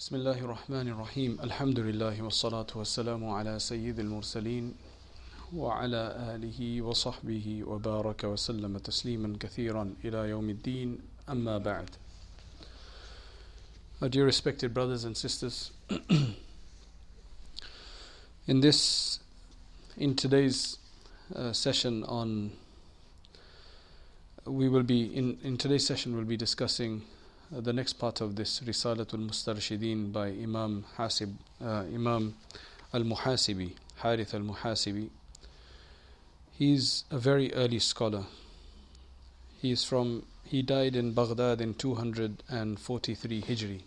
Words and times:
بسم 0.00 0.16
الله 0.16 0.38
الرحمن 0.38 0.88
الرحيم 0.88 1.40
الحمد 1.44 1.78
لله 1.78 2.22
والصلاة 2.22 2.66
والسلام 2.74 3.28
على 3.28 3.58
سيد 3.58 3.98
المرسلين 3.98 4.74
وعلى 5.56 6.02
آله 6.34 6.82
وصحبه 6.82 7.64
وبارك 7.66 8.24
وسلم 8.24 8.78
تسليما 8.78 9.36
كثيرا 9.40 9.94
إلى 10.04 10.18
يوم 10.28 10.50
الدين 10.50 10.98
أما 11.28 11.58
بعد 11.58 11.88
Our 14.00 14.08
dear 14.08 14.24
respected 14.24 14.72
brothers 14.72 15.04
and 15.04 15.14
sisters 15.16 15.70
In 18.46 18.60
this 18.60 19.20
in 19.98 20.16
today's 20.16 20.78
uh, 21.36 21.52
session 21.52 22.04
on 22.04 22.52
we 24.46 24.68
will 24.68 24.82
be 24.82 25.14
in, 25.14 25.38
in 25.44 25.58
today's 25.58 25.86
session 25.86 26.16
we'll 26.16 26.24
be 26.24 26.38
discussing 26.38 27.02
uh, 27.02 27.13
the 27.51 27.73
next 27.73 27.93
part 27.93 28.21
of 28.21 28.35
this 28.35 28.59
Risalatul 28.61 29.27
Mustarshideen 29.29 30.11
by 30.11 30.27
Imam 30.27 30.85
Hasib 30.97 31.33
uh, 31.63 31.83
Imam 31.93 32.35
Al-Muhasibi 32.93 33.73
Harith 33.97 34.33
Al-Muhasibi. 34.33 35.09
He's 36.57 37.03
a 37.11 37.17
very 37.17 37.53
early 37.53 37.79
scholar. 37.79 38.23
He 39.61 39.71
is 39.71 39.83
from 39.83 40.23
he 40.43 40.61
died 40.61 40.95
in 40.95 41.13
Baghdad 41.13 41.61
in 41.61 41.73
243 41.73 43.41
Hijri. 43.41 43.81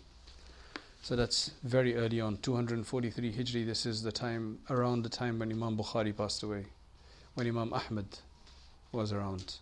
So 1.01 1.15
that's 1.15 1.51
very 1.63 1.95
early 1.95 2.19
on 2.19 2.37
243 2.37 3.33
Hijri. 3.33 3.65
This 3.65 3.85
is 3.85 4.03
the 4.03 4.11
time 4.11 4.59
around 4.69 5.03
the 5.03 5.09
time 5.09 5.39
when 5.39 5.51
Imam 5.51 5.77
Bukhari 5.77 6.15
passed 6.15 6.43
away 6.43 6.65
when 7.35 7.47
Imam 7.47 7.73
Ahmad 7.73 8.05
was 8.91 9.13
around. 9.13 9.55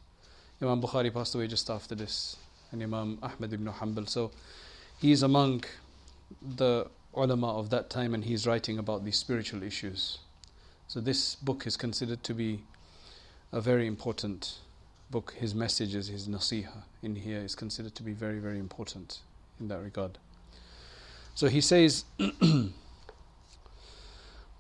Imam 0.62 0.82
Bukhari 0.82 1.14
passed 1.14 1.36
away 1.36 1.48
just 1.48 1.70
after 1.70 1.94
this 1.94 2.38
and 2.71 2.83
Imam 2.83 3.19
Ahmad 3.23 3.53
ibn 3.53 3.67
Hanbal 3.67 4.09
so 4.09 4.31
he's 5.01 5.23
among 5.23 5.65
the 6.57 6.87
ulama 7.15 7.59
of 7.59 7.71
that 7.71 7.91
time 7.91 8.15
and 8.15 8.25
he's 8.25 8.47
writing 8.47 8.79
about 8.79 9.05
these 9.05 9.19
spiritual 9.19 9.63
issues 9.63 10.19
so 10.89 11.01
this 11.01 11.35
book 11.37 11.67
is 11.67 11.77
considered 11.77 12.23
to 12.25 12.33
be 12.35 12.61
a 13.53 13.61
very 13.61 13.87
important 13.87 14.59
book 15.11 15.35
his 15.39 15.55
messages 15.55 16.09
his 16.09 16.27
nasiha 16.27 16.83
in 17.03 17.15
here 17.17 17.41
is 17.41 17.55
considered 17.55 17.95
to 17.95 18.03
be 18.03 18.13
very 18.13 18.39
very 18.39 18.59
important 18.59 19.19
in 19.61 19.69
that 19.69 19.83
regard 19.83 20.19
so 21.35 21.49
he 21.49 21.61
says 21.61 22.05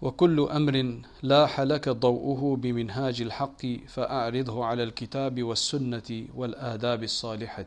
وكل 0.03 0.41
أمر 0.51 1.01
لاح 1.23 1.61
لك 1.61 1.89
ضوءه 1.89 2.57
بمنهاج 2.57 3.23
الحق 3.23 3.67
فأعرضه 3.89 4.65
على 4.65 4.83
الكتاب 4.83 5.43
والسنة 5.43 6.27
والآداب 6.35 7.03
الصالحة 7.03 7.67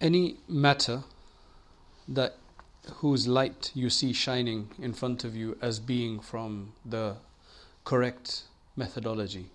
Any 0.00 0.36
matter 0.46 1.04
that 2.06 2.36
whose 2.96 3.26
light 3.26 3.72
you 3.74 3.90
see 3.90 4.12
shining 4.12 4.70
in 4.78 4.92
front 4.92 5.24
of 5.24 5.34
you 5.34 5.56
as 5.60 5.78
being 5.80 6.20
from 6.20 6.72
the 6.84 7.16
correct 7.84 8.42
methodology. 8.76 9.50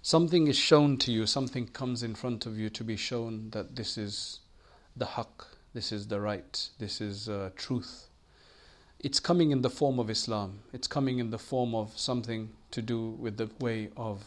Something 0.00 0.46
is 0.46 0.56
shown 0.56 0.96
to 0.98 1.12
you, 1.12 1.26
something 1.26 1.66
comes 1.66 2.02
in 2.02 2.14
front 2.14 2.46
of 2.46 2.58
you 2.58 2.70
to 2.70 2.84
be 2.84 2.96
shown 2.96 3.50
that 3.50 3.76
this 3.76 3.98
is 3.98 4.40
the 4.96 5.04
haqq, 5.04 5.44
this 5.74 5.92
is 5.92 6.08
the 6.08 6.20
right, 6.20 6.68
this 6.78 7.00
is 7.00 7.28
uh, 7.28 7.50
truth. 7.56 8.08
It's 9.00 9.20
coming 9.20 9.50
in 9.50 9.62
the 9.62 9.70
form 9.70 9.98
of 9.98 10.08
Islam, 10.08 10.60
it's 10.72 10.88
coming 10.88 11.18
in 11.18 11.30
the 11.30 11.38
form 11.38 11.74
of 11.74 11.96
something 11.98 12.50
to 12.70 12.80
do 12.80 13.10
with 13.10 13.36
the 13.36 13.50
way 13.60 13.90
of 13.96 14.24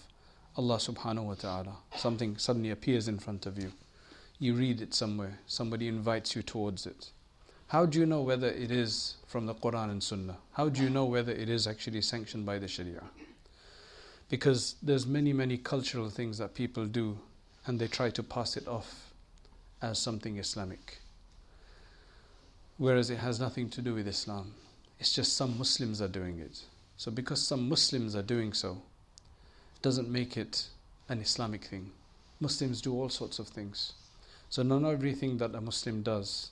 Allah 0.55 0.77
subhanahu 0.77 1.23
wa 1.23 1.33
ta'ala. 1.33 1.77
Something 1.95 2.37
suddenly 2.37 2.69
appears 2.69 3.07
in 3.07 3.17
front 3.17 3.45
of 3.45 3.57
you. 3.57 3.71
You 4.41 4.55
read 4.55 4.81
it 4.81 4.95
somewhere, 4.95 5.37
somebody 5.45 5.87
invites 5.87 6.35
you 6.35 6.41
towards 6.41 6.87
it. 6.87 7.11
How 7.67 7.85
do 7.85 7.99
you 7.99 8.07
know 8.07 8.23
whether 8.23 8.47
it 8.47 8.71
is 8.71 9.17
from 9.27 9.45
the 9.45 9.53
Quran 9.53 9.91
and 9.91 10.01
Sunnah? 10.01 10.37
How 10.53 10.67
do 10.67 10.81
you 10.81 10.89
know 10.89 11.05
whether 11.05 11.31
it 11.31 11.47
is 11.47 11.67
actually 11.67 12.01
sanctioned 12.01 12.43
by 12.43 12.57
the 12.57 12.67
Sharia? 12.67 13.03
Because 14.29 14.77
there's 14.81 15.05
many, 15.05 15.31
many 15.31 15.59
cultural 15.59 16.09
things 16.09 16.39
that 16.39 16.55
people 16.55 16.85
do 16.85 17.19
and 17.67 17.79
they 17.79 17.85
try 17.85 18.09
to 18.09 18.23
pass 18.23 18.57
it 18.57 18.67
off 18.67 19.11
as 19.79 19.99
something 19.99 20.39
Islamic. 20.39 20.97
Whereas 22.79 23.11
it 23.11 23.19
has 23.19 23.39
nothing 23.39 23.69
to 23.69 23.81
do 23.83 23.93
with 23.93 24.07
Islam. 24.07 24.55
It's 24.99 25.13
just 25.13 25.37
some 25.37 25.55
Muslims 25.55 26.01
are 26.01 26.07
doing 26.07 26.39
it. 26.39 26.63
So 26.97 27.11
because 27.11 27.45
some 27.47 27.69
Muslims 27.69 28.15
are 28.15 28.23
doing 28.23 28.53
so, 28.53 28.81
doesn't 29.83 30.09
make 30.09 30.35
it 30.35 30.65
an 31.09 31.21
Islamic 31.21 31.65
thing. 31.65 31.91
Muslims 32.39 32.81
do 32.81 32.91
all 32.99 33.09
sorts 33.09 33.37
of 33.37 33.47
things. 33.47 33.93
So 34.51 34.63
not 34.63 34.83
everything 34.83 35.37
that 35.37 35.55
a 35.55 35.61
Muslim 35.61 36.01
does 36.03 36.51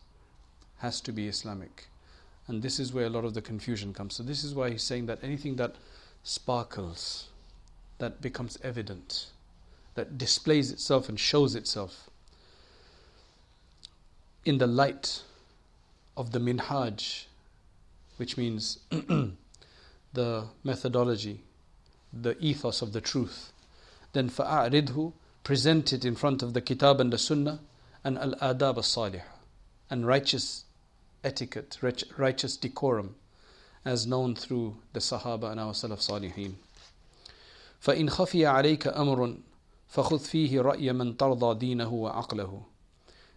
has 0.77 1.01
to 1.01 1.11
be 1.11 1.27
Islamic. 1.27 1.87
And 2.47 2.63
this 2.63 2.79
is 2.79 2.93
where 2.93 3.05
a 3.05 3.09
lot 3.09 3.25
of 3.25 3.33
the 3.33 3.41
confusion 3.41 3.93
comes. 3.93 4.15
So 4.15 4.23
this 4.23 4.45
is 4.45 4.55
why 4.55 4.69
he's 4.69 4.83
saying 4.83 5.07
that 5.07 5.19
anything 5.21 5.57
that 5.57 5.75
sparkles, 6.23 7.27
that 7.97 8.21
becomes 8.21 8.57
evident, 8.63 9.27
that 9.95 10.17
displays 10.17 10.71
itself 10.71 11.09
and 11.09 11.19
shows 11.19 11.55
itself 11.55 12.09
in 14.45 14.59
the 14.59 14.67
light 14.67 15.21
of 16.15 16.31
the 16.31 16.39
minhaj, 16.39 17.25
which 18.15 18.37
means 18.37 18.79
the 20.13 20.45
methodology, 20.63 21.41
the 22.13 22.37
ethos 22.39 22.81
of 22.81 22.93
the 22.93 23.01
truth, 23.01 23.51
then 24.13 24.29
fa'aridhu, 24.29 25.11
present 25.43 25.91
it 25.91 26.05
in 26.05 26.15
front 26.15 26.41
of 26.41 26.53
the 26.53 26.61
kitab 26.61 27.01
and 27.01 27.11
the 27.11 27.17
sunnah 27.17 27.59
and 28.02 28.18
al-adab 28.18 28.78
as-salih 28.78 29.22
and 29.90 30.06
righteous 30.06 30.64
etiquette, 31.22 31.78
righteous 32.16 32.56
decorum 32.56 33.16
as 33.84 34.06
known 34.06 34.34
through 34.34 34.76
the 34.92 35.00
Sahaba 35.00 35.50
and 35.50 35.60
our 35.60 35.72
Salaf 35.72 36.00
Salihin. 36.00 36.54
فإن 37.82 38.10
خفي 38.10 38.46
عليك 38.46 38.88
أمر 38.88 39.36
فخذ 39.88 40.18
فيه 40.18 40.60
رأي 40.60 40.92
من 40.92 41.16
ترضى 41.16 41.58
دينه 41.58 41.92
وعقله 41.92 42.64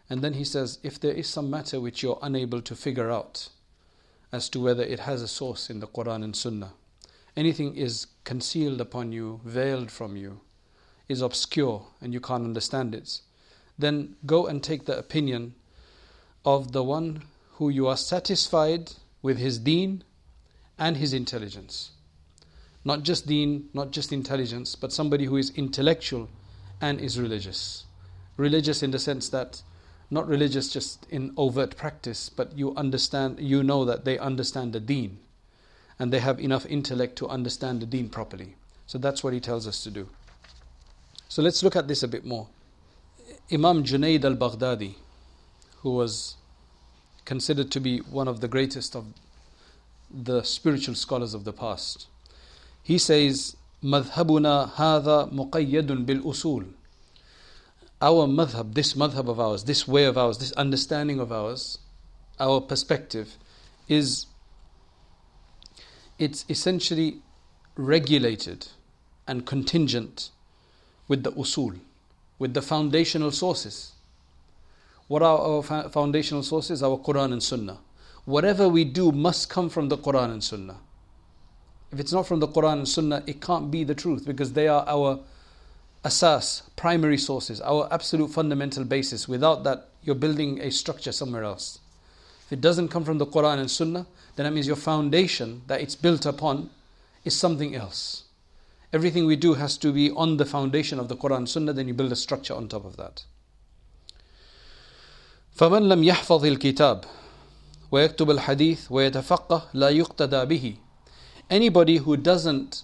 And 0.09 0.21
then 0.21 0.33
he 0.33 0.45
says, 0.45 0.79
if 0.83 0.99
there 0.99 1.11
is 1.11 1.27
some 1.27 1.49
matter 1.49 1.81
which 1.81 2.01
you're 2.01 2.19
unable 2.21 2.61
to 2.61 2.75
figure 2.75 3.11
out 3.11 3.49
as 4.31 4.47
to 4.49 4.59
whether 4.61 4.83
it 4.83 5.01
has 5.01 5.21
a 5.21 5.27
source 5.27 5.69
in 5.69 5.81
the 5.81 5.87
Quran 5.87 6.23
and 6.23 6.33
Sunnah, 6.33 6.71
anything 7.35 7.75
is 7.75 8.07
concealed 8.23 8.79
upon 8.79 9.11
you, 9.11 9.41
veiled 9.43 9.91
from 9.91 10.15
you, 10.15 10.39
is 11.09 11.21
obscure 11.21 11.87
and 11.99 12.13
you 12.13 12.21
can't 12.21 12.45
understand 12.45 12.95
it, 12.95 13.19
then 13.82 14.16
go 14.24 14.46
and 14.46 14.62
take 14.62 14.86
the 14.86 14.98
opinion 14.98 15.54
of 16.44 16.72
the 16.72 16.82
one 16.82 17.22
who 17.54 17.68
you 17.68 17.86
are 17.86 17.96
satisfied 17.96 18.92
with 19.20 19.38
his 19.38 19.58
deen 19.58 20.02
and 20.78 20.96
his 20.96 21.12
intelligence. 21.12 21.90
Not 22.84 23.02
just 23.02 23.26
deen, 23.26 23.68
not 23.72 23.92
just 23.92 24.12
intelligence, 24.12 24.74
but 24.74 24.92
somebody 24.92 25.26
who 25.26 25.36
is 25.36 25.50
intellectual 25.50 26.28
and 26.80 27.00
is 27.00 27.20
religious. 27.20 27.84
Religious 28.36 28.82
in 28.82 28.90
the 28.90 28.98
sense 28.98 29.28
that 29.28 29.62
not 30.10 30.26
religious 30.26 30.72
just 30.72 31.06
in 31.10 31.32
overt 31.36 31.76
practice, 31.76 32.28
but 32.28 32.56
you 32.58 32.74
understand, 32.74 33.38
you 33.40 33.62
know 33.62 33.84
that 33.84 34.04
they 34.04 34.18
understand 34.18 34.72
the 34.72 34.80
deen 34.80 35.18
and 35.98 36.12
they 36.12 36.18
have 36.18 36.40
enough 36.40 36.66
intellect 36.66 37.16
to 37.16 37.28
understand 37.28 37.80
the 37.80 37.86
deen 37.86 38.08
properly. 38.08 38.56
So 38.86 38.98
that's 38.98 39.22
what 39.22 39.32
he 39.32 39.40
tells 39.40 39.66
us 39.66 39.82
to 39.84 39.90
do. 39.90 40.08
So 41.28 41.40
let's 41.40 41.62
look 41.62 41.76
at 41.76 41.88
this 41.88 42.02
a 42.02 42.08
bit 42.08 42.26
more. 42.26 42.48
Imam 43.51 43.83
Junaid 43.83 44.23
al 44.25 44.35
Baghdadi, 44.35 44.95
who 45.77 45.91
was 45.91 46.35
considered 47.25 47.71
to 47.71 47.79
be 47.79 47.99
one 47.99 48.27
of 48.27 48.41
the 48.41 48.47
greatest 48.47 48.95
of 48.95 49.05
the 50.09 50.43
spiritual 50.43 50.95
scholars 50.95 51.33
of 51.33 51.43
the 51.43 51.53
past, 51.53 52.07
he 52.83 52.97
says, 52.97 53.55
مذهبنا 53.83 54.75
هذا 54.75 55.31
مقيد 55.33 56.05
بالأصول 56.05 56.73
our 58.01 58.27
madhab, 58.27 58.73
this 58.73 58.93
madhab 58.93 59.27
of 59.27 59.39
ours, 59.39 59.63
this 59.63 59.87
way 59.87 60.05
of 60.05 60.17
ours, 60.17 60.37
this 60.37 60.51
understanding 60.53 61.19
of 61.19 61.31
ours, 61.31 61.79
our 62.39 62.61
perspective 62.61 63.37
is 63.87 64.27
it's 66.19 66.45
essentially 66.49 67.21
regulated 67.75 68.67
and 69.27 69.45
contingent 69.45 70.29
with 71.07 71.23
the 71.23 71.31
usul, 71.31 71.79
with 72.42 72.54
the 72.54 72.60
foundational 72.60 73.30
sources. 73.30 73.92
What 75.06 75.22
are 75.22 75.38
our 75.38 75.62
foundational 75.90 76.42
sources? 76.42 76.82
Our 76.82 76.98
Quran 76.98 77.32
and 77.34 77.40
Sunnah. 77.40 77.78
Whatever 78.24 78.68
we 78.68 78.82
do 78.82 79.12
must 79.12 79.48
come 79.48 79.68
from 79.70 79.88
the 79.88 79.96
Quran 79.96 80.32
and 80.32 80.42
Sunnah. 80.42 80.78
If 81.92 82.00
it's 82.00 82.12
not 82.12 82.26
from 82.26 82.40
the 82.40 82.48
Quran 82.48 82.78
and 82.78 82.88
Sunnah, 82.88 83.22
it 83.28 83.40
can't 83.40 83.70
be 83.70 83.84
the 83.84 83.94
truth 83.94 84.26
because 84.26 84.54
they 84.54 84.66
are 84.66 84.84
our 84.88 85.20
asas, 86.04 86.64
primary 86.74 87.16
sources, 87.16 87.60
our 87.60 87.86
absolute 87.92 88.32
fundamental 88.32 88.84
basis. 88.84 89.28
Without 89.28 89.62
that, 89.62 89.90
you're 90.02 90.16
building 90.16 90.60
a 90.60 90.72
structure 90.72 91.12
somewhere 91.12 91.44
else. 91.44 91.78
If 92.46 92.54
it 92.54 92.60
doesn't 92.60 92.88
come 92.88 93.04
from 93.04 93.18
the 93.18 93.26
Quran 93.26 93.60
and 93.60 93.70
Sunnah, 93.70 94.04
then 94.34 94.46
that 94.46 94.52
means 94.52 94.66
your 94.66 94.74
foundation 94.74 95.62
that 95.68 95.80
it's 95.80 95.94
built 95.94 96.26
upon 96.26 96.70
is 97.24 97.36
something 97.38 97.76
else. 97.76 98.24
Everything 98.93 99.25
we 99.25 99.35
do 99.35 99.55
has 99.55 99.77
to 99.79 99.91
be 99.91 100.11
on 100.11 100.37
the 100.37 100.45
foundation 100.45 100.99
of 100.99 101.09
the 101.09 101.15
Quran 101.15 101.37
and 101.37 101.49
Sunnah, 101.49 101.73
then 101.73 101.87
you 101.87 101.93
build 101.93 102.11
a 102.11 102.15
structure 102.15 102.53
on 102.53 102.67
top 102.67 102.85
of 102.85 102.95
that. 102.97 103.25
فمن 105.57 105.89
لم 105.89 106.03
يحفظ 106.03 106.45
الكتاب 106.45 107.03
ويكتب 107.91 108.31
الحديث 108.31 108.91
ويتفقه 108.91 109.61
لا 109.73 109.89
يقتدى 109.89 110.45
به 110.45 110.75
anybody 111.49 111.97
who 111.97 112.15
doesn't 112.15 112.83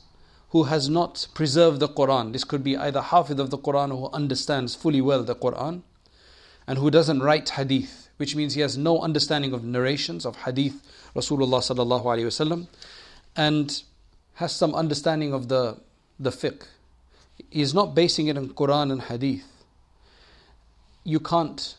who 0.49 0.63
has 0.63 0.89
not 0.89 1.27
preserved 1.35 1.79
the 1.79 1.87
Quran 1.87 2.33
this 2.33 2.43
could 2.43 2.63
be 2.63 2.75
either 2.75 3.01
hafid 3.01 3.39
of 3.39 3.51
the 3.51 3.59
Quran 3.59 3.91
or 3.91 4.09
who 4.09 4.09
understands 4.15 4.75
fully 4.75 5.01
well 5.01 5.23
the 5.23 5.35
Quran 5.35 5.83
and 6.65 6.79
who 6.79 6.89
doesn't 6.89 7.21
write 7.21 7.49
hadith 7.49 8.09
which 8.17 8.35
means 8.35 8.55
he 8.55 8.61
has 8.61 8.75
no 8.75 8.99
understanding 9.01 9.53
of 9.53 9.63
narrations 9.63 10.25
of 10.25 10.37
hadith 10.37 10.81
Rasulullah 11.15 11.61
sallallahu 11.61 12.05
alaihi 12.05 12.25
wasallam 12.25 12.67
and 13.35 13.83
has 14.35 14.55
some 14.55 14.73
understanding 14.73 15.31
of 15.31 15.47
the 15.47 15.77
the 16.18 16.30
fiqh 16.30 16.62
he 17.50 17.62
is 17.62 17.72
not 17.72 17.94
basing 17.94 18.28
it 18.28 18.36
on 18.36 18.48
Quran 18.50 18.92
and 18.92 19.02
hadith 19.02 19.44
you 21.04 21.20
can't 21.20 21.76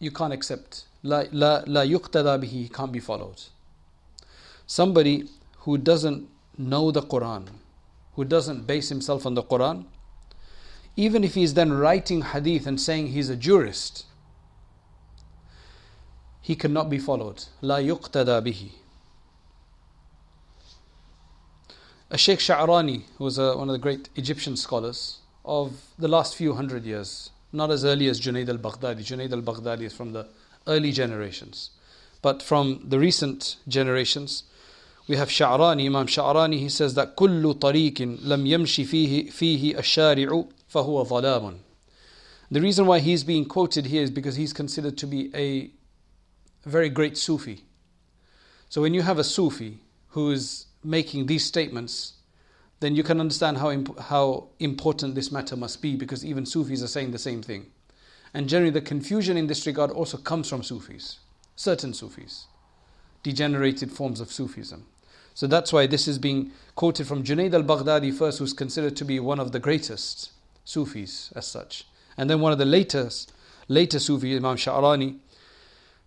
you 0.00 0.10
can't 0.10 0.32
accept. 0.32 0.84
La, 1.02 1.24
la, 1.30 1.62
la 1.66 1.82
yuqtada 1.82 2.42
bihi 2.42 2.72
can't 2.72 2.90
be 2.90 3.00
followed. 3.00 3.42
Somebody 4.66 5.28
who 5.58 5.76
doesn't 5.76 6.28
know 6.56 6.90
the 6.90 7.02
Quran, 7.02 7.46
who 8.14 8.24
doesn't 8.24 8.66
base 8.66 8.88
himself 8.88 9.26
on 9.26 9.34
the 9.34 9.42
Quran, 9.42 9.84
even 10.96 11.22
if 11.22 11.34
he's 11.34 11.54
then 11.54 11.72
writing 11.72 12.22
hadith 12.22 12.66
and 12.66 12.80
saying 12.80 13.08
he's 13.08 13.28
a 13.28 13.36
jurist, 13.36 14.06
he 16.40 16.56
cannot 16.56 16.88
be 16.88 16.98
followed. 16.98 17.44
La 17.60 17.76
yuqtada 17.76 18.42
bihi. 18.42 18.70
A 22.11 22.17
Sheikh 22.17 22.39
Sha'rani, 22.39 23.03
who 23.17 23.23
was 23.23 23.37
a, 23.37 23.57
one 23.57 23.69
of 23.69 23.73
the 23.73 23.79
great 23.79 24.09
Egyptian 24.15 24.55
scholars 24.55 25.19
of 25.43 25.81
the 25.97 26.07
last 26.07 26.35
few 26.35 26.53
hundred 26.53 26.85
years, 26.85 27.31
not 27.51 27.71
as 27.71 27.83
early 27.83 28.07
as 28.07 28.19
Junaid 28.21 28.49
al 28.49 28.57
Baghdadi. 28.57 29.03
Junaid 29.03 29.31
al 29.31 29.41
Baghdadi 29.41 29.83
is 29.83 29.93
from 29.93 30.13
the 30.13 30.27
early 30.67 30.91
generations. 30.91 31.71
But 32.21 32.41
from 32.41 32.81
the 32.83 32.99
recent 32.99 33.57
generations, 33.67 34.43
we 35.07 35.15
have 35.15 35.29
Sha'rani, 35.29 35.85
Imam 35.85 36.07
Sha'rani, 36.07 36.59
he 36.59 36.69
says 36.69 36.95
that 36.95 37.15
كل 37.15 37.59
طريق 37.59 38.01
لم 38.23 38.45
يمشي 38.45 38.85
فيه 38.85 39.29
فيه 39.31 39.77
الشارع 39.77 40.45
فهو 40.67 41.05
ظلام. 41.05 41.55
The 42.51 42.61
reason 42.61 42.85
why 42.85 42.99
he's 42.99 43.23
being 43.23 43.45
quoted 43.45 43.87
here 43.87 44.03
is 44.03 44.11
because 44.11 44.35
he's 44.35 44.53
considered 44.53 44.97
to 44.99 45.07
be 45.07 45.31
a 45.35 45.71
very 46.67 46.89
great 46.89 47.17
Sufi. 47.17 47.63
So 48.69 48.81
when 48.81 48.93
you 48.93 49.01
have 49.03 49.19
a 49.19 49.23
Sufi 49.23 49.79
who 50.09 50.31
is 50.31 50.65
making 50.82 51.26
these 51.26 51.44
statements, 51.44 52.14
then 52.80 52.94
you 52.96 53.02
can 53.02 53.20
understand 53.20 53.58
how, 53.58 53.70
imp- 53.70 53.98
how 53.98 54.48
important 54.58 55.14
this 55.14 55.30
matter 55.30 55.56
must 55.56 55.82
be 55.82 55.96
because 55.96 56.24
even 56.24 56.46
Sufis 56.46 56.82
are 56.82 56.88
saying 56.88 57.10
the 57.10 57.18
same 57.18 57.42
thing. 57.42 57.66
And 58.32 58.48
generally, 58.48 58.70
the 58.70 58.80
confusion 58.80 59.36
in 59.36 59.46
this 59.46 59.66
regard 59.66 59.90
also 59.90 60.16
comes 60.16 60.48
from 60.48 60.62
Sufis, 60.62 61.18
certain 61.56 61.92
Sufis, 61.92 62.46
degenerated 63.22 63.90
forms 63.90 64.20
of 64.20 64.32
Sufism. 64.32 64.86
So 65.34 65.46
that's 65.46 65.72
why 65.72 65.86
this 65.86 66.08
is 66.08 66.18
being 66.18 66.52
quoted 66.74 67.06
from 67.06 67.24
Junaid 67.24 67.54
al 67.54 67.62
Baghdadi 67.62 68.12
first, 68.12 68.38
who's 68.38 68.52
considered 68.52 68.96
to 68.96 69.04
be 69.04 69.20
one 69.20 69.40
of 69.40 69.52
the 69.52 69.58
greatest 69.58 70.30
Sufis 70.64 71.32
as 71.34 71.46
such. 71.46 71.86
And 72.16 72.28
then 72.28 72.40
one 72.40 72.52
of 72.52 72.58
the 72.58 72.64
latest, 72.64 73.32
later 73.68 73.98
Sufi, 73.98 74.36
Imam 74.36 74.56
Sha'rani, 74.56 75.18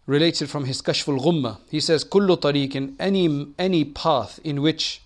related 0.05 0.49
from 0.49 0.65
his 0.65 0.81
Kashful 0.81 1.19
Ghumma. 1.19 1.59
He 1.69 1.79
says, 1.79 2.03
Kullu 2.03 2.37
tariqin, 2.37 2.95
any, 2.99 3.53
any 3.57 3.85
path 3.85 4.39
in 4.43 4.61
which 4.61 5.01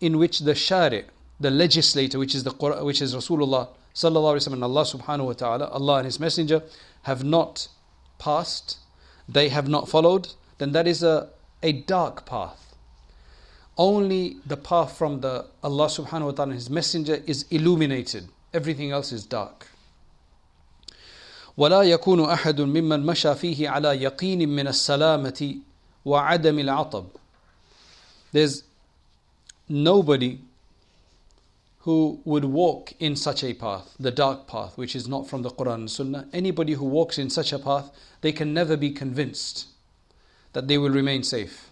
in 0.00 0.18
which 0.18 0.40
the 0.40 0.54
shari', 0.54 1.04
the 1.40 1.50
legislator, 1.50 2.18
which 2.18 2.34
is 2.34 2.44
the 2.44 2.52
which 2.82 3.00
is 3.00 3.14
Rasulullah 3.14 3.68
sallallahu 3.94 4.36
alaihi 4.36 4.48
wasallam 4.48 4.52
and 4.54 4.64
Allah 4.64 4.82
subhanahu 4.82 5.26
wa 5.26 5.32
ta'ala, 5.32 5.68
Allah 5.68 5.96
and 5.96 6.04
His 6.04 6.20
Messenger, 6.20 6.62
have 7.02 7.24
not 7.24 7.68
passed, 8.18 8.78
they 9.28 9.48
have 9.48 9.68
not 9.68 9.88
followed, 9.88 10.28
then 10.58 10.72
that 10.72 10.86
is 10.86 11.02
a, 11.02 11.30
a 11.62 11.72
dark 11.72 12.26
path. 12.26 12.74
Only 13.78 14.36
the 14.46 14.56
path 14.56 14.96
from 14.96 15.20
the 15.20 15.46
Allah 15.62 15.86
subhanahu 15.86 16.26
wa 16.26 16.30
ta'ala 16.32 16.50
and 16.50 16.54
His 16.54 16.70
Messenger 16.70 17.22
is 17.26 17.46
illuminated. 17.50 18.28
Everything 18.52 18.90
else 18.90 19.12
is 19.12 19.24
dark. 19.24 19.66
ولا 21.57 21.81
يكون 21.81 22.25
أحد 22.25 22.61
ممن 22.61 23.05
مشى 23.05 23.35
فيه 23.35 23.69
على 23.69 24.03
يقين 24.03 24.49
من 24.49 24.67
السلامة 24.67 25.55
وعدم 26.05 26.59
العطب. 26.59 27.05
There's 28.31 28.63
nobody 29.67 30.39
who 31.79 32.19
would 32.25 32.45
walk 32.45 32.93
in 32.99 33.15
such 33.15 33.43
a 33.43 33.53
path, 33.53 33.95
the 33.99 34.11
dark 34.11 34.47
path, 34.47 34.77
which 34.77 34.95
is 34.95 35.07
not 35.07 35.27
from 35.27 35.41
the 35.41 35.49
Quran 35.49 35.73
and 35.73 35.91
Sunnah, 35.91 36.27
anybody 36.31 36.73
who 36.73 36.85
walks 36.85 37.17
in 37.17 37.29
such 37.29 37.51
a 37.51 37.59
path, 37.59 37.89
they 38.21 38.31
can 38.31 38.53
never 38.53 38.77
be 38.77 38.91
convinced 38.91 39.65
that 40.53 40.67
they 40.67 40.77
will 40.77 40.91
remain 40.91 41.23
safe. 41.23 41.71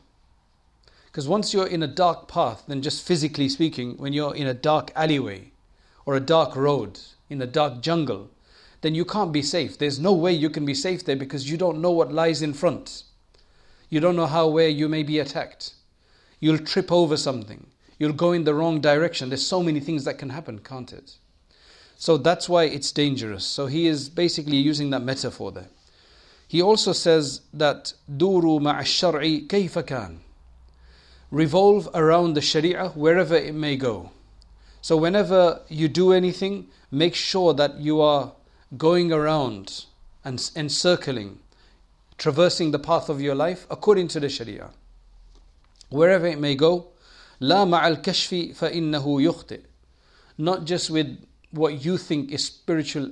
Because 1.05 1.27
once 1.27 1.53
you're 1.53 1.67
in 1.67 1.83
a 1.83 1.87
dark 1.87 2.27
path, 2.27 2.63
then 2.67 2.81
just 2.81 3.05
physically 3.05 3.49
speaking, 3.49 3.97
when 3.97 4.13
you're 4.13 4.35
in 4.35 4.47
a 4.47 4.53
dark 4.53 4.91
alleyway 4.95 5.51
or 6.05 6.15
a 6.15 6.19
dark 6.19 6.55
road, 6.55 6.99
in 7.29 7.41
a 7.41 7.47
dark 7.47 7.81
jungle, 7.81 8.29
then 8.84 8.94
you 8.94 9.04
can't 9.04 9.32
be 9.32 9.42
safe. 9.42 9.78
There's 9.78 9.98
no 9.98 10.12
way 10.12 10.32
you 10.32 10.48
can 10.48 10.64
be 10.64 10.74
safe 10.74 11.04
there 11.04 11.16
because 11.16 11.50
you 11.50 11.56
don't 11.56 11.80
know 11.80 11.90
what 11.90 12.12
lies 12.12 12.42
in 12.42 12.52
front. 12.52 13.02
You 13.90 13.98
don't 13.98 14.14
know 14.14 14.26
how, 14.26 14.46
where 14.48 14.68
you 14.68 14.88
may 14.88 15.02
be 15.02 15.18
attacked. 15.18 15.74
You'll 16.38 16.58
trip 16.58 16.92
over 16.92 17.16
something 17.16 17.66
you'll 17.98 18.12
go 18.12 18.32
in 18.32 18.44
the 18.44 18.54
wrong 18.54 18.80
direction. 18.80 19.28
There's 19.28 19.46
so 19.46 19.62
many 19.62 19.80
things 19.80 20.04
that 20.04 20.18
can 20.18 20.30
happen, 20.30 20.58
can't 20.58 20.92
it? 20.92 21.16
So 21.96 22.16
that's 22.16 22.48
why 22.48 22.64
it's 22.64 22.92
dangerous. 22.92 23.46
So 23.46 23.66
he 23.66 23.86
is 23.86 24.08
basically 24.08 24.56
using 24.56 24.90
that 24.90 25.02
metaphor 25.02 25.52
there. 25.52 25.68
He 26.46 26.60
also 26.60 26.92
says 26.92 27.40
that 27.52 27.94
duru 28.10 28.60
ma'ash-shar'i 28.60 29.46
kayfa 29.46 29.86
kan. 29.86 30.20
Revolve 31.30 31.88
around 31.94 32.34
the 32.34 32.40
sharia 32.40 32.88
wherever 32.88 33.34
it 33.34 33.54
may 33.54 33.76
go. 33.76 34.10
So 34.82 34.96
whenever 34.96 35.62
you 35.68 35.88
do 35.88 36.12
anything, 36.12 36.66
make 36.90 37.14
sure 37.14 37.54
that 37.54 37.78
you 37.78 38.00
are 38.00 38.32
going 38.77 39.11
around 39.11 39.85
and 40.23 40.51
encircling, 40.55 41.39
traversing 42.17 42.71
the 42.71 42.79
path 42.79 43.09
of 43.09 43.21
your 43.21 43.35
life 43.35 43.65
according 43.71 44.07
to 44.09 44.19
the 44.19 44.29
sharia. 44.29 44.69
Wherever 45.89 46.27
it 46.27 46.39
may 46.39 46.55
go, 46.55 46.87
لا 47.41 47.65
مع 47.65 47.87
الكشف 47.87 48.57
فإنه 48.57 49.21
يخطئ 49.21 49.61
not 50.37 50.65
just 50.65 50.89
with 50.89 51.25
what 51.51 51.83
you 51.83 51.97
think 51.97 52.31
is 52.31 52.45
spiritual 52.45 53.11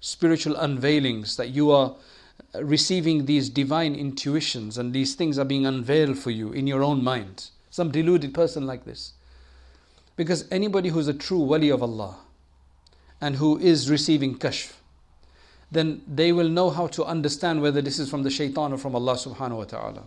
spiritual 0.00 0.54
unveilings 0.56 1.36
that 1.36 1.48
you 1.48 1.70
are 1.70 1.96
receiving 2.54 3.26
these 3.26 3.48
divine 3.48 3.94
intuitions 3.94 4.78
and 4.78 4.92
these 4.92 5.14
things 5.14 5.38
are 5.38 5.44
being 5.44 5.66
unveiled 5.66 6.18
for 6.18 6.30
you 6.30 6.52
in 6.52 6.66
your 6.66 6.82
own 6.82 7.02
mind 7.02 7.50
some 7.70 7.90
deluded 7.90 8.32
person 8.32 8.66
like 8.66 8.84
this 8.84 9.12
because 10.16 10.44
anybody 10.50 10.90
who's 10.90 11.08
a 11.08 11.14
true 11.14 11.40
wali 11.40 11.68
of 11.68 11.82
Allah 11.82 12.16
and 13.20 13.36
who 13.36 13.58
is 13.58 13.90
receiving 13.90 14.38
kashf 14.38 14.74
then 15.71 16.01
they 16.07 16.31
will 16.31 16.49
know 16.49 16.69
how 16.69 16.87
to 16.87 17.05
understand 17.05 17.61
whether 17.61 17.81
this 17.81 17.99
is 17.99 18.09
from 18.09 18.23
the 18.23 18.31
shaitan 18.31 18.73
or 18.73 18.77
from 18.77 18.95
Allah 18.95 19.13
subhanahu 19.15 19.57
wa 19.57 19.63
ta'ala 19.65 20.03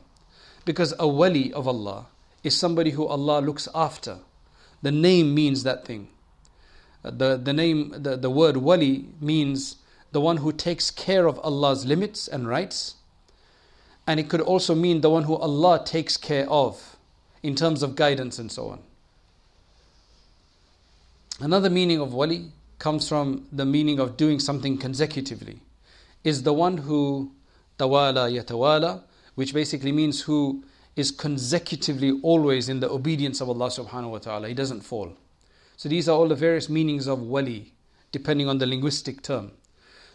because 0.65 0.95
a 0.99 1.09
wali 1.09 1.53
of 1.53 1.67
Allah 1.67 2.07
is 2.43 2.59
somebody 2.59 2.91
who 2.91 3.07
Allah 3.07 3.41
looks 3.41 3.69
after. 3.75 4.19
The 4.83 4.93
name 4.93 5.35
means 5.35 5.63
that 5.63 5.85
thing. 5.85 6.09
Uh, 7.05 7.11
the, 7.11 7.37
the 7.37 7.53
name, 7.53 7.95
the, 7.97 8.17
the 8.17 8.31
word 8.31 8.57
wali 8.57 9.07
means 9.21 9.77
the 10.13 10.21
one 10.21 10.39
who 10.39 10.53
takes 10.53 10.91
care 10.91 11.27
of 11.27 11.39
Allah's 11.41 11.85
limits 11.87 12.29
and 12.29 12.49
rights. 12.49 12.97
And 14.07 14.19
it 14.19 14.29
could 14.29 14.41
also 14.41 14.75
mean 14.75 15.01
the 15.01 15.11
one 15.11 15.25
who 15.25 15.37
Allah 15.37 15.83
takes 15.85 16.17
care 16.17 16.49
of 16.51 16.97
in 17.43 17.55
terms 17.55 17.83
of 17.83 17.97
guidance 17.97 18.39
and 18.39 18.51
so 18.51 18.69
on. 18.69 18.81
Another 21.41 21.71
meaning 21.71 22.01
of 22.01 22.13
wali 22.13 22.53
comes 22.83 23.09
from 23.09 23.47
the 23.53 23.65
meaning 23.65 24.01
of 24.01 24.17
doing 24.17 24.41
something 24.41 24.77
consecutively. 24.77 25.61
Is 26.25 26.43
the 26.43 26.53
one 26.53 26.79
who 26.79 27.31
tawala 27.79 28.27
yatawala, 28.37 29.03
which 29.37 29.55
basically 29.55 29.93
means 29.93 30.23
who 30.23 30.65
is 30.97 31.13
consecutively 31.13 32.19
always 32.23 32.69
in 32.69 32.81
the 32.81 32.91
obedience 32.91 33.41
of 33.41 33.49
Allah 33.49 33.69
subhanahu 33.69 34.11
wa 34.11 34.19
ta'ala. 34.19 34.49
He 34.49 34.55
doesn't 34.55 34.81
fall. 34.81 35.17
So 35.77 35.89
these 35.89 36.09
are 36.09 36.17
all 36.19 36.27
the 36.27 36.35
various 36.35 36.69
meanings 36.69 37.07
of 37.07 37.23
wali, 37.23 37.73
depending 38.11 38.49
on 38.49 38.59
the 38.59 38.67
linguistic 38.67 39.23
term. 39.23 39.53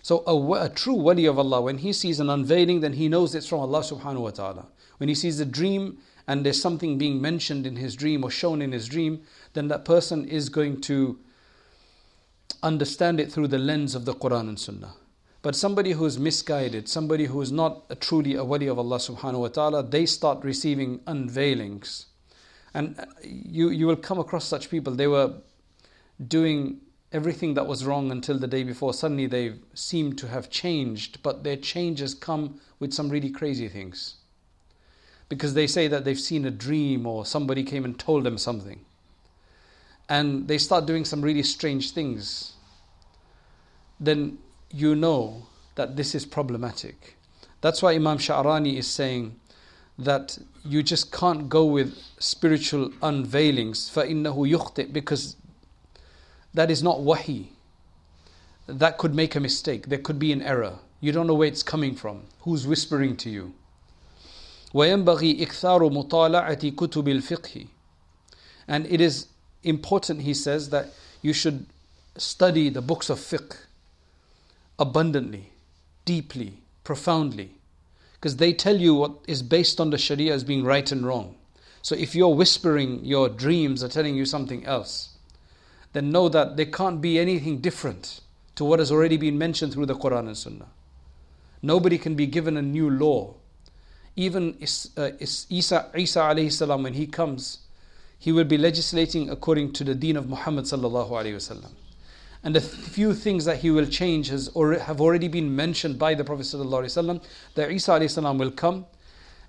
So 0.02 0.24
a, 0.28 0.66
a, 0.66 0.70
true 0.70 0.94
wali 0.94 1.26
of 1.26 1.40
Allah, 1.40 1.62
when 1.62 1.78
he 1.78 1.94
sees 1.94 2.20
an 2.20 2.30
unveiling, 2.30 2.82
then 2.82 2.94
he 2.94 3.08
knows 3.08 3.34
it's 3.34 3.48
from 3.48 3.62
Allah 3.62 3.80
subhanahu 3.80 4.22
wa 4.22 4.32
ta'ala. 4.32 4.66
When 4.98 5.08
he 5.08 5.16
sees 5.16 5.40
a 5.40 5.46
dream 5.46 6.00
and 6.28 6.46
there's 6.46 6.62
something 6.62 6.98
being 6.98 7.22
mentioned 7.22 7.66
in 7.66 7.78
his 7.78 7.96
dream 7.96 8.26
or 8.26 8.30
shown 8.30 8.62
in 8.62 8.74
his 8.74 8.90
dream, 8.90 9.22
then 9.54 9.70
that 9.70 9.86
person 9.86 10.28
is 10.28 10.50
going 10.50 10.82
to 10.82 11.18
understand 12.64 13.20
it 13.20 13.32
through 13.32 13.48
the 13.48 13.58
lens 13.58 13.96
of 13.96 14.06
the 14.06 14.14
Quran 14.14 14.50
and 14.50 14.60
Sunnah. 14.60 14.94
But 15.42 15.56
somebody 15.56 15.92
who 15.92 16.06
is 16.06 16.20
misguided, 16.20 16.90
somebody 16.90 17.26
who 17.26 17.42
is 17.42 17.52
not 17.52 17.86
a 17.90 17.96
truly 17.96 18.36
a 18.36 18.44
wali 18.44 18.68
of 18.68 18.80
Allah 18.80 18.98
subhanahu 18.98 19.40
wa 19.40 19.48
ta'ala, 19.48 19.84
they 19.84 20.06
start 20.06 20.44
receiving 20.44 21.00
unveilings. 21.08 22.08
And 22.74 23.00
uh, 23.00 23.06
you, 23.24 23.70
you 23.70 23.88
will 23.88 23.96
come 23.96 24.20
across 24.20 24.46
such 24.46 24.70
people. 24.70 24.94
They 24.94 25.08
were 25.08 25.36
doing 26.26 26.82
everything 27.12 27.54
that 27.54 27.68
was 27.68 27.86
wrong 27.86 28.12
until 28.12 28.38
the 28.38 28.48
day 28.48 28.64
before, 28.64 28.94
suddenly 28.94 29.28
they 29.28 29.54
seem 29.74 30.14
to 30.14 30.28
have 30.28 30.50
changed, 30.50 31.24
but 31.24 31.44
their 31.44 31.56
changes 31.56 32.14
come 32.14 32.60
with 32.80 32.94
some 32.94 33.10
really 33.10 33.30
crazy 33.30 33.68
things. 33.68 34.16
Because 35.30 35.54
they 35.54 35.68
say 35.68 35.88
that 35.88 36.06
they've 36.06 36.20
seen 36.20 36.46
a 36.46 36.52
dream 36.52 37.06
or 37.06 37.26
somebody 37.26 37.64
came 37.64 37.86
and 37.86 37.98
told 37.98 38.24
them 38.24 38.38
something 38.38 38.86
And 40.09 40.49
they 40.49 40.59
start 40.59 40.87
doing 40.87 41.05
some 41.05 41.23
really 41.23 41.43
strange 41.43 41.93
things. 41.93 42.53
Then 43.99 44.39
you 44.71 44.95
know 44.95 45.47
that 45.75 45.97
this 45.97 46.15
is 46.15 46.27
problematic. 46.27 47.17
That's 47.61 47.83
why 47.83 47.93
Imam 47.93 48.19
Sha'rani 48.19 48.77
is 48.77 48.87
saying 48.87 49.37
that 49.99 50.39
you 50.65 50.83
just 50.83 51.13
can't 51.13 51.49
go 51.49 51.65
with 51.65 51.97
spiritual 52.19 52.91
unveilings 53.03 53.91
فَإِنَّهُ 53.91 54.35
يُخْطِئ 54.35 54.93
because 54.93 55.37
that 56.55 56.71
is 56.71 56.83
not 56.83 57.01
wahi. 57.01 57.53
That 58.67 58.99
could 58.99 59.15
make 59.15 59.35
a 59.35 59.41
mistake. 59.41 59.89
There 59.89 59.99
could 59.99 60.19
be 60.19 60.33
an 60.33 60.43
error. 60.43 60.79
You 61.01 61.13
don't 61.13 61.27
know 61.27 61.35
where 61.35 61.49
it's 61.49 61.63
coming 61.63 61.95
from. 61.95 62.23
Who's 62.41 62.67
whispering 62.67 63.17
to 63.19 63.31
you? 63.31 63.55
وينبغي 64.75 65.43
إكثار 65.43 65.91
مطالعة 65.91 66.71
كتب 66.71 67.09
الفقه 67.09 67.67
and 68.69 68.87
it 68.87 69.01
is 69.01 69.27
important 69.64 70.22
he 70.22 70.34
says 70.34 70.70
that 70.70 70.88
you 71.22 71.34
should 71.34 71.66
study 72.18 72.70
the 72.70 72.82
books 72.82 73.10
of 73.10 73.20
fiqh 73.20 73.58
abundantly 74.80 75.52
deeply 76.06 76.54
profoundly 76.84 77.52
because 78.14 78.38
they 78.38 78.54
tell 78.54 78.78
you 78.78 78.96
what 78.96 79.12
is 79.28 79.42
based 79.42 79.80
on 79.80 79.90
the 79.90 79.98
sharia 79.98 80.34
as 80.34 80.44
being 80.44 80.64
right 80.64 80.92
and 80.92 81.06
wrong 81.06 81.36
so 81.82 81.96
if 81.96 82.16
you're 82.16 82.36
whispering 82.36 83.04
your 83.04 83.30
dreams 83.30 83.84
are 83.84 83.90
telling 83.90 84.16
you 84.16 84.26
something 84.26 84.66
else 84.66 85.18
then 85.94 86.12
know 86.12 86.30
that 86.30 86.58
there 86.58 86.66
can't 86.66 87.02
be 87.02 87.18
anything 87.18 87.58
different 87.60 88.22
to 88.58 88.66
what 88.66 88.80
has 88.80 88.92
already 88.92 89.18
been 89.18 89.38
mentioned 89.38 89.74
through 89.74 89.86
the 89.86 89.96
Quran 89.96 90.28
and 90.28 90.38
Sunnah. 90.38 90.68
Nobody 91.62 91.98
can 91.98 92.16
be 92.16 92.26
given 92.26 92.58
a 92.58 92.62
new 92.62 92.90
law. 92.90 93.36
Even 94.16 94.58
uh, 94.98 95.12
Isa, 95.20 95.92
Isa 95.96 96.20
alayhi 96.20 96.52
salam, 96.52 96.84
when 96.84 96.94
he 96.94 97.06
comes, 97.06 97.60
he 98.20 98.32
will 98.32 98.44
be 98.44 98.58
legislating 98.58 99.30
according 99.30 99.74
to 99.74 99.84
the 99.84 99.96
deen 99.96 100.18
of 100.18 100.28
Muhammad 100.28 100.66
sallallahu 100.66 101.10
alayhi 101.10 101.36
wasallam. 101.36 101.72
And 102.44 102.56
the 102.56 102.62
few 102.62 103.14
things 103.14 103.46
that 103.46 103.58
he 103.58 103.72
will 103.72 103.86
change 103.86 104.30
has 104.30 104.48
or 104.50 104.74
have 104.74 105.02
already 105.02 105.28
been 105.28 105.56
mentioned 105.56 106.00
by 106.00 106.14
the 106.14 106.24
Prophet 106.24 106.44
sallallahu 106.44 106.84
alayhi 106.84 106.98
wasallam. 106.98 107.24
That 107.56 107.72
Isa 107.72 107.92
alayhi 107.92 108.12
salam 108.12 108.38
will 108.38 108.52
come, 108.52 108.86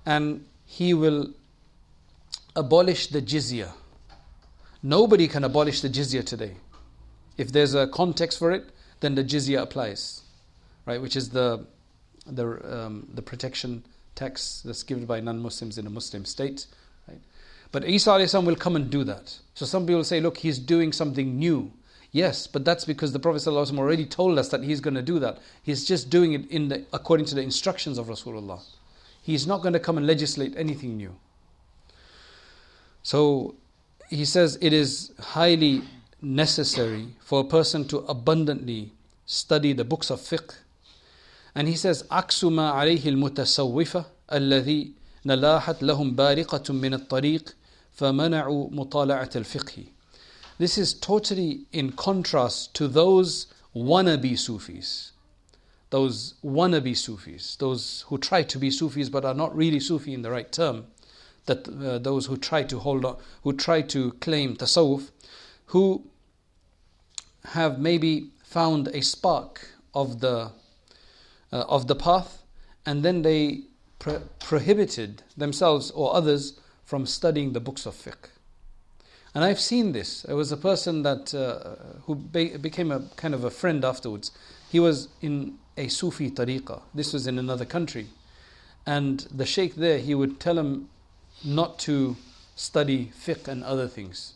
and 0.05 0.45
he 0.65 0.95
will 0.95 1.33
abolish 2.57 3.09
the 3.09 3.23
jizya 3.23 3.73
Nobody 4.83 5.27
can 5.27 5.43
abolish 5.43 5.81
the 5.81 5.89
jizya 5.89 6.25
today. 6.25 6.57
If 7.37 7.53
there's 7.53 7.75
a 7.75 7.89
context 7.89 8.39
for 8.39 8.53
it, 8.53 8.71
then 9.01 9.15
the 9.15 9.25
jizya 9.25 9.63
applies, 9.63 10.23
right? 10.87 11.01
Which 11.01 11.17
is 11.17 11.31
the 11.31 11.67
the 12.27 12.47
um, 12.87 13.09
the 13.13 13.23
protection 13.23 13.85
tax 14.15 14.63
that's 14.65 14.83
given 14.83 15.07
by 15.07 15.21
non-Muslims 15.21 15.79
in 15.79 15.87
a 15.87 15.91
Muslim 15.91 16.25
state? 16.25 16.67
But 17.71 17.85
Isa 17.85 18.41
will 18.41 18.57
come 18.57 18.77
and 18.77 18.91
do 18.91 19.05
that. 19.05 19.39
So 19.55 19.67
some 19.67 19.87
people 19.87 20.05
say, 20.05 20.21
look, 20.21 20.39
he's 20.39 20.59
doing 20.59 20.93
something 20.93 21.39
new. 21.39 21.71
Yes, 22.11 22.47
but 22.47 22.65
that's 22.65 22.87
because 22.87 23.13
the 23.13 23.19
Prophet 23.19 23.43
ﷺ 23.43 23.79
already 23.79 24.07
told 24.07 24.39
us 24.39 24.49
that 24.49 24.63
he's 24.63 24.81
going 24.81 24.95
to 24.95 25.03
do 25.03 25.19
that. 25.19 25.39
He's 25.63 25.85
just 25.85 26.09
doing 26.09 26.33
it 26.33 26.51
in 26.51 26.69
the, 26.69 26.85
according 26.93 27.27
to 27.27 27.35
the 27.35 27.43
instructions 27.43 27.99
of 27.99 28.07
Rasulullah. 28.07 28.63
He's 29.23 29.47
not 29.47 29.61
going 29.61 29.75
to 29.75 29.81
come 29.81 29.99
and 29.99 30.07
legislate 30.07 30.55
anything 30.57 30.97
new. 30.97 31.15
So 33.03 33.57
he 34.09 34.25
says 34.25 34.57
it 34.63 34.73
is 34.73 35.13
highly 35.21 35.83
necessary 36.23 37.09
for 37.21 37.41
a 37.41 37.45
person 37.45 37.87
to 37.89 37.99
abundantly 37.99 38.93
study 39.27 39.75
the 39.75 39.85
books 39.85 40.11
of 40.11 40.21
fiqh. 40.21 40.57
And 41.55 41.69
he 41.69 41.77
says, 41.77 42.05
Aksuma 42.05 42.73
alayhi 42.73 43.07
al-mutasawwifa 43.07 44.07
نلاحت 45.27 45.84
لهم 45.84 46.15
بارقة 46.15 46.74
من 46.74 46.94
الطريق 46.94 47.56
فمنعوا 47.94 48.70
مطالعة 48.72 49.30
الفقه. 49.36 49.84
This 50.58 50.77
is 50.77 50.94
totally 50.94 51.65
in 51.72 51.92
contrast 51.92 52.74
to 52.75 52.88
those 52.88 53.48
wannabe 53.75 54.38
Sufis. 54.38 55.12
Those 55.89 56.36
wannabe 56.44 56.96
Sufis, 56.96 57.56
those 57.56 58.06
who 58.08 58.18
try 58.18 58.44
to 58.44 58.60
be 58.60 58.70
Sufis 58.70 59.10
but 59.10 59.25
are 59.25 59.34
not 59.34 59.56
really 59.56 59.80
Sufi 59.80 60.13
in 60.13 60.22
the 60.22 60.32
right 60.32 60.51
term 60.51 60.88
that 61.46 61.68
uh, 61.68 62.00
those 62.00 62.27
who 62.27 62.38
try 62.38 62.63
to 62.63 62.80
hold 62.80 63.06
on, 63.06 63.18
who 63.44 63.53
try 63.53 63.82
to 63.82 64.12
claim 64.13 64.56
tasawwuf, 64.56 65.12
who 65.68 66.06
have 67.46 67.80
maybe 67.80 68.30
found 68.44 68.88
a 68.89 69.01
spark 69.01 69.70
of 69.94 70.22
the 70.22 70.51
uh, 71.51 71.65
of 71.68 71.88
the 71.88 71.96
path, 71.96 72.44
and 72.86 73.03
then 73.03 73.22
they 73.22 73.62
pro- 73.99 74.23
prohibited 74.40 75.23
themselves 75.37 75.90
or 75.90 76.14
others 76.14 76.59
from 76.85 77.07
studying 77.07 77.52
the 77.52 77.61
books 77.61 77.87
of 77.87 77.95
fiqh. 77.95 78.31
And 79.35 79.45
I've 79.45 79.61
seen 79.61 79.93
this. 79.93 80.23
There 80.23 80.37
was 80.37 80.50
a 80.52 80.57
person 80.57 81.02
that 81.02 81.35
uh, 81.35 82.00
who 82.02 82.14
be- 82.14 82.57
became 82.57 82.90
a 82.90 83.00
kind 83.17 83.35
of 83.35 83.45
a 83.45 83.50
friend 83.50 83.85
afterwards. 83.85 84.31
He 84.71 84.81
was 84.81 85.09
in 85.21 85.59
a 85.76 85.88
Sufi 85.88 86.31
tariqah. 86.31 86.83
This 86.95 87.12
was 87.12 87.26
in 87.26 87.38
another 87.38 87.64
country, 87.64 88.07
and 88.87 89.21
the 89.31 89.47
sheikh 89.47 89.75
there 89.76 89.99
he 89.99 90.14
would 90.14 90.40
tell 90.40 90.59
him 90.59 90.88
not 91.45 91.78
to 91.81 92.17
study 92.57 93.12
fiqh 93.17 93.47
and 93.47 93.62
other 93.62 93.87
things. 93.87 94.35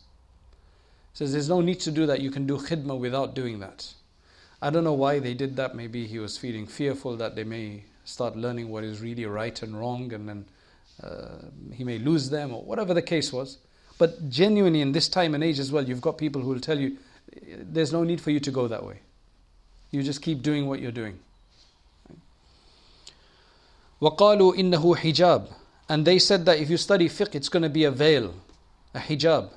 He 1.11 1.17
says 1.17 1.33
there's 1.33 1.49
no 1.49 1.61
need 1.61 1.79
to 1.81 1.91
do 1.91 2.05
that. 2.05 2.21
You 2.21 2.31
can 2.31 2.47
do 2.47 2.57
khidmah 2.57 2.97
without 2.97 3.35
doing 3.35 3.59
that. 3.59 3.93
I 4.61 4.69
don't 4.69 4.85
know 4.85 4.93
why 4.93 5.19
they 5.19 5.33
did 5.33 5.57
that. 5.57 5.75
Maybe 5.75 6.07
he 6.07 6.19
was 6.19 6.37
feeling 6.37 6.65
fearful 6.65 7.17
that 7.17 7.35
they 7.35 7.43
may 7.43 7.83
start 8.04 8.36
learning 8.36 8.70
what 8.70 8.84
is 8.84 9.00
really 9.00 9.26
right 9.26 9.62
and 9.62 9.78
wrong, 9.78 10.12
and 10.12 10.28
then 10.28 10.44
uh, 11.02 11.46
he 11.72 11.84
may 11.84 11.98
lose 11.98 12.30
them, 12.30 12.54
or 12.54 12.62
whatever 12.62 12.94
the 12.94 13.02
case 13.02 13.32
was. 13.32 13.58
But 13.98 14.28
genuinely, 14.28 14.80
in 14.80 14.92
this 14.92 15.08
time 15.08 15.34
and 15.34 15.42
age 15.42 15.58
as 15.58 15.72
well, 15.72 15.84
you've 15.84 16.00
got 16.00 16.18
people 16.18 16.40
who 16.42 16.48
will 16.48 16.60
tell 16.60 16.78
you 16.78 16.96
there's 17.58 17.92
no 17.92 18.04
need 18.04 18.20
for 18.20 18.30
you 18.30 18.40
to 18.40 18.50
go 18.50 18.68
that 18.68 18.84
way. 18.84 19.00
You 19.90 20.02
just 20.02 20.22
keep 20.22 20.42
doing 20.42 20.66
what 20.66 20.80
you're 20.80 20.92
doing. 20.92 21.18
وقالوا 24.00 24.54
إنه 24.54 24.96
حجاب 24.96 25.48
and 25.88 26.04
they 26.04 26.18
said 26.18 26.44
that 26.44 26.58
if 26.58 26.68
you 26.68 26.76
study 26.76 27.08
fiqh, 27.08 27.34
it's 27.34 27.48
going 27.48 27.62
to 27.62 27.68
be 27.68 27.84
a 27.84 27.90
veil, 27.90 28.34
a 28.94 28.98
hijab. 28.98 29.50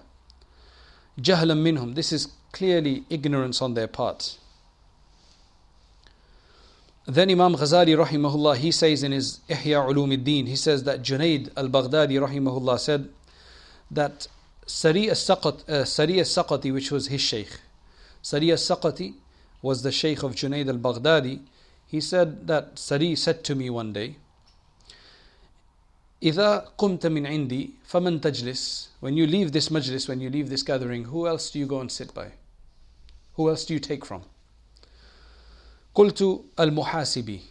Jahlan 1.19 1.61
minhum. 1.61 1.93
This 1.93 2.13
is 2.13 2.29
clearly 2.53 3.03
ignorance 3.09 3.61
on 3.61 3.73
their 3.73 3.87
part. 3.87 4.37
Then 7.05 7.31
Imam 7.31 7.55
Ghazali 7.55 7.97
rahimahullah, 7.97 8.57
he 8.57 8.71
says 8.71 9.03
in 9.03 9.11
his 9.11 9.39
Ihya 9.49 9.87
Ulumuddin, 9.89 10.47
he 10.47 10.55
says 10.55 10.83
that 10.83 11.01
Junaid 11.01 11.49
al-Baghdadi 11.57 12.19
rahimahullah 12.19 12.79
said 12.79 13.09
that 13.89 14.27
Sari 14.67 15.09
al-Saqati, 15.09 15.69
uh, 15.69 15.83
Sari 15.83 16.19
al-Saqati 16.19 16.71
which 16.71 16.91
was 16.91 17.07
his 17.07 17.21
sheikh. 17.21 17.59
Sari 18.21 18.51
al-Saqati 18.51 19.15
was 19.61 19.81
the 19.81 19.91
sheikh 19.91 20.23
of 20.23 20.35
Junaid 20.35 20.67
al-Baghdadi. 20.67 21.41
He 21.87 21.99
said 21.99 22.47
that 22.47 22.77
Sari 22.77 23.15
said 23.15 23.43
to 23.45 23.55
me 23.55 23.69
one 23.69 23.93
day, 23.93 24.15
إذا 26.21 26.77
قمت 26.77 27.07
من 27.07 27.25
عندي 27.25 27.71
فمن 27.89 28.21
تجلس 28.21 28.87
When 28.99 29.17
you 29.17 29.25
leave 29.25 29.51
this 29.51 29.69
majlis, 29.69 30.07
when 30.07 30.21
you 30.21 30.29
leave 30.29 30.49
this 30.49 30.61
gathering, 30.61 31.05
who 31.05 31.27
else 31.27 31.49
do 31.49 31.57
you 31.57 31.65
go 31.65 31.79
and 31.79 31.91
sit 31.91 32.13
by? 32.13 32.33
Who 33.33 33.49
else 33.49 33.65
do 33.65 33.73
you 33.73 33.79
take 33.79 34.05
from? 34.05 34.23
قلت 35.95 36.41
المحاسبي 36.59 37.41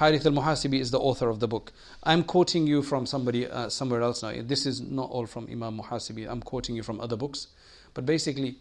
Harith 0.00 0.24
al-Muhasibi 0.24 0.80
is 0.80 0.90
the 0.90 0.98
author 0.98 1.28
of 1.28 1.40
the 1.40 1.48
book. 1.48 1.72
I'm 2.04 2.24
quoting 2.24 2.66
you 2.66 2.82
from 2.82 3.04
somebody 3.04 3.46
uh, 3.46 3.68
somewhere 3.68 4.00
else 4.00 4.22
now. 4.22 4.32
This 4.40 4.64
is 4.64 4.80
not 4.80 5.10
all 5.10 5.26
from 5.26 5.46
Imam 5.50 5.78
Muhasibi. 5.78 6.26
I'm 6.26 6.40
quoting 6.40 6.74
you 6.74 6.82
from 6.82 7.00
other 7.00 7.16
books. 7.16 7.48
But 7.92 8.06
basically, 8.06 8.56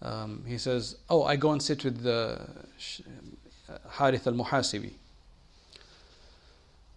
um, 0.00 0.42
he 0.46 0.56
says, 0.56 0.96
Oh, 1.10 1.24
I 1.24 1.36
go 1.36 1.52
and 1.52 1.62
sit 1.62 1.84
with 1.84 2.02
the 2.02 2.40
uh, 3.68 3.72
Harith 3.90 4.26
al-Muhasibi. 4.26 4.92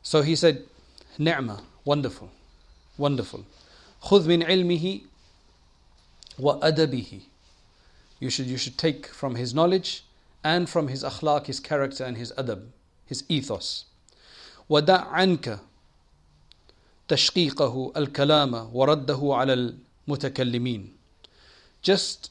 So 0.02 0.22
he 0.22 0.36
said, 0.36 0.64
Ni'mah, 1.18 1.62
wonderful, 1.84 2.30
wonderful. 2.98 3.46
خذ 4.04 4.26
من 4.28 4.44
علمه 4.46 5.02
وأدبه. 6.40 7.22
You 8.20 8.30
should, 8.30 8.46
you 8.46 8.58
should 8.58 8.78
take 8.78 9.08
from 9.08 9.36
his 9.36 9.54
knowledge 9.54 10.06
and 10.44 10.70
from 10.70 10.88
his 10.88 11.04
akhlaq, 11.04 11.48
his 11.48 11.60
character 11.60 12.04
and 12.04 12.18
his 12.18 12.32
adab, 12.38 12.68
his 13.06 13.24
ethos. 13.30 13.86
ودع 14.70 15.06
عنك 15.12 15.60
تشقيقه 17.08 17.94
الكلام 17.98 18.70
ورده 18.74 19.20
على 19.22 19.54
المتكلمين. 20.08 20.90
Just 21.82 22.30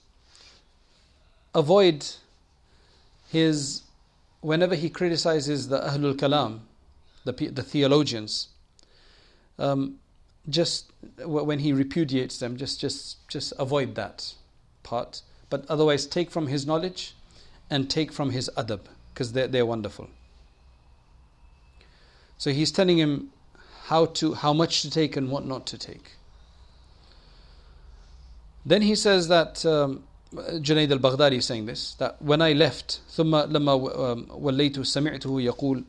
avoid 1.55 2.07
his, 3.29 3.83
whenever 4.41 4.75
he 4.75 4.89
criticizes 4.89 5.69
the 5.69 5.79
Ahlul 5.79 6.15
Kalam, 6.15 6.61
the, 7.25 7.33
the 7.33 7.63
theologians, 7.63 8.49
um, 9.59 9.99
just 10.49 10.91
when 11.19 11.59
he 11.61 11.73
repudiates 11.73 12.39
them, 12.39 12.57
just 12.57 12.81
just 12.81 13.29
just 13.29 13.53
avoid 13.59 13.95
that 13.95 14.35
part. 14.83 15.23
but 15.53 15.67
otherwise 15.69 16.07
take 16.07 16.31
from 16.31 16.47
his 16.47 16.67
knowledge 16.67 17.15
and 17.71 17.89
take 17.89 18.13
from 18.13 18.31
his 18.31 18.51
adab 18.57 18.81
because 19.13 19.33
they're, 19.33 19.49
they're 19.49 19.67
wonderful. 19.67 20.09
So 22.39 22.51
he's 22.51 22.73
telling 22.73 22.99
him 22.99 23.31
how 23.85 24.07
to 24.07 24.35
how 24.35 24.53
much 24.53 24.83
to 24.83 24.91
take 24.91 25.17
and 25.17 25.31
what 25.31 25.47
not 25.47 25.67
to 25.69 25.79
take. 25.79 26.13
Then 28.65 28.83
he 28.83 28.95
says 28.95 29.29
that 29.29 29.65
um, 29.67 30.05
Junaid 30.35 30.91
al-Baghdadi 30.91 31.37
is 31.37 31.45
saying 31.45 31.67
this 31.67 31.95
that 31.95 32.21
when 32.23 32.41
I 32.41 32.53
left 32.53 33.01
ثم 33.11 33.35
لما 33.35 34.29
وليت 34.31 34.81
سمعته 34.81 35.43
يقول 35.43 35.85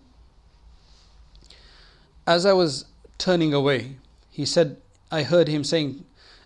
as 2.27 2.45
I 2.45 2.53
was 2.53 2.85
turning 3.17 3.53
away 3.53 3.97
he 4.29 4.45
said 4.45 4.77
I 5.12 5.23
heard 5.23 5.47
him 5.47 5.63
saying 5.63 6.03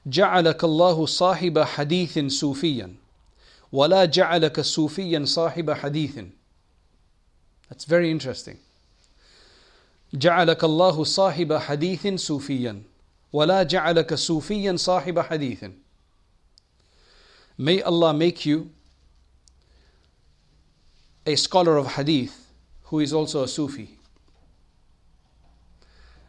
جعلك 0.07 0.63
الله 0.63 1.05
صاحب 1.05 1.59
حديث 1.59 2.19
صوفيا 2.19 2.95
ولا 3.71 4.05
جعلك 4.05 4.61
صوفيا 4.61 5.25
صاحب 5.25 5.71
حديث 5.71 6.19
That's 7.69 7.85
very 7.85 8.11
interesting 8.11 8.57
جعلك 10.13 10.63
الله 10.63 11.03
صاحب 11.03 11.53
حديث 11.53 12.07
صوفيا 12.07 12.83
ولا 13.33 13.63
جعلك 13.63 14.13
صوفيا 14.13 14.75
صاحب 14.75 15.19
حديث 15.19 15.65
May 17.57 17.81
Allah 17.81 18.13
make 18.13 18.45
you 18.45 18.69
a 21.25 21.35
scholar 21.35 21.77
of 21.77 21.87
hadith 21.87 22.47
who 22.83 22.99
is 22.99 23.11
also 23.11 23.43
a 23.43 23.47
Sufi. 23.47 23.97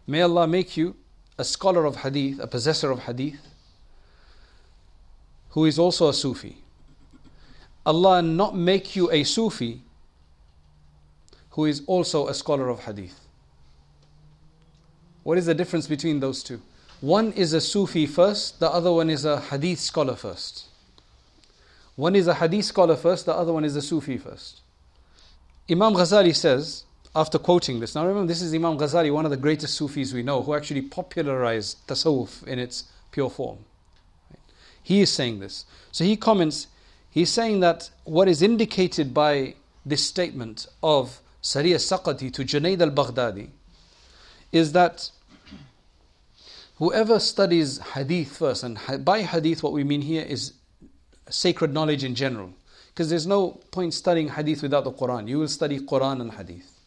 May 0.07 0.23
Allah 0.23 0.47
make 0.47 0.77
you 0.77 0.97
a 1.39 1.45
scholar 1.45 1.85
of 1.85 1.97
hadith, 1.97 2.41
a 2.41 2.47
possessor 2.47 2.91
of 2.91 3.01
hadith, 3.01 3.47
who 5.51 5.67
is 5.67 5.79
also 5.79 6.09
a 6.09 6.15
Sufi. 6.15 6.57
Allah 7.86 8.22
not 8.22 8.56
make 8.56 8.96
you 8.96 9.12
a 9.12 9.24
Sufi 9.24 9.82
who 11.52 11.66
is 11.66 11.84
also 11.86 12.28
a 12.28 12.34
scholar 12.34 12.70
of 12.70 12.80
hadith. 12.82 13.20
What 15.24 15.38
is 15.38 15.46
the 15.46 15.54
difference 15.54 15.88
between 15.88 16.20
those 16.20 16.44
two? 16.44 16.62
One 17.02 17.32
is 17.34 17.54
a 17.54 17.62
Sufi 17.62 18.06
first, 18.06 18.60
the 18.60 18.70
other 18.70 18.92
one 18.92 19.10
is 19.10 19.26
a 19.26 19.40
hadith 19.40 19.80
scholar 19.80 20.16
first. 20.16 20.66
One 21.96 22.16
is 22.16 22.28
a 22.28 22.34
hadith 22.34 22.66
scholar 22.66 22.96
first, 22.96 23.26
the 23.26 23.34
other 23.34 23.54
one 23.54 23.66
is 23.66 23.76
a 23.76 23.82
Sufi 23.82 24.18
first. 24.18 24.62
Imam 25.70 25.94
Ghazali 25.94 26.36
says, 26.36 26.86
after 27.16 27.38
quoting 27.38 27.80
this, 27.80 27.94
now 27.94 28.06
remember 28.06 28.28
this 28.28 28.42
is 28.42 28.54
Imam 28.54 28.78
Ghazali, 28.78 29.14
one 29.14 29.26
of 29.26 29.32
the 29.32 29.38
greatest 29.38 29.76
Sufis 29.76 30.14
we 30.14 30.24
know, 30.24 30.42
who 30.42 30.56
actually 30.56 30.82
popularized 30.82 31.86
tasawwuf 31.88 32.46
in 32.48 32.58
its 32.58 32.86
pure 33.12 33.30
form. 33.30 33.60
He 34.82 35.02
is 35.02 35.12
saying 35.12 35.40
this. 35.40 35.66
So 35.92 36.04
he 36.04 36.18
comments, 36.18 36.68
he's 37.14 37.32
saying 37.32 37.60
that 37.62 37.90
what 38.04 38.28
is 38.28 38.42
indicated 38.42 39.14
by 39.14 39.56
this 39.86 40.06
statement 40.06 40.68
of 40.82 41.20
Sari 41.42 41.74
al-Saqati 41.74 42.34
to 42.34 42.44
Junaid 42.44 42.82
al 42.82 42.92
Baghdadi 42.92 43.50
is 44.52 44.72
that 44.72 45.10
whoever 46.78 47.20
studies 47.20 47.80
hadith 47.80 48.38
first, 48.38 48.64
and 48.64 48.80
by 49.04 49.22
hadith 49.22 49.64
what 49.64 49.74
we 49.74 49.84
mean 49.84 50.02
here 50.02 50.24
is 50.24 50.54
sacred 51.30 51.74
knowledge 51.74 52.04
in 52.04 52.16
general. 52.16 52.54
Because 52.94 53.10
there's 53.10 53.26
no 53.26 53.60
point 53.72 53.94
studying 53.94 54.30
hadith 54.30 54.62
without 54.62 54.84
the 54.84 54.92
Quran. 54.92 55.28
You 55.28 55.40
will 55.40 55.48
study 55.48 55.80
Quran 55.80 56.22
and 56.22 56.32
hadith. 56.32 56.80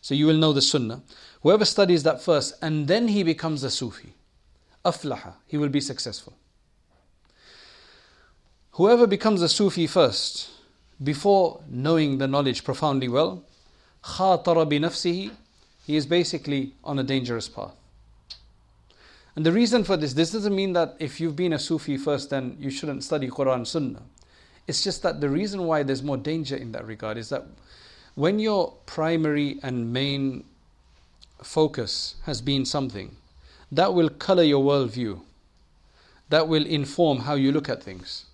So 0.00 0.14
you 0.14 0.26
will 0.26 0.36
know 0.36 0.52
the 0.52 0.62
sunnah. 0.62 1.02
Whoever 1.42 1.64
studies 1.64 2.04
that 2.04 2.22
first 2.22 2.54
and 2.62 2.86
then 2.86 3.08
he 3.08 3.22
becomes 3.24 3.64
a 3.64 3.70
Sufi, 3.70 4.14
aflaha, 4.84 5.34
he 5.46 5.58
will 5.58 5.68
be 5.68 5.80
successful. 5.80 6.34
Whoever 8.71 9.07
becomes 9.07 9.41
a 9.41 9.49
Sufi 9.49 9.87
first, 9.87 10.49
before 11.03 11.61
knowing 11.67 12.19
the 12.19 12.27
knowledge 12.27 12.63
profoundly 12.63 13.07
well, 13.07 13.43
خاطر 14.03 14.69
بنفسه, 14.69 15.31
he 15.85 15.95
is 15.95 16.05
basically 16.05 16.73
on 16.83 16.99
a 16.99 17.03
dangerous 17.03 17.47
path. 17.49 17.75
And 19.35 19.45
the 19.45 19.51
reason 19.51 19.83
for 19.83 19.97
this, 19.97 20.13
this 20.13 20.31
doesn't 20.31 20.55
mean 20.55 20.73
that 20.73 20.95
if 20.99 21.19
you've 21.19 21.35
been 21.35 21.53
a 21.53 21.59
Sufi 21.59 21.97
first, 21.97 22.29
then 22.29 22.57
you 22.59 22.69
shouldn't 22.69 23.03
study 23.03 23.29
Quran 23.29 23.65
Sunnah. 23.65 24.01
It's 24.67 24.83
just 24.83 25.01
that 25.03 25.21
the 25.21 25.29
reason 25.29 25.63
why 25.63 25.83
there's 25.83 26.03
more 26.03 26.17
danger 26.17 26.55
in 26.55 26.71
that 26.73 26.85
regard 26.85 27.17
is 27.17 27.29
that 27.29 27.45
when 28.15 28.39
your 28.39 28.73
primary 28.85 29.59
and 29.63 29.93
main 29.93 30.43
focus 31.41 32.15
has 32.23 32.41
been 32.41 32.65
something, 32.65 33.15
that 33.71 33.93
will 33.93 34.09
color 34.09 34.43
your 34.43 34.63
worldview. 34.63 35.21
That 36.29 36.47
will 36.47 36.65
inform 36.65 37.19
how 37.19 37.35
you 37.35 37.51
look 37.51 37.69
at 37.69 37.83
things. 37.83 38.25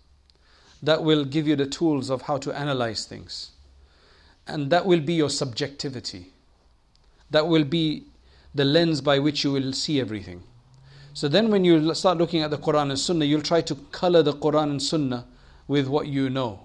That 0.83 1.03
will 1.03 1.25
give 1.25 1.49
you 1.49 1.57
the 1.57 1.67
tools 1.67 2.11
of 2.11 2.23
how 2.23 2.38
to 2.38 2.53
analyze 2.53 3.05
things. 3.05 3.51
And 4.47 4.71
that 4.71 4.87
will 4.87 5.01
be 5.01 5.14
your 5.14 5.31
subjectivity. 5.31 6.33
That 7.31 7.49
will 7.49 7.64
be 7.64 8.05
the 8.55 8.64
lens 8.64 9.01
by 9.01 9.19
which 9.19 9.45
you 9.45 9.53
will 9.53 9.73
see 9.73 10.01
everything. 10.01 10.43
So 11.14 11.27
then, 11.29 11.51
when 11.51 11.64
you 11.64 11.95
start 11.95 12.19
looking 12.19 12.43
at 12.43 12.51
the 12.51 12.59
Quran 12.59 12.91
and 12.91 12.99
Sunnah, 12.99 13.25
you'll 13.25 13.43
try 13.43 13.61
to 13.62 13.75
color 13.91 14.23
the 14.23 14.33
Quran 14.33 14.71
and 14.71 14.83
Sunnah 14.83 15.27
with 15.67 15.88
what 15.88 16.07
you 16.07 16.31
know. 16.31 16.61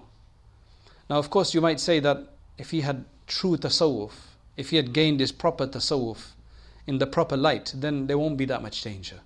Now, 1.10 1.18
of 1.18 1.28
course, 1.28 1.54
you 1.54 1.60
might 1.60 1.80
say 1.80 2.00
that 2.00 2.18
if 2.56 2.70
he 2.70 2.82
had 2.82 3.04
true 3.26 3.56
tasawwuf, 3.56 4.12
if 4.56 4.70
he 4.70 4.76
had 4.76 4.92
gained 4.92 5.20
his 5.20 5.32
proper 5.32 5.66
tasawwuf 5.66 6.32
in 6.86 6.98
the 6.98 7.06
proper 7.06 7.36
light, 7.36 7.72
then 7.76 8.06
there 8.06 8.16
won't 8.16 8.36
be 8.36 8.44
that 8.44 8.62
much 8.62 8.80
danger. 8.82 9.20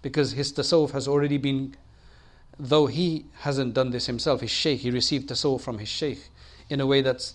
Because 0.00 0.32
his 0.32 0.52
tasawwuf 0.52 0.92
has 0.92 1.08
already 1.08 1.38
been, 1.38 1.74
though 2.58 2.86
he 2.86 3.26
hasn't 3.40 3.74
done 3.74 3.90
this 3.90 4.06
himself, 4.06 4.40
his 4.40 4.50
sheikh, 4.50 4.80
he 4.80 4.90
received 4.90 5.28
the 5.28 5.34
tasawwuf 5.34 5.60
from 5.60 5.78
his 5.78 5.88
sheikh 5.88 6.28
in 6.68 6.80
a 6.80 6.86
way 6.86 7.00
that's 7.00 7.34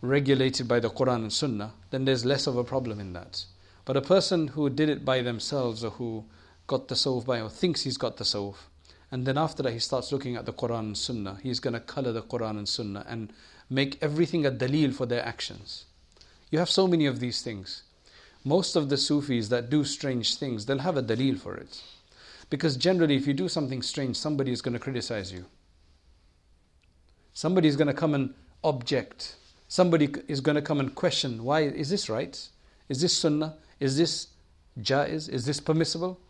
regulated 0.00 0.66
by 0.66 0.80
the 0.80 0.90
Quran 0.90 1.16
and 1.16 1.32
Sunnah, 1.32 1.72
then 1.90 2.04
there's 2.04 2.24
less 2.24 2.46
of 2.46 2.56
a 2.56 2.64
problem 2.64 3.00
in 3.00 3.12
that. 3.12 3.44
But 3.84 3.96
a 3.96 4.02
person 4.02 4.48
who 4.48 4.68
did 4.70 4.88
it 4.88 5.04
by 5.04 5.22
themselves 5.22 5.84
or 5.84 5.90
who 5.90 6.24
got 6.66 6.88
the 6.88 6.94
tasawwuf 6.94 7.26
by 7.26 7.40
or 7.40 7.48
thinks 7.48 7.82
he's 7.82 7.96
got 7.96 8.16
the 8.16 8.24
tasawwuf, 8.24 8.56
and 9.10 9.24
then 9.24 9.38
after 9.38 9.62
that 9.62 9.72
he 9.72 9.78
starts 9.78 10.10
looking 10.10 10.36
at 10.36 10.46
the 10.46 10.52
Quran 10.52 10.80
and 10.80 10.98
Sunnah, 10.98 11.38
he's 11.42 11.60
going 11.60 11.74
to 11.74 11.80
color 11.80 12.12
the 12.12 12.22
Quran 12.22 12.58
and 12.58 12.68
Sunnah 12.68 13.04
and 13.08 13.32
make 13.70 13.98
everything 14.02 14.44
a 14.44 14.50
dalil 14.50 14.92
for 14.92 15.06
their 15.06 15.24
actions. 15.24 15.84
You 16.50 16.58
have 16.58 16.70
so 16.70 16.88
many 16.88 17.06
of 17.06 17.20
these 17.20 17.42
things. 17.42 17.82
Most 18.44 18.76
of 18.76 18.88
the 18.88 18.96
Sufis 18.96 19.48
that 19.48 19.70
do 19.70 19.84
strange 19.84 20.36
things, 20.36 20.66
they'll 20.66 20.78
have 20.78 20.96
a 20.96 21.02
dalil 21.02 21.38
for 21.38 21.56
it. 21.56 21.82
Because 22.48 22.76
generally, 22.76 23.16
if 23.16 23.26
you 23.26 23.34
do 23.34 23.48
something 23.48 23.82
strange, 23.82 24.16
somebody 24.16 24.52
is 24.52 24.62
going 24.62 24.74
to 24.74 24.78
criticize 24.78 25.32
you. 25.32 25.46
Somebody 27.32 27.68
is 27.68 27.76
going 27.76 27.88
to 27.88 27.94
come 27.94 28.14
and 28.14 28.34
object. 28.62 29.36
Somebody 29.68 30.14
is 30.28 30.40
going 30.40 30.54
to 30.54 30.62
come 30.62 30.80
and 30.80 30.94
question 30.94 31.44
why 31.44 31.60
is 31.60 31.90
this 31.90 32.08
right? 32.08 32.48
Is 32.88 33.00
this 33.00 33.16
sunnah? 33.16 33.56
Is 33.80 33.98
this 33.98 34.28
jaiz? 34.80 35.28
Is 35.28 35.44
this 35.44 35.60
permissible? 35.60 36.20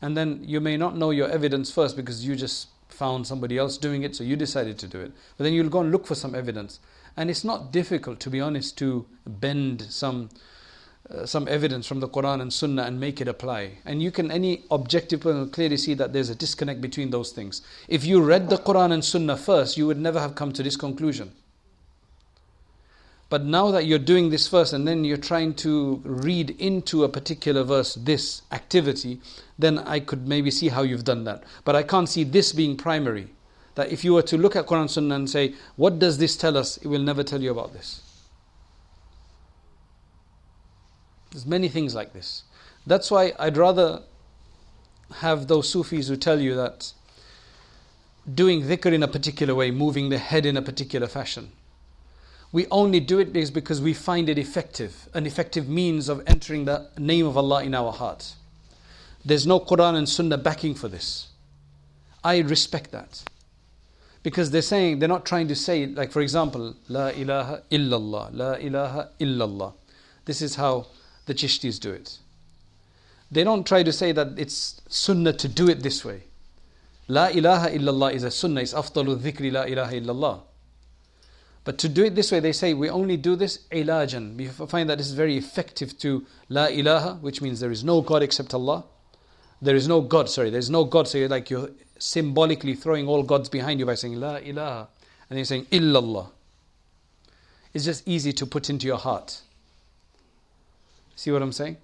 And 0.00 0.16
then 0.16 0.42
you 0.44 0.60
may 0.60 0.76
not 0.76 0.96
know 0.96 1.10
your 1.10 1.28
evidence 1.28 1.72
first 1.72 1.96
because 1.96 2.24
you 2.24 2.36
just 2.36 2.68
found 2.88 3.26
somebody 3.26 3.56
else 3.56 3.78
doing 3.78 4.02
it, 4.02 4.14
so 4.14 4.24
you 4.24 4.36
decided 4.36 4.78
to 4.78 4.86
do 4.86 5.00
it. 5.00 5.12
But 5.36 5.44
then 5.44 5.52
you'll 5.52 5.68
go 5.68 5.80
and 5.80 5.90
look 5.90 6.06
for 6.06 6.14
some 6.14 6.34
evidence. 6.34 6.80
And 7.16 7.30
it's 7.30 7.44
not 7.44 7.72
difficult, 7.72 8.20
to 8.20 8.30
be 8.30 8.40
honest, 8.40 8.76
to 8.78 9.06
bend 9.26 9.82
some. 9.88 10.28
Uh, 11.10 11.26
some 11.26 11.48
evidence 11.48 11.86
from 11.86 11.98
the 11.98 12.08
Quran 12.08 12.40
and 12.40 12.52
Sunnah 12.52 12.84
and 12.84 12.98
make 12.98 13.20
it 13.20 13.26
apply. 13.26 13.72
And 13.84 14.00
you 14.00 14.12
can, 14.12 14.30
any 14.30 14.62
objective 14.70 15.20
person 15.20 15.50
clearly 15.50 15.76
see 15.76 15.94
that 15.94 16.12
there's 16.12 16.30
a 16.30 16.34
disconnect 16.34 16.80
between 16.80 17.10
those 17.10 17.32
things. 17.32 17.60
If 17.88 18.04
you 18.04 18.22
read 18.22 18.48
the 18.48 18.56
Quran 18.56 18.92
and 18.92 19.04
Sunnah 19.04 19.36
first, 19.36 19.76
you 19.76 19.86
would 19.88 19.98
never 19.98 20.20
have 20.20 20.36
come 20.36 20.52
to 20.52 20.62
this 20.62 20.76
conclusion. 20.76 21.32
But 23.28 23.44
now 23.44 23.70
that 23.72 23.86
you're 23.86 23.98
doing 23.98 24.30
this 24.30 24.46
first 24.46 24.74
and 24.74 24.86
then 24.86 25.04
you're 25.04 25.16
trying 25.16 25.54
to 25.54 26.00
read 26.04 26.50
into 26.60 27.02
a 27.02 27.08
particular 27.08 27.64
verse 27.64 27.94
this 27.94 28.42
activity, 28.52 29.20
then 29.58 29.80
I 29.80 30.00
could 30.00 30.28
maybe 30.28 30.50
see 30.50 30.68
how 30.68 30.82
you've 30.82 31.04
done 31.04 31.24
that. 31.24 31.42
But 31.64 31.74
I 31.74 31.82
can't 31.82 32.08
see 32.08 32.24
this 32.24 32.52
being 32.52 32.76
primary. 32.76 33.28
That 33.74 33.90
if 33.90 34.04
you 34.04 34.12
were 34.12 34.22
to 34.22 34.36
look 34.36 34.54
at 34.54 34.66
Quran 34.66 34.88
Sunnah 34.88 35.14
and 35.14 35.28
say, 35.28 35.54
what 35.76 35.98
does 35.98 36.18
this 36.18 36.36
tell 36.36 36.56
us? 36.56 36.76
It 36.76 36.86
will 36.86 37.00
never 37.00 37.24
tell 37.24 37.42
you 37.42 37.50
about 37.50 37.72
this. 37.72 38.01
There's 41.32 41.46
many 41.46 41.68
things 41.68 41.94
like 41.94 42.12
this. 42.12 42.44
That's 42.86 43.10
why 43.10 43.32
I'd 43.38 43.56
rather 43.56 44.02
have 45.16 45.48
those 45.48 45.68
Sufis 45.68 46.08
who 46.08 46.16
tell 46.16 46.40
you 46.40 46.54
that 46.54 46.92
doing 48.32 48.62
dhikr 48.62 48.92
in 48.92 49.02
a 49.02 49.08
particular 49.08 49.54
way, 49.54 49.70
moving 49.70 50.08
the 50.08 50.18
head 50.18 50.46
in 50.46 50.56
a 50.56 50.62
particular 50.62 51.06
fashion, 51.06 51.52
we 52.52 52.66
only 52.70 53.00
do 53.00 53.18
it 53.18 53.32
because 53.32 53.80
we 53.80 53.94
find 53.94 54.28
it 54.28 54.38
effective, 54.38 55.08
an 55.14 55.26
effective 55.26 55.68
means 55.68 56.08
of 56.08 56.22
entering 56.26 56.66
the 56.66 56.88
name 56.98 57.26
of 57.26 57.36
Allah 57.36 57.64
in 57.64 57.74
our 57.74 57.92
heart. 57.92 58.34
There's 59.24 59.46
no 59.46 59.58
Quran 59.58 59.96
and 59.96 60.08
Sunnah 60.08 60.36
backing 60.36 60.74
for 60.74 60.88
this. 60.88 61.28
I 62.22 62.38
respect 62.40 62.90
that. 62.92 63.22
Because 64.22 64.50
they're 64.50 64.62
saying, 64.62 64.98
they're 64.98 65.08
not 65.08 65.24
trying 65.24 65.48
to 65.48 65.56
say, 65.56 65.86
like 65.86 66.12
for 66.12 66.20
example, 66.20 66.76
La 66.88 67.08
ilaha 67.08 67.62
illallah, 67.70 68.30
La 68.32 68.52
ilaha 68.52 69.08
illallah. 69.18 69.72
This 70.26 70.42
is 70.42 70.54
how 70.54 70.86
the 71.26 71.34
Chishtis 71.34 71.78
do 71.80 71.92
it. 71.92 72.18
They 73.30 73.44
don't 73.44 73.66
try 73.66 73.82
to 73.82 73.92
say 73.92 74.12
that 74.12 74.38
it's 74.38 74.80
Sunnah 74.88 75.32
to 75.34 75.48
do 75.48 75.68
it 75.68 75.82
this 75.82 76.04
way. 76.04 76.24
La 77.08 77.26
ilaha 77.28 77.68
illallah 77.70 78.12
is 78.14 78.22
a 78.22 78.30
sunnah, 78.30 78.60
it's 78.60 78.72
afdalu 78.72 79.16
dhikri 79.16 79.52
la 79.52 79.62
ilaha 79.64 79.92
illallah. 79.92 80.40
But 81.64 81.78
to 81.78 81.88
do 81.88 82.04
it 82.04 82.14
this 82.14 82.32
way, 82.32 82.40
they 82.40 82.52
say 82.52 82.74
we 82.74 82.88
only 82.88 83.16
do 83.16 83.36
this 83.36 83.58
ilajan. 83.70 84.36
We 84.36 84.48
find 84.48 84.88
that 84.88 84.98
this 84.98 85.08
is 85.08 85.14
very 85.14 85.36
effective 85.36 85.98
to 85.98 86.26
la 86.48 86.66
ilaha, 86.66 87.18
which 87.20 87.42
means 87.42 87.60
there 87.60 87.70
is 87.70 87.84
no 87.84 88.00
God 88.00 88.22
except 88.22 88.54
Allah. 88.54 88.84
There 89.60 89.76
is 89.76 89.86
no 89.86 90.00
God, 90.00 90.28
sorry, 90.28 90.50
there 90.50 90.58
is 90.58 90.70
no 90.70 90.84
God. 90.84 91.06
So 91.06 91.18
you're 91.18 91.28
like 91.28 91.50
you're 91.50 91.70
symbolically 91.98 92.74
throwing 92.74 93.06
all 93.06 93.22
gods 93.22 93.48
behind 93.48 93.78
you 93.78 93.86
by 93.86 93.94
saying 93.94 94.18
la 94.18 94.36
ilaha. 94.36 94.88
And 95.28 95.36
then 95.36 95.38
you're 95.38 95.44
saying 95.44 95.66
illallah. 95.66 96.30
It's 97.74 97.84
just 97.84 98.06
easy 98.08 98.32
to 98.32 98.46
put 98.46 98.70
into 98.70 98.86
your 98.86 98.98
heart. 98.98 99.40
See 101.16 101.30
what 101.30 101.42
I'm 101.42 101.52
saying? 101.52 101.76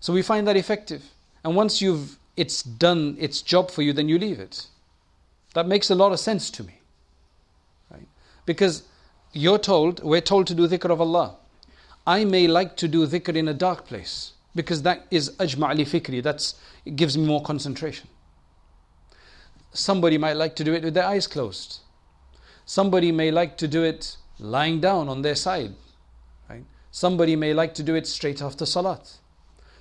So 0.00 0.12
we 0.12 0.22
find 0.22 0.46
that 0.46 0.56
effective. 0.56 1.02
And 1.42 1.56
once 1.56 1.80
you've 1.80 2.18
it's 2.36 2.62
done 2.62 3.16
its 3.18 3.42
job 3.42 3.70
for 3.70 3.82
you, 3.82 3.92
then 3.92 4.08
you 4.08 4.18
leave 4.18 4.40
it. 4.40 4.66
That 5.54 5.68
makes 5.68 5.90
a 5.90 5.94
lot 5.94 6.12
of 6.12 6.18
sense 6.18 6.50
to 6.50 6.64
me. 6.64 6.80
Right? 7.90 8.08
Because 8.44 8.82
you're 9.32 9.58
told, 9.58 10.02
we're 10.02 10.20
told 10.20 10.46
to 10.48 10.54
do 10.54 10.66
dhikr 10.66 10.90
of 10.90 11.00
Allah. 11.00 11.36
I 12.06 12.24
may 12.24 12.46
like 12.46 12.76
to 12.78 12.88
do 12.88 13.06
dhikr 13.06 13.36
in 13.36 13.48
a 13.48 13.54
dark 13.54 13.86
place 13.86 14.32
because 14.54 14.82
that 14.82 15.06
is 15.10 15.30
ajma' 15.38 15.76
li 15.76 15.84
fikri, 15.84 16.22
that's 16.22 16.54
it 16.84 16.96
gives 16.96 17.16
me 17.16 17.24
more 17.24 17.42
concentration. 17.42 18.08
Somebody 19.72 20.18
might 20.18 20.34
like 20.36 20.54
to 20.56 20.64
do 20.64 20.74
it 20.74 20.84
with 20.84 20.94
their 20.94 21.06
eyes 21.06 21.26
closed. 21.26 21.80
Somebody 22.64 23.10
may 23.10 23.30
like 23.30 23.56
to 23.58 23.68
do 23.68 23.82
it 23.82 24.16
lying 24.38 24.80
down 24.80 25.08
on 25.08 25.22
their 25.22 25.34
side. 25.34 25.74
Somebody 26.94 27.34
may 27.34 27.52
like 27.52 27.74
to 27.74 27.82
do 27.82 27.96
it 27.96 28.06
straight 28.06 28.40
after 28.40 28.64
salat. 28.64 29.18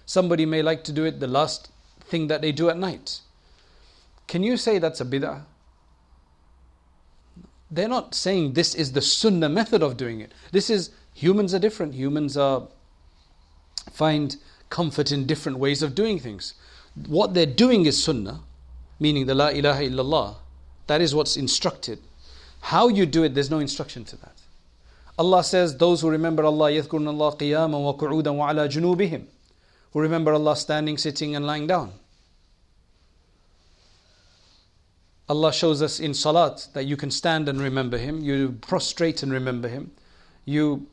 Somebody 0.06 0.46
may 0.48 0.64
like 0.64 0.84
to 0.86 0.92
do 0.92 1.06
it 1.06 1.20
the 1.20 1.28
last 1.28 1.70
thing 2.02 2.28
that 2.28 2.42
they 2.42 2.52
do 2.52 2.70
at 2.70 2.78
night. 2.78 3.22
Can 4.28 4.42
you 4.42 4.58
say 4.58 4.80
that's 4.80 5.00
a 5.00 5.06
bid'ah? 5.06 5.44
they're 7.74 7.88
not 7.88 8.14
saying 8.14 8.54
this 8.54 8.76
is 8.76 8.92
the 8.92 9.02
sunnah 9.02 9.50
method 9.50 9.82
of 9.82 9.98
doing 9.98 10.22
it. 10.22 10.32
This 10.52 10.70
is 10.70 10.92
humans 11.14 11.54
are 11.54 11.60
different. 11.60 11.96
Humans 11.96 12.38
are 12.38 12.68
find 13.92 14.38
comfort 14.70 15.12
in 15.12 15.26
different 15.26 15.58
ways 15.58 15.82
of 15.82 15.96
doing 15.96 16.20
things. 16.20 16.54
What 17.08 17.34
they're 17.34 17.46
doing 17.46 17.86
is 17.86 18.02
sunnah, 18.02 18.42
meaning 19.00 19.26
the 19.26 19.36
la 19.36 19.50
ilaha 19.50 19.84
illallah. 19.84 20.36
That 20.88 21.02
is 21.02 21.16
what's 21.16 21.36
instructed. 21.36 22.00
How 22.62 22.88
you 22.88 23.06
do 23.06 23.24
it, 23.24 23.34
there's 23.34 23.50
no 23.50 23.60
instruction 23.60 24.06
to 24.06 24.18
that. 24.18 24.33
Allah 25.19 25.43
says, 25.43 25.77
Those 25.77 26.01
who 26.01 26.11
remember 26.11 26.45
Allah, 26.45 26.71
يذكرون 26.71 27.09
Allah 27.09 27.37
قياما 27.37 27.77
وقعودا 27.77 28.31
وعلى 28.31 28.69
جنوبهم, 28.69 29.25
who 29.93 30.01
remember 30.01 30.33
Allah 30.33 30.57
standing, 30.57 30.97
sitting, 30.97 31.35
and 31.35 31.45
lying 31.45 31.67
down. 31.67 31.93
Allah 35.29 35.53
shows 35.53 35.83
us 35.83 36.01
in 36.01 36.15
salat 36.15 36.69
that 36.73 36.85
you 36.85 36.97
can 36.97 37.11
stand 37.11 37.49
and 37.49 37.61
remember 37.61 37.99
Him, 37.99 38.23
you 38.23 38.57
prostrate 38.63 39.23
and 39.23 39.31
remember 39.31 39.69
Him, 39.69 39.91
you 40.45 40.87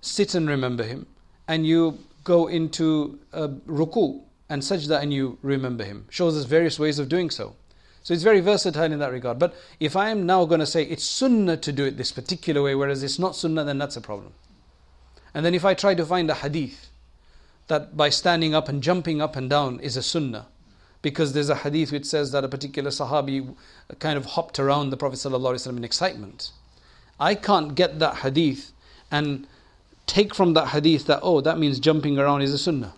sit 0.00 0.34
and 0.34 0.48
remember 0.48 0.84
Him, 0.84 1.06
and 1.48 1.66
you 1.66 1.98
go 2.22 2.46
into 2.46 3.18
a 3.32 3.48
ruku 3.48 4.22
and 4.48 4.62
sajda 4.62 5.00
and 5.00 5.12
you 5.12 5.38
remember 5.42 5.84
Him. 5.84 6.06
Shows 6.10 6.36
us 6.36 6.44
various 6.44 6.78
ways 6.78 6.98
of 6.98 7.08
doing 7.08 7.30
so. 7.30 7.56
So 8.09 8.15
it's 8.15 8.23
very 8.23 8.39
versatile 8.39 8.91
in 8.91 8.97
that 8.97 9.11
regard. 9.11 9.37
But 9.37 9.53
if 9.79 9.95
I 9.95 10.09
am 10.09 10.25
now 10.25 10.43
going 10.45 10.61
to 10.61 10.65
say 10.65 10.81
it's 10.81 11.03
sunnah 11.03 11.57
to 11.57 11.71
do 11.71 11.85
it 11.85 11.95
this 11.95 12.11
particular 12.11 12.63
way, 12.63 12.73
whereas 12.73 13.03
it's 13.03 13.19
not 13.19 13.35
sunnah, 13.35 13.63
then 13.63 13.77
that's 13.77 13.97
a 13.97 14.01
problem. 14.01 14.33
And 15.35 15.45
then 15.45 15.53
if 15.53 15.63
I 15.63 15.75
try 15.75 15.93
to 15.93 16.03
find 16.03 16.27
a 16.31 16.33
hadith 16.33 16.89
that 17.67 17.95
by 17.95 18.09
standing 18.09 18.55
up 18.55 18.67
and 18.67 18.81
jumping 18.81 19.21
up 19.21 19.35
and 19.35 19.47
down 19.47 19.79
is 19.81 19.95
a 19.95 20.01
sunnah, 20.01 20.47
because 21.03 21.33
there's 21.33 21.51
a 21.51 21.57
hadith 21.57 21.91
which 21.91 22.05
says 22.05 22.31
that 22.31 22.43
a 22.43 22.47
particular 22.47 22.89
Sahabi 22.89 23.55
kind 23.99 24.17
of 24.17 24.25
hopped 24.25 24.57
around 24.57 24.89
the 24.89 24.97
Prophet 24.97 25.17
ﷺ 25.17 25.77
in 25.77 25.83
excitement. 25.83 26.49
I 27.19 27.35
can't 27.35 27.75
get 27.75 27.99
that 27.99 28.15
hadith 28.15 28.71
and 29.11 29.45
take 30.07 30.33
from 30.33 30.55
that 30.55 30.69
hadith 30.69 31.05
that, 31.05 31.19
oh, 31.21 31.41
that 31.41 31.59
means 31.59 31.79
jumping 31.79 32.17
around 32.17 32.41
is 32.41 32.55
a 32.55 32.57
sunnah. 32.57 32.95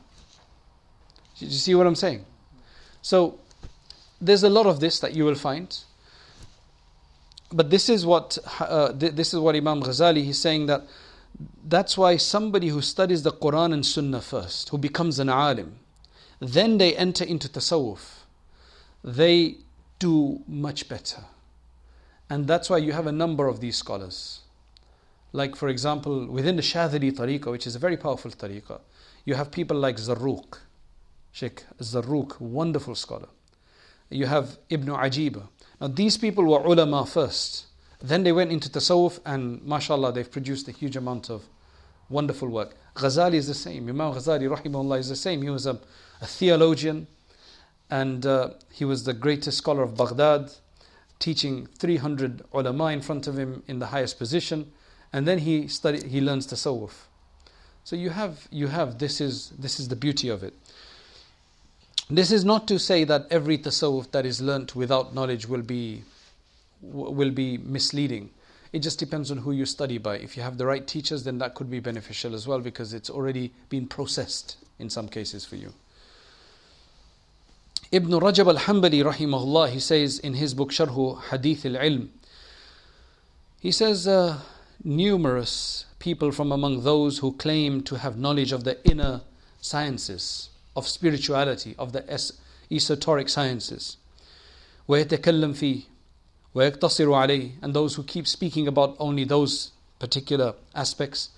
Do 1.37 1.47
you 1.47 1.51
see 1.51 1.75
what 1.75 1.85
I'm 1.85 1.95
saying? 1.95 2.25
So, 3.01 3.40
there's 4.21 4.43
a 4.43 4.49
lot 4.49 4.67
of 4.67 4.79
this 4.79 4.99
that 4.99 5.13
you 5.13 5.25
will 5.25 5.35
find. 5.35 5.77
But 7.51 7.69
this 7.69 7.89
is 7.89 8.05
what 8.05 8.37
uh, 8.59 8.93
this 8.93 9.33
is 9.33 9.39
what 9.39 9.55
Imam 9.55 9.81
Ghazali 9.81 10.23
he's 10.23 10.39
saying 10.39 10.67
that 10.67 10.83
that's 11.65 11.97
why 11.97 12.17
somebody 12.17 12.69
who 12.69 12.81
studies 12.81 13.23
the 13.23 13.31
Quran 13.31 13.73
and 13.73 13.85
Sunnah 13.85 14.21
first, 14.21 14.69
who 14.69 14.77
becomes 14.77 15.19
an 15.19 15.29
alim, 15.29 15.77
then 16.39 16.77
they 16.77 16.95
enter 16.95 17.23
into 17.23 17.49
tasawwuf. 17.49 18.23
They 19.03 19.57
do 19.99 20.41
much 20.47 20.87
better. 20.87 21.23
And 22.29 22.47
that's 22.47 22.69
why 22.69 22.77
you 22.77 22.93
have 22.93 23.07
a 23.07 23.11
number 23.11 23.47
of 23.47 23.59
these 23.59 23.77
scholars. 23.77 24.41
Like, 25.33 25.55
for 25.55 25.69
example, 25.69 26.27
within 26.27 26.55
the 26.55 26.61
Shadhili 26.61 27.11
tariqah, 27.11 27.51
which 27.51 27.67
is 27.67 27.75
a 27.75 27.79
very 27.79 27.97
powerful 27.97 28.31
tariqah, 28.31 28.79
you 29.25 29.35
have 29.35 29.51
people 29.51 29.77
like 29.77 29.97
Zarruq, 29.97 30.59
Sheikh 31.31 31.63
Zarruq, 31.79 32.39
wonderful 32.39 32.95
scholar. 32.95 33.27
You 34.11 34.27
have 34.27 34.57
Ibn 34.69 34.87
Ajiba. 34.87 35.47
Now, 35.79 35.87
these 35.87 36.17
people 36.17 36.43
were 36.45 36.59
ulama 36.59 37.05
first. 37.05 37.65
Then 38.01 38.23
they 38.23 38.31
went 38.31 38.51
into 38.51 38.69
tasawwuf, 38.69 39.19
and 39.25 39.63
mashallah, 39.63 40.13
they've 40.13 40.31
produced 40.31 40.67
a 40.67 40.71
huge 40.71 40.95
amount 40.95 41.29
of 41.29 41.43
wonderful 42.09 42.47
work. 42.49 42.75
Ghazali 42.95 43.35
is 43.35 43.47
the 43.47 43.53
same. 43.53 43.87
Imam 43.87 44.13
Ghazali, 44.13 44.47
rahimahullah, 44.49 44.99
is 44.99 45.09
the 45.09 45.15
same. 45.15 45.41
He 45.41 45.49
was 45.49 45.65
a 45.65 45.79
a 46.21 46.27
theologian, 46.27 47.07
and 47.89 48.25
uh, 48.25 48.51
he 48.71 48.85
was 48.85 49.03
the 49.03 49.13
greatest 49.13 49.57
scholar 49.57 49.83
of 49.83 49.97
Baghdad, 49.97 50.51
teaching 51.19 51.67
300 51.79 52.43
ulama 52.53 52.85
in 52.85 53.01
front 53.01 53.27
of 53.27 53.37
him 53.37 53.63
in 53.67 53.79
the 53.79 53.87
highest 53.87 54.17
position, 54.17 54.71
and 55.11 55.27
then 55.27 55.39
he 55.39 55.67
studied, 55.67 56.03
he 56.03 56.21
learns 56.21 56.47
tasawwuf. 56.47 57.07
So 57.83 57.95
you 57.95 58.11
have 58.11 58.47
you 58.51 58.67
have 58.67 58.99
this 58.99 59.19
is 59.19 59.49
this 59.57 59.79
is 59.79 59.87
the 59.87 59.95
beauty 59.95 60.29
of 60.29 60.43
it. 60.43 60.53
This 62.11 62.29
is 62.29 62.43
not 62.43 62.67
to 62.67 62.77
say 62.77 63.05
that 63.05 63.27
every 63.31 63.57
tasawwuf 63.57 64.11
that 64.11 64.25
is 64.25 64.41
learnt 64.41 64.75
without 64.75 65.15
knowledge 65.15 65.47
will 65.47 65.61
be 65.61 66.03
will 66.81 67.31
be 67.31 67.57
misleading. 67.57 68.29
It 68.73 68.79
just 68.79 68.99
depends 68.99 69.31
on 69.31 69.37
who 69.37 69.53
you 69.53 69.65
study 69.65 69.97
by. 69.97 70.17
If 70.17 70.35
you 70.35 70.43
have 70.43 70.57
the 70.57 70.65
right 70.65 70.85
teachers, 70.85 71.23
then 71.23 71.37
that 71.37 71.55
could 71.55 71.71
be 71.71 71.79
beneficial 71.79 72.35
as 72.35 72.45
well 72.45 72.59
because 72.59 72.93
it's 72.93 73.09
already 73.09 73.53
been 73.69 73.87
processed 73.87 74.57
in 74.77 74.89
some 74.89 75.07
cases 75.07 75.45
for 75.45 75.55
you. 75.55 75.73
Ibn 77.93 78.11
Rajab 78.11 78.47
al-Hanbali 78.47 79.03
rahimahullah, 79.03 79.69
he 79.69 79.79
says 79.79 80.19
in 80.19 80.33
his 80.33 80.53
book 80.53 80.71
Sharhu 80.71 81.21
Hadith 81.29 81.65
al-Ilm, 81.65 82.09
he 83.61 83.71
says, 83.71 84.07
uh, 84.07 84.39
numerous 84.83 85.85
people 85.99 86.31
from 86.31 86.51
among 86.51 86.83
those 86.83 87.19
who 87.19 87.33
claim 87.33 87.83
to 87.83 87.95
have 87.95 88.17
knowledge 88.17 88.51
of 88.51 88.63
the 88.63 88.83
inner 88.89 89.21
sciences, 89.61 90.49
of 90.74 90.86
spirituality, 90.88 91.74
of 91.78 91.92
the 91.92 92.04
es- 92.12 92.32
esoteric 92.70 93.28
sciences, 93.28 93.96
ويتكلم 94.88 95.52
فيه 95.52 95.80
ويقتصر 96.54 97.12
عليه, 97.14 97.50
and 97.62 97.74
those 97.74 97.94
who 97.94 98.02
keep 98.02 98.26
speaking 98.26 98.66
about 98.66 98.96
only 98.98 99.24
those 99.24 99.70
particular 99.98 100.54
aspects, 100.74 101.30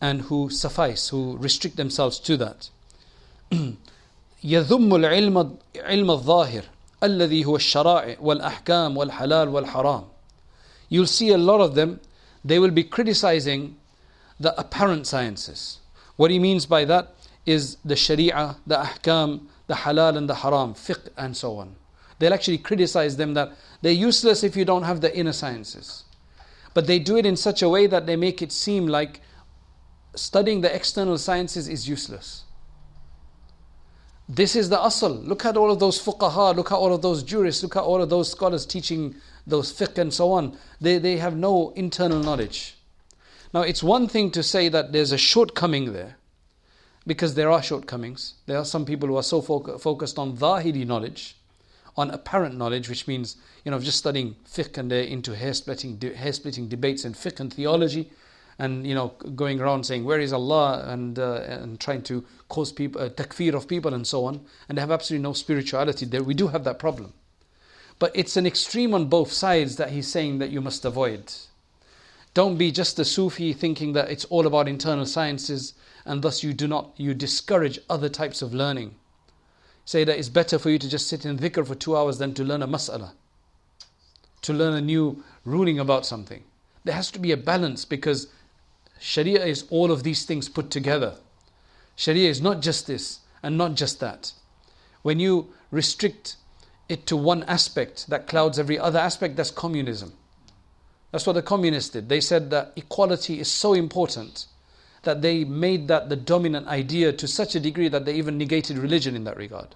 and 0.00 0.22
who 0.22 0.50
suffice, 0.50 1.08
who 1.08 1.36
restrict 1.38 1.76
themselves 1.76 2.18
to 2.18 2.36
that. 2.36 2.70
يذم 4.44 4.94
العلم 4.94 5.56
علم 5.76 6.10
الظاهر 6.10 6.62
الذي 7.02 7.44
هو 7.44 7.56
الشرائع 7.56 8.16
والأحكام 8.20 8.96
والحلال 8.96 9.48
والحرام 9.48 10.04
You'll 10.90 11.06
see 11.06 11.30
a 11.30 11.38
lot 11.38 11.60
of 11.60 11.74
them, 11.74 12.00
they 12.44 12.58
will 12.58 12.70
be 12.70 12.84
criticizing 12.84 13.76
the 14.38 14.58
apparent 14.60 15.06
sciences. 15.06 15.78
What 16.16 16.30
he 16.30 16.38
means 16.38 16.66
by 16.66 16.84
that 16.84 17.14
is 17.45 17.77
the 17.85 17.95
sharia, 17.95 18.57
the 18.67 18.75
ahkam, 18.75 19.47
the 19.67 19.73
halal 19.73 20.17
and 20.17 20.29
the 20.29 20.35
haram, 20.35 20.73
fiqh 20.73 21.09
and 21.17 21.35
so 21.35 21.57
on. 21.57 21.75
They'll 22.19 22.33
actually 22.33 22.57
criticize 22.57 23.17
them 23.17 23.33
that 23.35 23.53
they're 23.81 23.91
useless 23.91 24.43
if 24.43 24.57
you 24.57 24.65
don't 24.65 24.83
have 24.83 25.01
the 25.01 25.15
inner 25.17 25.31
sciences. 25.31 26.03
But 26.73 26.85
they 26.85 26.99
do 26.99 27.17
it 27.17 27.25
in 27.25 27.35
such 27.35 27.61
a 27.61 27.69
way 27.69 27.87
that 27.87 28.05
they 28.05 28.15
make 28.15 28.41
it 28.41 28.51
seem 28.51 28.87
like 28.87 29.21
studying 30.15 30.61
the 30.61 30.73
external 30.73 31.17
sciences 31.17 31.67
is 31.67 31.87
useless. 31.87 32.43
This 34.27 34.55
is 34.55 34.69
the 34.69 34.77
asl. 34.77 35.25
Look 35.25 35.45
at 35.45 35.57
all 35.57 35.71
of 35.71 35.79
those 35.79 35.99
fuqaha, 35.99 36.55
look 36.55 36.71
at 36.71 36.75
all 36.75 36.93
of 36.93 37.01
those 37.01 37.23
jurists, 37.23 37.63
look 37.63 37.75
at 37.75 37.83
all 37.83 38.01
of 38.01 38.09
those 38.09 38.29
scholars 38.29 38.65
teaching 38.65 39.15
those 39.47 39.73
fiqh 39.73 39.97
and 39.97 40.13
so 40.13 40.31
on. 40.31 40.55
They, 40.79 40.99
they 40.99 41.17
have 41.17 41.35
no 41.35 41.71
internal 41.71 42.21
knowledge. 42.21 42.77
Now, 43.53 43.61
it's 43.61 43.81
one 43.81 44.07
thing 44.07 44.29
to 44.31 44.43
say 44.43 44.69
that 44.69 44.91
there's 44.91 45.11
a 45.11 45.17
shortcoming 45.17 45.93
there, 45.93 46.17
because 47.05 47.35
there 47.35 47.51
are 47.51 47.61
shortcomings. 47.61 48.35
There 48.45 48.57
are 48.57 48.65
some 48.65 48.85
people 48.85 49.07
who 49.07 49.17
are 49.17 49.23
so 49.23 49.41
fo- 49.41 49.77
focused 49.77 50.17
on 50.17 50.37
dhahiri 50.37 50.85
knowledge, 50.85 51.35
on 51.97 52.11
apparent 52.11 52.57
knowledge, 52.57 52.89
which 52.89 53.07
means, 53.07 53.37
you 53.65 53.71
know, 53.71 53.79
just 53.79 53.97
studying 53.97 54.35
fiqh 54.47 54.77
and 54.77 54.91
they're 54.91 55.03
into 55.03 55.35
hair 55.35 55.53
splitting, 55.53 55.99
hair 55.99 56.33
splitting 56.33 56.67
debates 56.67 57.05
in 57.05 57.13
fiqh 57.13 57.39
and 57.39 57.53
theology 57.53 58.09
and 58.61 58.85
you 58.85 58.93
know 58.93 59.13
going 59.37 59.61
around 59.61 59.85
saying 59.85 60.03
where 60.03 60.19
is 60.19 60.33
Allah 60.33 60.83
and 60.85 61.17
uh, 61.17 61.35
and 61.47 61.79
trying 61.79 62.01
to 62.01 62.25
cause 62.49 62.73
people 62.73 63.01
uh, 63.01 63.07
takfir 63.07 63.53
of 63.53 63.69
people 63.69 63.93
and 63.93 64.05
so 64.05 64.25
on 64.25 64.41
and 64.67 64.77
they 64.77 64.81
have 64.81 64.91
absolutely 64.91 65.23
no 65.23 65.31
spirituality 65.31 66.05
there 66.05 66.21
we 66.21 66.33
do 66.33 66.47
have 66.47 66.65
that 66.65 66.77
problem 66.77 67.13
But 67.99 68.13
it's 68.15 68.37
an 68.37 68.47
extreme 68.47 68.93
on 68.93 69.07
both 69.07 69.31
sides 69.31 69.75
that 69.75 69.91
he's 69.91 70.07
saying 70.07 70.39
that 70.39 70.49
you 70.49 70.61
must 70.61 70.85
avoid. 70.85 71.33
Don't 72.39 72.55
be 72.55 72.71
just 72.71 72.97
a 72.99 73.03
Sufi 73.03 73.51
thinking 73.51 73.91
that 73.91 74.09
it's 74.09 74.23
all 74.23 74.47
about 74.47 74.69
internal 74.69 75.05
sciences 75.05 75.73
and 76.05 76.21
thus 76.21 76.41
you 76.41 76.53
do 76.53 76.69
not 76.69 76.93
you 76.95 77.13
discourage 77.13 77.79
other 77.89 78.07
types 78.07 78.41
of 78.41 78.53
learning. 78.53 78.95
Say 79.83 80.05
that 80.05 80.17
it's 80.17 80.29
better 80.29 80.57
for 80.57 80.69
you 80.69 80.79
to 80.79 80.87
just 80.87 81.09
sit 81.09 81.25
in 81.25 81.37
dhikr 81.37 81.67
for 81.67 81.75
two 81.75 81.97
hours 81.97 82.17
than 82.17 82.33
to 82.35 82.45
learn 82.45 82.61
a 82.61 82.67
mas'ala, 82.69 83.11
to 84.41 84.53
learn 84.53 84.73
a 84.73 84.79
new 84.79 85.21
ruling 85.43 85.79
about 85.79 86.05
something. 86.05 86.45
There 86.85 86.95
has 86.95 87.11
to 87.11 87.19
be 87.19 87.33
a 87.33 87.35
balance 87.35 87.83
because 87.83 88.27
Sharia 89.01 89.43
is 89.43 89.65
all 89.69 89.91
of 89.91 90.03
these 90.03 90.23
things 90.23 90.47
put 90.47 90.71
together. 90.71 91.15
Sharia 91.97 92.29
is 92.29 92.39
not 92.41 92.61
just 92.61 92.87
this 92.87 93.19
and 93.43 93.57
not 93.57 93.75
just 93.75 93.99
that. 93.99 94.31
When 95.01 95.19
you 95.19 95.53
restrict 95.71 96.37
it 96.87 97.05
to 97.07 97.17
one 97.17 97.43
aspect 97.49 98.09
that 98.09 98.27
clouds 98.27 98.57
every 98.57 98.79
other 98.79 98.99
aspect, 98.99 99.35
that's 99.35 99.51
communism. 99.51 100.13
That's 101.11 101.25
what 101.25 101.33
the 101.33 101.41
communists 101.41 101.89
did. 101.91 102.09
They 102.09 102.21
said 102.21 102.49
that 102.51 102.73
equality 102.75 103.39
is 103.39 103.49
so 103.49 103.73
important 103.73 104.45
that 105.03 105.21
they 105.21 105.43
made 105.43 105.87
that 105.87 106.09
the 106.09 106.15
dominant 106.15 106.67
idea 106.67 107.11
to 107.13 107.27
such 107.27 107.55
a 107.55 107.59
degree 107.59 107.87
that 107.87 108.05
they 108.05 108.15
even 108.15 108.37
negated 108.37 108.77
religion 108.77 109.15
in 109.15 109.23
that 109.23 109.37
regard. 109.37 109.75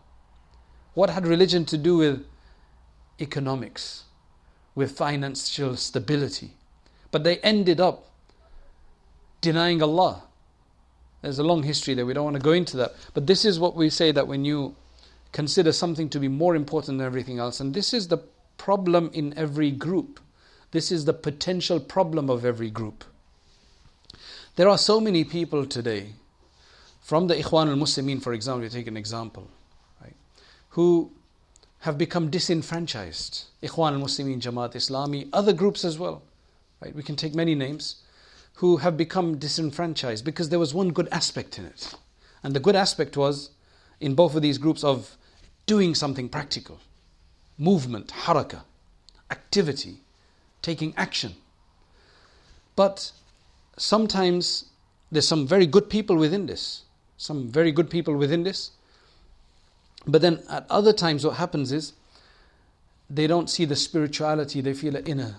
What 0.94 1.10
had 1.10 1.26
religion 1.26 1.66
to 1.66 1.78
do 1.78 1.98
with 1.98 2.26
economics, 3.20 4.04
with 4.76 4.92
financial 4.92 5.76
stability? 5.76 6.52
But 7.10 7.24
they 7.24 7.38
ended 7.38 7.80
up 7.80 8.10
denying 9.42 9.82
Allah. 9.82 10.24
There's 11.22 11.40
a 11.40 11.44
long 11.44 11.64
history 11.64 11.94
there, 11.94 12.06
we 12.06 12.14
don't 12.14 12.26
want 12.26 12.36
to 12.36 12.42
go 12.42 12.52
into 12.52 12.78
that. 12.78 12.94
But 13.14 13.28
this 13.28 13.46
is 13.46 13.60
what 13.60 13.76
we 13.76 13.90
say 13.90 14.12
that 14.12 14.28
when 14.28 14.44
you 14.44 14.76
consider 15.32 15.72
something 15.72 16.10
to 16.10 16.20
be 16.20 16.28
more 16.28 16.56
important 16.56 16.98
than 16.98 17.08
everything 17.08 17.40
else, 17.40 17.60
and 17.60 17.74
this 17.74 17.94
is 17.94 18.10
the 18.10 18.18
problem 18.58 19.10
in 19.14 19.34
every 19.38 19.72
group, 19.72 20.20
this 20.74 20.92
is 20.92 21.06
the 21.06 21.14
potential 21.14 21.80
problem 21.80 22.32
of 22.32 22.44
every 22.44 22.72
group. 22.72 23.04
There 24.56 24.68
are 24.68 24.78
so 24.78 25.00
many 25.00 25.24
people 25.24 25.68
today, 25.68 26.14
from 27.00 27.28
the 27.28 27.36
Ikhwan 27.36 27.70
al 27.70 27.76
Muslimin, 27.76 28.22
for 28.22 28.34
example, 28.34 28.68
take 28.68 28.88
an 28.88 28.98
example, 28.98 29.48
right, 30.02 30.16
who 30.70 31.12
have 31.82 31.98
become 32.00 32.32
disenfranchised. 32.32 33.46
Ikhwan 33.62 33.94
al 33.94 34.00
Muslimin, 34.00 34.42
Jamaat 34.42 34.74
Islami, 34.74 35.30
other 35.32 35.54
groups 35.54 35.86
as 35.86 36.00
well. 36.00 36.24
Right? 36.82 36.96
We 36.96 37.04
can 37.04 37.16
take 37.16 37.36
many 37.36 37.54
names 37.54 37.98
who 38.56 38.78
have 38.78 38.98
become 38.98 39.38
disenfranchised 39.38 40.26
because 40.26 40.50
there 40.50 40.60
was 40.60 40.74
one 40.74 40.90
good 40.90 41.08
aspect 41.12 41.60
in 41.60 41.66
it. 41.66 41.94
And 42.42 42.56
the 42.56 42.60
good 42.60 42.76
aspect 42.76 43.16
was 43.16 43.52
in 44.00 44.16
both 44.16 44.36
of 44.36 44.42
these 44.42 44.58
groups 44.58 44.84
of 44.84 45.18
doing 45.68 45.94
something 45.94 46.30
practical, 46.30 46.80
movement, 47.60 48.08
haraka, 48.26 48.62
activity, 49.30 50.03
taking 50.64 50.96
action. 50.98 51.36
But 52.76 53.12
sometimes 53.78 54.66
there's 55.12 55.28
some 55.28 55.46
very 55.46 55.68
good 55.68 55.90
people 55.92 56.16
within 56.16 56.48
this, 56.48 56.84
some 57.18 57.50
very 57.50 57.72
good 57.72 57.92
people 57.92 58.16
within 58.18 58.42
this. 58.42 58.72
But 60.08 60.24
then 60.24 60.42
at 60.50 60.66
other 60.70 60.92
times, 60.92 61.24
what 61.24 61.36
happens 61.36 61.72
is 61.72 61.94
they 63.10 63.28
don't 63.28 63.50
see 63.50 63.66
the 63.66 63.76
spirituality, 63.76 64.62
they 64.62 64.74
feel 64.74 64.96
an 64.96 65.06
inner. 65.06 65.36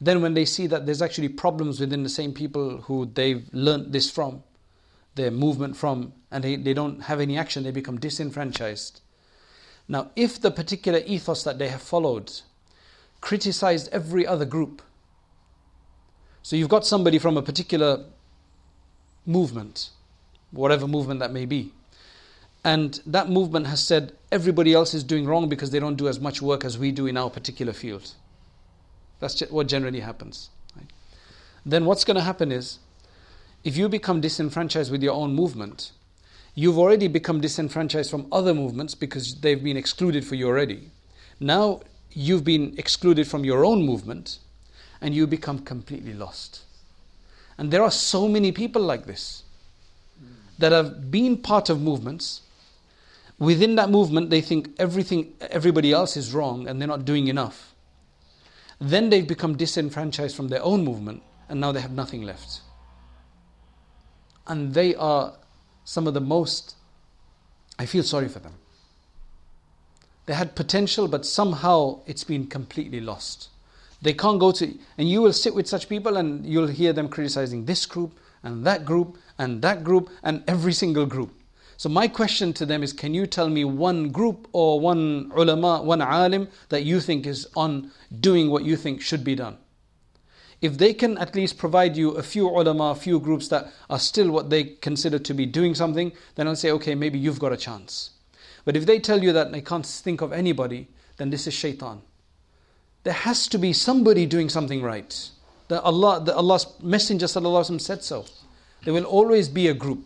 Then, 0.00 0.22
when 0.22 0.34
they 0.34 0.44
see 0.44 0.66
that 0.68 0.86
there's 0.86 1.02
actually 1.02 1.28
problems 1.28 1.80
within 1.80 2.02
the 2.02 2.08
same 2.08 2.32
people 2.32 2.78
who 2.82 3.06
they've 3.06 3.48
learned 3.52 3.92
this 3.92 4.10
from, 4.10 4.42
their 5.14 5.30
movement 5.30 5.76
from, 5.76 6.12
and 6.30 6.44
they, 6.44 6.56
they 6.56 6.74
don't 6.74 7.00
have 7.02 7.20
any 7.20 7.38
action, 7.38 7.62
they 7.62 7.70
become 7.70 7.98
disenfranchised. 7.98 9.00
Now, 9.88 10.10
if 10.16 10.40
the 10.40 10.50
particular 10.50 11.00
ethos 11.06 11.44
that 11.44 11.58
they 11.58 11.68
have 11.68 11.82
followed 11.82 12.32
criticized 13.26 13.88
every 13.90 14.24
other 14.24 14.44
group, 14.44 14.80
so 16.42 16.54
you've 16.54 16.68
got 16.68 16.86
somebody 16.86 17.18
from 17.18 17.36
a 17.36 17.42
particular 17.42 18.04
movement, 19.26 19.90
whatever 20.52 20.86
movement 20.86 21.18
that 21.18 21.32
may 21.32 21.44
be, 21.44 21.72
and 22.62 23.00
that 23.04 23.28
movement 23.28 23.66
has 23.66 23.82
said 23.82 24.12
everybody 24.30 24.72
else 24.72 24.94
is 24.94 25.02
doing 25.02 25.26
wrong 25.26 25.48
because 25.48 25.72
they 25.72 25.80
don't 25.80 25.96
do 25.96 26.06
as 26.06 26.20
much 26.20 26.40
work 26.40 26.64
as 26.64 26.78
we 26.78 26.92
do 26.92 27.08
in 27.08 27.16
our 27.16 27.28
particular 27.28 27.72
field. 27.72 28.14
That's 29.18 29.40
what 29.50 29.66
generally 29.66 30.00
happens. 30.00 30.50
Right? 30.76 30.86
Then 31.64 31.84
what's 31.84 32.04
going 32.04 32.14
to 32.14 32.22
happen 32.22 32.52
is, 32.52 32.78
if 33.64 33.76
you 33.76 33.88
become 33.88 34.20
disenfranchised 34.20 34.92
with 34.92 35.02
your 35.02 35.14
own 35.14 35.34
movement, 35.34 35.90
you've 36.54 36.78
already 36.78 37.08
become 37.08 37.40
disenfranchised 37.40 38.08
from 38.08 38.28
other 38.30 38.54
movements 38.54 38.94
because 38.94 39.34
they've 39.40 39.64
been 39.64 39.76
excluded 39.76 40.24
for 40.24 40.36
you 40.36 40.46
already. 40.46 40.92
Now 41.40 41.80
you've 42.16 42.44
been 42.44 42.74
excluded 42.78 43.28
from 43.28 43.44
your 43.44 43.62
own 43.62 43.82
movement 43.82 44.38
and 45.02 45.14
you 45.14 45.26
become 45.26 45.58
completely 45.58 46.14
lost. 46.14 46.62
And 47.58 47.70
there 47.70 47.82
are 47.82 47.90
so 47.90 48.26
many 48.26 48.52
people 48.52 48.80
like 48.80 49.04
this 49.04 49.42
that 50.58 50.72
have 50.72 51.10
been 51.10 51.36
part 51.36 51.68
of 51.68 51.82
movements. 51.82 52.40
Within 53.38 53.74
that 53.74 53.90
movement, 53.90 54.30
they 54.30 54.40
think 54.40 54.70
everything, 54.78 55.34
everybody 55.50 55.92
else 55.92 56.16
is 56.16 56.32
wrong 56.32 56.66
and 56.66 56.80
they're 56.80 56.88
not 56.88 57.04
doing 57.04 57.28
enough. 57.28 57.74
Then 58.80 59.10
they've 59.10 59.28
become 59.28 59.54
disenfranchised 59.54 60.34
from 60.34 60.48
their 60.48 60.62
own 60.62 60.84
movement 60.84 61.22
and 61.50 61.60
now 61.60 61.70
they 61.70 61.82
have 61.82 61.92
nothing 61.92 62.22
left. 62.22 62.62
And 64.46 64.72
they 64.72 64.94
are 64.94 65.34
some 65.84 66.06
of 66.06 66.14
the 66.14 66.20
most, 66.22 66.76
I 67.78 67.84
feel 67.84 68.02
sorry 68.02 68.28
for 68.28 68.38
them. 68.38 68.54
They 70.26 70.34
had 70.34 70.56
potential, 70.56 71.08
but 71.08 71.24
somehow 71.24 72.00
it's 72.06 72.24
been 72.24 72.48
completely 72.48 73.00
lost. 73.00 73.48
They 74.02 74.12
can't 74.12 74.40
go 74.40 74.52
to, 74.52 74.74
and 74.98 75.08
you 75.08 75.22
will 75.22 75.32
sit 75.32 75.54
with 75.54 75.68
such 75.68 75.88
people 75.88 76.16
and 76.16 76.44
you'll 76.44 76.66
hear 76.66 76.92
them 76.92 77.08
criticizing 77.08 77.64
this 77.64 77.86
group 77.86 78.18
and 78.42 78.64
that 78.64 78.84
group 78.84 79.16
and 79.38 79.62
that 79.62 79.84
group 79.84 80.10
and 80.22 80.42
every 80.46 80.72
single 80.72 81.06
group. 81.06 81.32
So, 81.78 81.88
my 81.88 82.08
question 82.08 82.52
to 82.54 82.66
them 82.66 82.82
is 82.82 82.92
can 82.92 83.14
you 83.14 83.26
tell 83.26 83.48
me 83.48 83.64
one 83.64 84.08
group 84.08 84.48
or 84.52 84.80
one 84.80 85.30
ulama, 85.34 85.82
one 85.82 86.00
alim 86.00 86.48
that 86.70 86.84
you 86.84 87.00
think 87.00 87.26
is 87.26 87.46
on 87.54 87.90
doing 88.20 88.50
what 88.50 88.64
you 88.64 88.76
think 88.76 89.02
should 89.02 89.24
be 89.24 89.34
done? 89.34 89.58
If 90.62 90.78
they 90.78 90.94
can 90.94 91.18
at 91.18 91.34
least 91.34 91.58
provide 91.58 91.96
you 91.96 92.12
a 92.12 92.22
few 92.22 92.48
ulama, 92.48 92.84
a 92.84 92.94
few 92.94 93.20
groups 93.20 93.48
that 93.48 93.70
are 93.90 93.98
still 93.98 94.30
what 94.30 94.48
they 94.48 94.64
consider 94.64 95.18
to 95.18 95.34
be 95.34 95.44
doing 95.44 95.74
something, 95.74 96.12
then 96.34 96.48
I'll 96.48 96.56
say, 96.56 96.70
okay, 96.72 96.94
maybe 96.94 97.18
you've 97.18 97.38
got 97.38 97.52
a 97.52 97.58
chance. 97.58 98.10
But 98.66 98.76
if 98.76 98.84
they 98.84 98.98
tell 98.98 99.22
you 99.22 99.32
that 99.32 99.50
they 99.50 99.62
can't 99.62 99.86
think 99.86 100.20
of 100.20 100.34
anybody, 100.34 100.88
then 101.16 101.30
this 101.30 101.46
is 101.46 101.54
shaitan 101.54 102.02
there 103.06 103.14
has 103.14 103.46
to 103.46 103.56
be 103.56 103.72
somebody 103.72 104.26
doing 104.26 104.48
something 104.48 104.82
right. 104.82 105.30
The 105.68 105.80
Allah, 105.80 106.20
the 106.24 106.34
Allah's 106.34 106.66
Messenger 106.82 107.28
said 107.28 108.02
so. 108.02 108.24
There 108.84 108.92
will 108.92 109.04
always 109.04 109.48
be 109.48 109.68
a 109.68 109.74
group. 109.74 110.04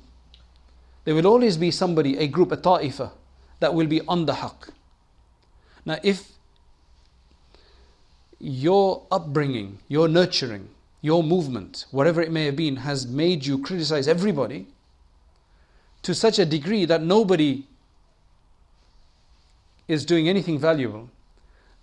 There 1.05 1.15
will 1.15 1.27
always 1.27 1.57
be 1.57 1.71
somebody, 1.71 2.19
a 2.19 2.27
group, 2.27 2.53
a 2.53 2.59
ta'ifa, 2.59 3.13
that 3.61 3.73
will 3.73 3.87
be 3.87 4.03
on 4.03 4.27
the 4.27 4.35
haqq. 4.35 4.69
Now, 5.87 5.99
if 6.03 6.29
your 8.39 9.07
upbringing, 9.11 9.79
your 9.89 10.07
nurturing, 10.07 10.69
your 11.01 11.23
movement, 11.23 11.87
whatever 11.93 12.21
it 12.21 12.31
may 12.31 12.45
have 12.45 12.57
been, 12.57 12.77
has 12.77 13.07
made 13.07 13.47
you 13.47 13.63
criticize 13.63 14.09
everybody 14.09 14.67
to 16.03 16.15
such 16.15 16.39
a 16.39 16.45
degree 16.45 16.85
that 16.85 17.03
nobody 17.03 17.65
is 19.91 20.05
doing 20.05 20.29
anything 20.29 20.59
valuable, 20.59 21.11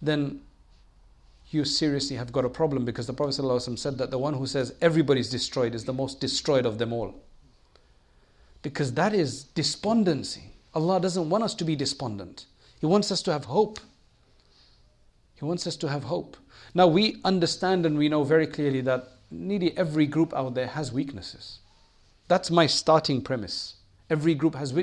then 0.02 0.40
you 1.50 1.66
seriously 1.66 2.16
have 2.16 2.32
got 2.32 2.46
a 2.46 2.50
problem 2.50 2.86
because 2.86 3.06
the 3.06 3.14
Prophet 3.14 3.42
ﷺ 3.42 3.78
said 3.78 3.98
that 3.98 4.12
the 4.12 4.18
one 4.18 4.34
who 4.34 4.48
says 4.48 4.74
everybody's 4.82 5.30
destroyed 5.30 5.76
is 5.76 5.84
the 5.84 5.94
most 5.94 6.22
destroyed 6.22 6.66
of 6.66 6.78
them 6.78 6.94
all. 6.94 7.16
Because 8.62 8.94
that 8.94 9.14
is 9.14 9.44
despondency. 9.44 10.54
Allah 10.74 11.00
doesn't 11.02 11.30
want 11.30 11.44
us 11.44 11.54
to 11.56 11.66
be 11.66 11.76
despondent, 11.76 12.46
He 12.80 12.86
wants 12.86 13.12
us 13.12 13.22
to 13.24 13.32
have 13.32 13.46
hope. 13.46 13.80
He 15.36 15.46
wants 15.46 15.68
us 15.68 15.76
to 15.78 15.90
have 15.90 16.06
hope. 16.06 16.36
Now 16.74 16.88
we 16.88 17.18
understand 17.24 17.86
and 17.86 17.98
we 17.98 18.10
know 18.10 18.24
very 18.24 18.48
clearly 18.48 18.82
that 18.82 19.08
nearly 19.30 19.78
every 19.78 20.08
group 20.08 20.34
out 20.34 20.56
there 20.56 20.68
has 20.68 20.92
weaknesses. 20.92 21.60
That's 22.28 22.50
my 22.50 22.66
starting 22.68 23.22
premise. 23.22 23.77
Every 24.10 24.36
group 24.36 24.56
has 24.56 24.74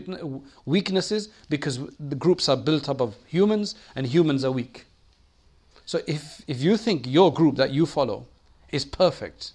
weaknesses 0.67 1.29
because 1.49 1.81
the 1.99 2.15
groups 2.15 2.49
are 2.49 2.57
built 2.57 2.89
up 2.89 3.01
of 3.01 3.17
humans 3.27 3.75
and 3.97 4.07
humans 4.07 4.45
are 4.45 4.53
weak. 4.53 4.85
So 5.87 6.01
if, 6.07 6.43
if 6.47 6.61
you 6.61 6.77
think 6.77 7.07
your 7.07 7.33
group 7.33 7.57
that 7.57 7.71
you 7.71 7.87
follow 7.87 8.27
is 8.71 8.85
perfect, 8.85 9.53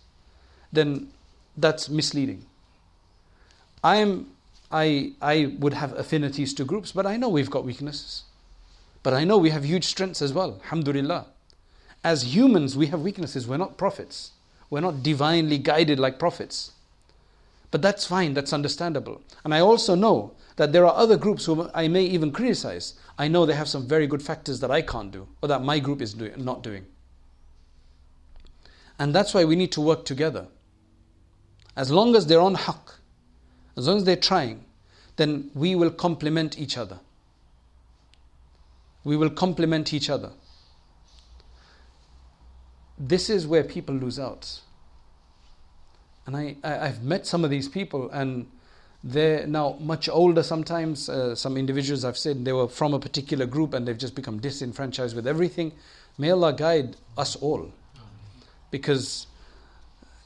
then 0.72 1.10
that's 1.58 1.90
misleading. 1.90 2.46
I 3.84 3.98
am 3.98 4.32
I 4.72 5.14
I 5.22 5.56
would 5.60 5.74
have 5.74 5.94
affinities 5.94 6.54
to 6.56 6.66
groups, 6.66 6.92
but 6.92 7.06
I 7.06 7.18
know 7.18 7.30
we've 7.30 7.50
got 7.50 7.66
weaknesses. 7.66 8.24
But 9.02 9.14
I 9.14 9.24
know 9.24 9.38
we 9.38 9.50
have 9.50 9.66
huge 9.66 9.86
strengths 9.86 10.22
as 10.22 10.34
well. 10.34 10.60
Alhamdulillah. 10.64 11.26
As 12.04 12.36
humans, 12.36 12.78
we 12.78 12.88
have 12.88 13.02
weaknesses. 13.02 13.48
We're 13.48 13.58
not 13.58 13.78
prophets. 13.78 14.32
We're 14.70 14.82
not 14.82 15.02
divinely 15.02 15.58
guided 15.58 16.00
like 16.00 16.20
prophets. 16.20 16.72
But 17.72 17.82
that's 17.82 18.06
fine, 18.06 18.34
that's 18.34 18.54
understandable. 18.54 19.22
And 19.44 19.54
I 19.54 19.60
also 19.60 19.96
know 19.96 20.34
that 20.56 20.74
there 20.74 20.86
are 20.86 20.96
other 20.96 21.18
groups 21.18 21.46
whom 21.46 21.70
I 21.74 21.88
may 21.88 22.04
even 22.04 22.32
criticize. 22.32 22.96
I 23.18 23.28
know 23.28 23.46
they 23.46 23.54
have 23.54 23.70
some 23.70 23.88
very 23.88 24.08
good 24.08 24.24
factors 24.24 24.60
that 24.62 24.72
I 24.72 24.82
can't 24.82 25.12
do, 25.12 25.28
or 25.42 25.48
that 25.50 25.64
my 25.64 25.80
group 25.80 26.02
is 26.02 26.14
doing, 26.14 26.44
not 26.44 26.64
doing. 26.64 26.86
And 28.98 29.14
that's 29.14 29.34
why 29.34 29.46
we 29.46 29.56
need 29.56 29.72
to 29.74 29.82
work 29.82 30.04
together. 30.04 30.48
As 31.76 31.92
long 31.92 32.16
as 32.16 32.28
they're 32.28 32.42
on 32.42 32.56
haqq, 32.56 32.96
as 33.78 33.88
long 33.88 33.98
as 33.98 34.04
they're 34.04 34.16
trying, 34.18 34.66
then 35.16 35.52
we 35.54 35.76
will 35.76 35.92
complement 35.92 36.60
each 36.60 36.78
other. 36.78 37.00
We 39.04 39.16
will 39.16 39.30
complement 39.30 39.94
each 39.94 40.10
other. 40.10 40.32
This 42.98 43.30
is 43.30 43.48
where 43.48 43.64
people 43.64 43.96
lose 43.96 44.20
out. 44.20 44.60
And 46.26 46.38
I, 46.38 46.56
I, 46.64 46.88
have 46.88 47.04
met 47.04 47.26
some 47.26 47.44
of 47.44 47.50
these 47.50 47.68
people, 47.68 48.10
and 48.12 48.46
they're 49.04 49.48
now 49.48 49.78
much 49.80 50.10
older 50.10 50.44
sometimes. 50.44 51.10
Uh, 51.10 51.34
some 51.36 51.58
individuals 51.58 52.04
I've 52.04 52.18
said 52.18 52.44
they 52.46 52.54
were 52.54 52.68
from 52.68 52.94
a 52.94 53.00
particular 53.00 53.46
group 53.46 53.74
and 53.74 53.88
they've 53.88 53.98
just 53.98 54.16
become 54.16 54.40
disenfranchised 54.40 55.16
with 55.16 55.26
everything. 55.26 55.72
May 56.18 56.32
Allah 56.32 56.54
guide 56.54 56.98
us 57.18 57.36
all. 57.38 57.72
Because 58.72 59.28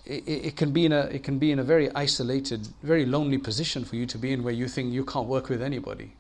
it, 0.06 0.28
it, 0.28 0.58
can 0.58 0.72
be 0.72 0.86
in 0.86 0.92
a 0.92 1.02
it 1.02 1.24
can 1.24 1.40
be 1.40 1.52
in 1.52 1.60
a 1.60 1.64
very 1.64 1.94
isolated, 1.96 2.68
very 2.82 3.06
lonely 3.06 3.38
position 3.38 3.86
for 3.86 3.96
you 3.96 4.06
to 4.08 4.18
be 4.18 4.34
in 4.34 4.44
where 4.44 4.54
you 4.54 4.68
think 4.68 4.92
you 4.92 5.06
can't 5.06 5.28
work 5.28 5.50
with 5.50 5.62
anybody. 5.62 6.14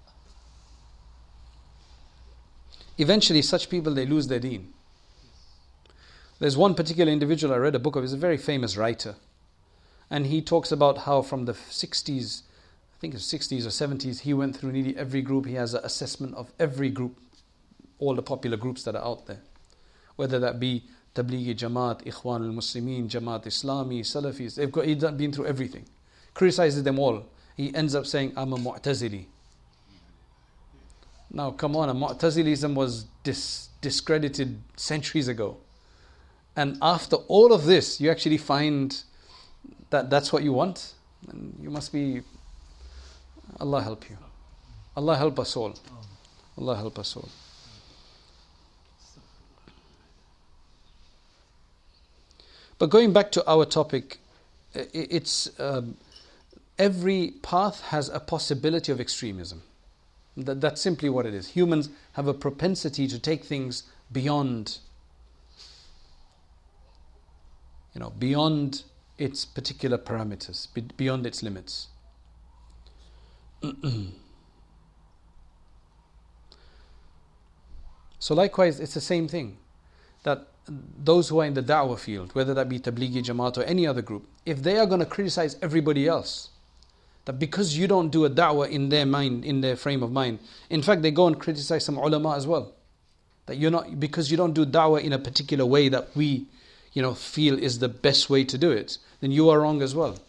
Eventually 2.97 3.41
such 3.41 3.69
people 3.69 3.93
they 3.93 4.05
lose 4.05 4.27
their 4.27 4.39
deen. 4.39 4.71
There's 6.39 6.55
one 6.55 6.75
particular 6.75 7.11
individual 7.11 7.53
I 7.53 7.57
read 7.57 7.75
a 7.75 7.79
book 7.79 7.95
of, 7.95 8.03
he's 8.03 8.13
a 8.13 8.17
very 8.17 8.37
famous 8.37 8.77
writer. 8.77 9.15
And 10.13 10.27
he 10.27 10.43
talks 10.43 10.71
about 10.71 10.99
how 10.99 11.23
from 11.23 11.45
the 11.45 11.53
60s, 11.53 12.43
I 12.93 12.97
think 12.99 13.15
it's 13.15 13.33
60s 13.33 13.65
or 13.65 13.69
70s, 13.69 14.19
he 14.19 14.35
went 14.35 14.55
through 14.55 14.73
nearly 14.73 14.95
every 14.95 15.23
group. 15.23 15.47
He 15.47 15.55
has 15.55 15.73
an 15.73 15.83
assessment 15.83 16.35
of 16.35 16.51
every 16.59 16.91
group, 16.91 17.17
all 17.97 18.13
the 18.13 18.21
popular 18.21 18.55
groups 18.55 18.83
that 18.83 18.95
are 18.95 19.03
out 19.03 19.25
there. 19.25 19.39
Whether 20.15 20.37
that 20.37 20.59
be 20.59 20.83
Tablighi 21.15 21.55
Jamaat, 21.55 22.03
Ikhwan 22.05 22.45
al 22.45 22.53
Muslimin, 22.53 23.09
Jamaat 23.09 23.45
Islami, 23.45 24.01
Salafis, 24.01 24.53
they've 24.53 24.71
got, 24.71 24.85
he's 24.85 25.03
been 25.03 25.33
through 25.33 25.47
everything. 25.47 25.85
Criticizes 26.35 26.83
them 26.83 26.99
all. 26.99 27.25
He 27.57 27.73
ends 27.73 27.95
up 27.95 28.05
saying, 28.05 28.33
I'm 28.37 28.53
a 28.53 28.57
Mu'tazili. 28.57 29.25
Now, 31.31 31.49
come 31.49 31.75
on, 31.75 31.89
Mu'tazilism 31.97 32.75
was 32.75 33.05
dis- 33.23 33.69
discredited 33.81 34.61
centuries 34.75 35.27
ago. 35.27 35.57
And 36.55 36.77
after 36.83 37.15
all 37.15 37.51
of 37.51 37.65
this, 37.65 37.99
you 37.99 38.11
actually 38.11 38.37
find 38.37 38.95
that 39.93 40.09
that's 40.09 40.33
what 40.33 40.41
you 40.41 40.51
want. 40.53 40.93
And 41.29 41.55
you 41.61 41.69
must 41.69 41.93
be. 41.93 42.21
Allah 43.59 43.81
help 43.83 44.09
you. 44.09 44.17
Allah 44.97 45.15
help 45.15 45.39
us 45.39 45.55
all. 45.55 45.75
Allah 46.57 46.75
help 46.75 46.97
us 46.97 47.15
all. 47.15 47.29
But 52.79 52.89
going 52.89 53.13
back 53.13 53.31
to 53.33 53.47
our 53.47 53.65
topic, 53.65 54.17
it's 54.73 55.57
um, 55.59 55.95
every 56.79 57.35
path 57.43 57.81
has 57.81 58.09
a 58.09 58.19
possibility 58.19 58.91
of 58.91 58.99
extremism. 58.99 59.61
That, 60.35 60.59
that's 60.59 60.81
simply 60.81 61.09
what 61.09 61.27
it 61.27 61.35
is. 61.35 61.49
Humans 61.49 61.89
have 62.13 62.27
a 62.27 62.33
propensity 62.33 63.07
to 63.07 63.19
take 63.19 63.43
things 63.43 63.83
beyond 64.11 64.79
you 67.93 67.99
know, 67.99 68.09
beyond 68.17 68.83
its 69.23 69.45
particular 69.45 69.97
parameters, 69.97 70.67
beyond 70.97 71.25
its 71.25 71.41
limits. 71.41 71.87
so 78.19 78.35
likewise, 78.35 78.81
it's 78.81 78.93
the 78.93 79.01
same 79.01 79.29
thing. 79.29 79.57
That 80.23 80.47
those 80.97 81.29
who 81.29 81.39
are 81.39 81.45
in 81.45 81.53
the 81.53 81.63
da'wah 81.63 81.97
field, 81.97 82.35
whether 82.35 82.53
that 82.53 82.67
be 82.67 82.79
Tablighi 82.79 83.23
Jamaat 83.23 83.57
or 83.57 83.63
any 83.63 83.87
other 83.87 84.01
group, 84.01 84.27
if 84.45 84.61
they 84.61 84.77
are 84.77 84.85
going 84.85 84.99
to 84.99 85.05
criticize 85.05 85.55
everybody 85.61 86.05
else, 86.05 86.49
that 87.23 87.39
because 87.39 87.77
you 87.77 87.87
don't 87.87 88.09
do 88.09 88.25
a 88.25 88.29
da'wah 88.29 88.69
in 88.69 88.89
their 88.89 89.05
mind, 89.05 89.45
in 89.45 89.61
their 89.61 89.77
frame 89.77 90.03
of 90.03 90.11
mind, 90.11 90.39
in 90.69 90.81
fact, 90.81 91.01
they 91.01 91.11
go 91.11 91.27
and 91.27 91.39
criticize 91.39 91.85
some 91.85 91.97
ulama 91.97 92.35
as 92.35 92.45
well. 92.45 92.73
That 93.45 93.57
you're 93.57 93.71
not, 93.71 93.99
because 94.01 94.29
you 94.29 94.35
don't 94.35 94.53
do 94.53 94.65
da'wah 94.65 95.01
in 95.01 95.13
a 95.13 95.19
particular 95.19 95.65
way 95.65 95.87
that 95.87 96.13
we 96.13 96.47
you 96.93 97.01
know, 97.01 97.13
feel 97.13 97.57
is 97.57 97.79
the 97.79 97.89
best 97.89 98.29
way 98.29 98.43
to 98.45 98.57
do 98.57 98.71
it, 98.71 98.97
then 99.19 99.31
you 99.31 99.49
are 99.49 99.59
wrong 99.59 99.81
as 99.81 99.95
well. 99.95 100.19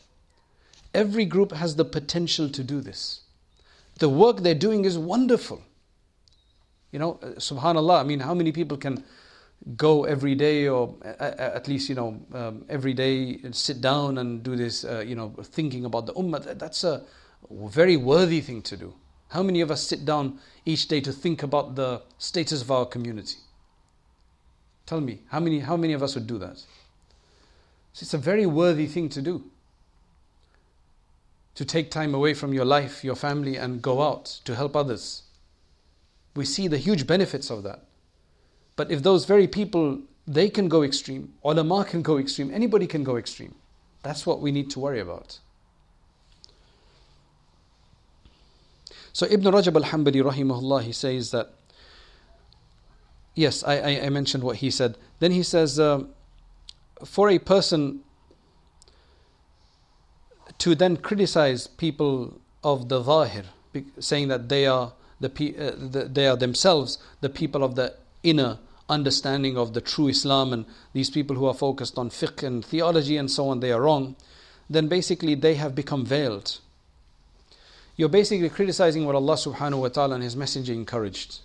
Every 0.92 1.24
group 1.24 1.52
has 1.52 1.76
the 1.76 1.84
potential 1.84 2.48
to 2.48 2.64
do 2.64 2.80
this. 2.80 3.20
The 3.98 4.08
work 4.08 4.38
they're 4.38 4.54
doing 4.54 4.84
is 4.84 4.98
wonderful. 4.98 5.62
You 6.90 6.98
know, 6.98 7.18
uh, 7.22 7.26
subhanallah, 7.38 8.00
I 8.00 8.04
mean, 8.04 8.20
how 8.20 8.34
many 8.34 8.52
people 8.52 8.76
can 8.76 9.04
go 9.76 10.04
every 10.04 10.34
day 10.34 10.68
or 10.68 10.94
at 11.04 11.68
least, 11.68 11.88
you 11.88 11.94
know, 11.94 12.20
um, 12.32 12.64
every 12.68 12.92
day 12.92 13.40
sit 13.50 13.80
down 13.80 14.18
and 14.18 14.42
do 14.42 14.56
this, 14.56 14.84
uh, 14.84 15.02
you 15.06 15.14
know, 15.14 15.34
thinking 15.42 15.84
about 15.84 16.06
the 16.06 16.12
ummah? 16.14 16.58
That's 16.58 16.84
a 16.84 17.02
very 17.50 17.96
worthy 17.96 18.40
thing 18.40 18.62
to 18.62 18.76
do. 18.76 18.94
How 19.28 19.42
many 19.42 19.60
of 19.60 19.70
us 19.70 19.82
sit 19.82 20.04
down 20.04 20.38
each 20.64 20.86
day 20.86 21.00
to 21.00 21.12
think 21.12 21.42
about 21.42 21.74
the 21.74 22.02
status 22.18 22.62
of 22.62 22.70
our 22.70 22.86
community? 22.86 23.38
Tell 24.86 25.00
me, 25.00 25.20
how 25.28 25.40
many, 25.40 25.60
how 25.60 25.76
many 25.76 25.92
of 25.92 26.02
us 26.02 26.14
would 26.14 26.26
do 26.26 26.38
that? 26.38 26.58
So 26.58 28.02
it's 28.02 28.14
a 28.14 28.18
very 28.18 28.44
worthy 28.44 28.86
thing 28.86 29.08
to 29.10 29.22
do. 29.22 29.44
To 31.54 31.64
take 31.64 31.90
time 31.90 32.14
away 32.14 32.34
from 32.34 32.52
your 32.52 32.64
life, 32.64 33.04
your 33.04 33.14
family, 33.14 33.56
and 33.56 33.80
go 33.80 34.02
out 34.02 34.40
to 34.44 34.54
help 34.54 34.74
others. 34.74 35.22
We 36.34 36.44
see 36.44 36.66
the 36.66 36.78
huge 36.78 37.06
benefits 37.06 37.50
of 37.50 37.62
that. 37.62 37.84
But 38.76 38.90
if 38.90 39.02
those 39.02 39.24
very 39.24 39.46
people, 39.46 40.00
they 40.26 40.50
can 40.50 40.68
go 40.68 40.82
extreme, 40.82 41.34
ulama 41.44 41.84
can 41.84 42.02
go 42.02 42.18
extreme, 42.18 42.52
anybody 42.52 42.86
can 42.86 43.04
go 43.04 43.16
extreme. 43.16 43.54
That's 44.02 44.26
what 44.26 44.40
we 44.40 44.50
need 44.50 44.70
to 44.70 44.80
worry 44.80 45.00
about. 45.00 45.38
So 49.12 49.26
Ibn 49.30 49.44
Rajab 49.44 49.76
al-Hanbali 49.76 50.22
rahimahullah, 50.22 50.82
he 50.82 50.92
says 50.92 51.30
that 51.30 51.52
Yes, 53.34 53.64
I, 53.64 54.00
I, 54.00 54.08
mentioned 54.10 54.44
what 54.44 54.56
he 54.56 54.70
said. 54.70 54.96
Then 55.18 55.32
he 55.32 55.42
says, 55.42 55.80
uh, 55.80 56.04
for 57.04 57.28
a 57.28 57.38
person 57.38 58.00
to 60.58 60.74
then 60.76 60.96
criticize 60.96 61.66
people 61.66 62.40
of 62.62 62.88
the 62.88 63.02
Zahir, 63.02 63.44
saying 63.98 64.28
that 64.28 64.48
they 64.48 64.66
are 64.66 64.92
the, 65.20 65.28
uh, 65.58 65.72
the, 65.76 66.08
they 66.12 66.28
are 66.28 66.36
themselves 66.36 66.98
the 67.20 67.28
people 67.28 67.64
of 67.64 67.74
the 67.74 67.94
inner 68.22 68.58
understanding 68.88 69.56
of 69.56 69.72
the 69.72 69.80
true 69.80 70.08
Islam, 70.08 70.52
and 70.52 70.64
these 70.92 71.10
people 71.10 71.34
who 71.34 71.46
are 71.46 71.54
focused 71.54 71.98
on 71.98 72.10
fiqh 72.10 72.42
and 72.42 72.64
theology 72.64 73.16
and 73.16 73.30
so 73.30 73.48
on, 73.48 73.60
they 73.60 73.72
are 73.72 73.80
wrong. 73.80 74.14
Then 74.70 74.86
basically 74.88 75.34
they 75.34 75.54
have 75.54 75.74
become 75.74 76.06
veiled. 76.06 76.60
You're 77.96 78.08
basically 78.08 78.48
criticizing 78.48 79.06
what 79.06 79.14
Allah 79.14 79.34
Subhanahu 79.34 79.80
wa 79.80 79.88
Taala 79.88 80.14
and 80.14 80.22
His 80.22 80.36
Messenger 80.36 80.72
encouraged 80.72 81.40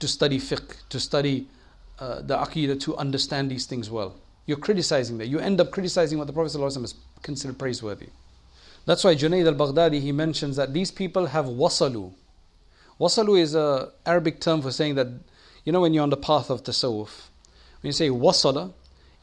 to 0.00 0.08
study 0.08 0.38
fiqh, 0.38 0.88
to 0.88 1.00
study 1.00 1.46
uh, 1.98 2.20
the 2.22 2.36
aqidah, 2.36 2.80
to 2.80 2.96
understand 2.96 3.50
these 3.50 3.66
things 3.66 3.90
well. 3.90 4.16
You're 4.46 4.58
criticizing 4.58 5.18
that. 5.18 5.28
You 5.28 5.38
end 5.38 5.60
up 5.60 5.70
criticizing 5.70 6.18
what 6.18 6.26
the 6.26 6.32
Prophet 6.32 6.58
ﷺ 6.58 6.84
is 6.84 6.94
considered 7.22 7.58
praiseworthy. 7.58 8.08
That's 8.86 9.02
why 9.02 9.14
Junaid 9.14 9.46
al-Baghdadi, 9.46 10.00
he 10.00 10.12
mentions 10.12 10.56
that 10.56 10.74
these 10.74 10.90
people 10.90 11.26
have 11.26 11.46
wasalu. 11.46 12.12
Wasalu 13.00 13.40
is 13.40 13.54
a 13.54 13.90
Arabic 14.04 14.40
term 14.40 14.60
for 14.60 14.70
saying 14.70 14.96
that, 14.96 15.08
you 15.64 15.72
know 15.72 15.80
when 15.80 15.94
you're 15.94 16.02
on 16.02 16.10
the 16.10 16.16
path 16.18 16.50
of 16.50 16.62
tasawwuf, 16.62 17.28
when 17.80 17.88
you 17.88 17.92
say 17.92 18.10
wasala, 18.10 18.72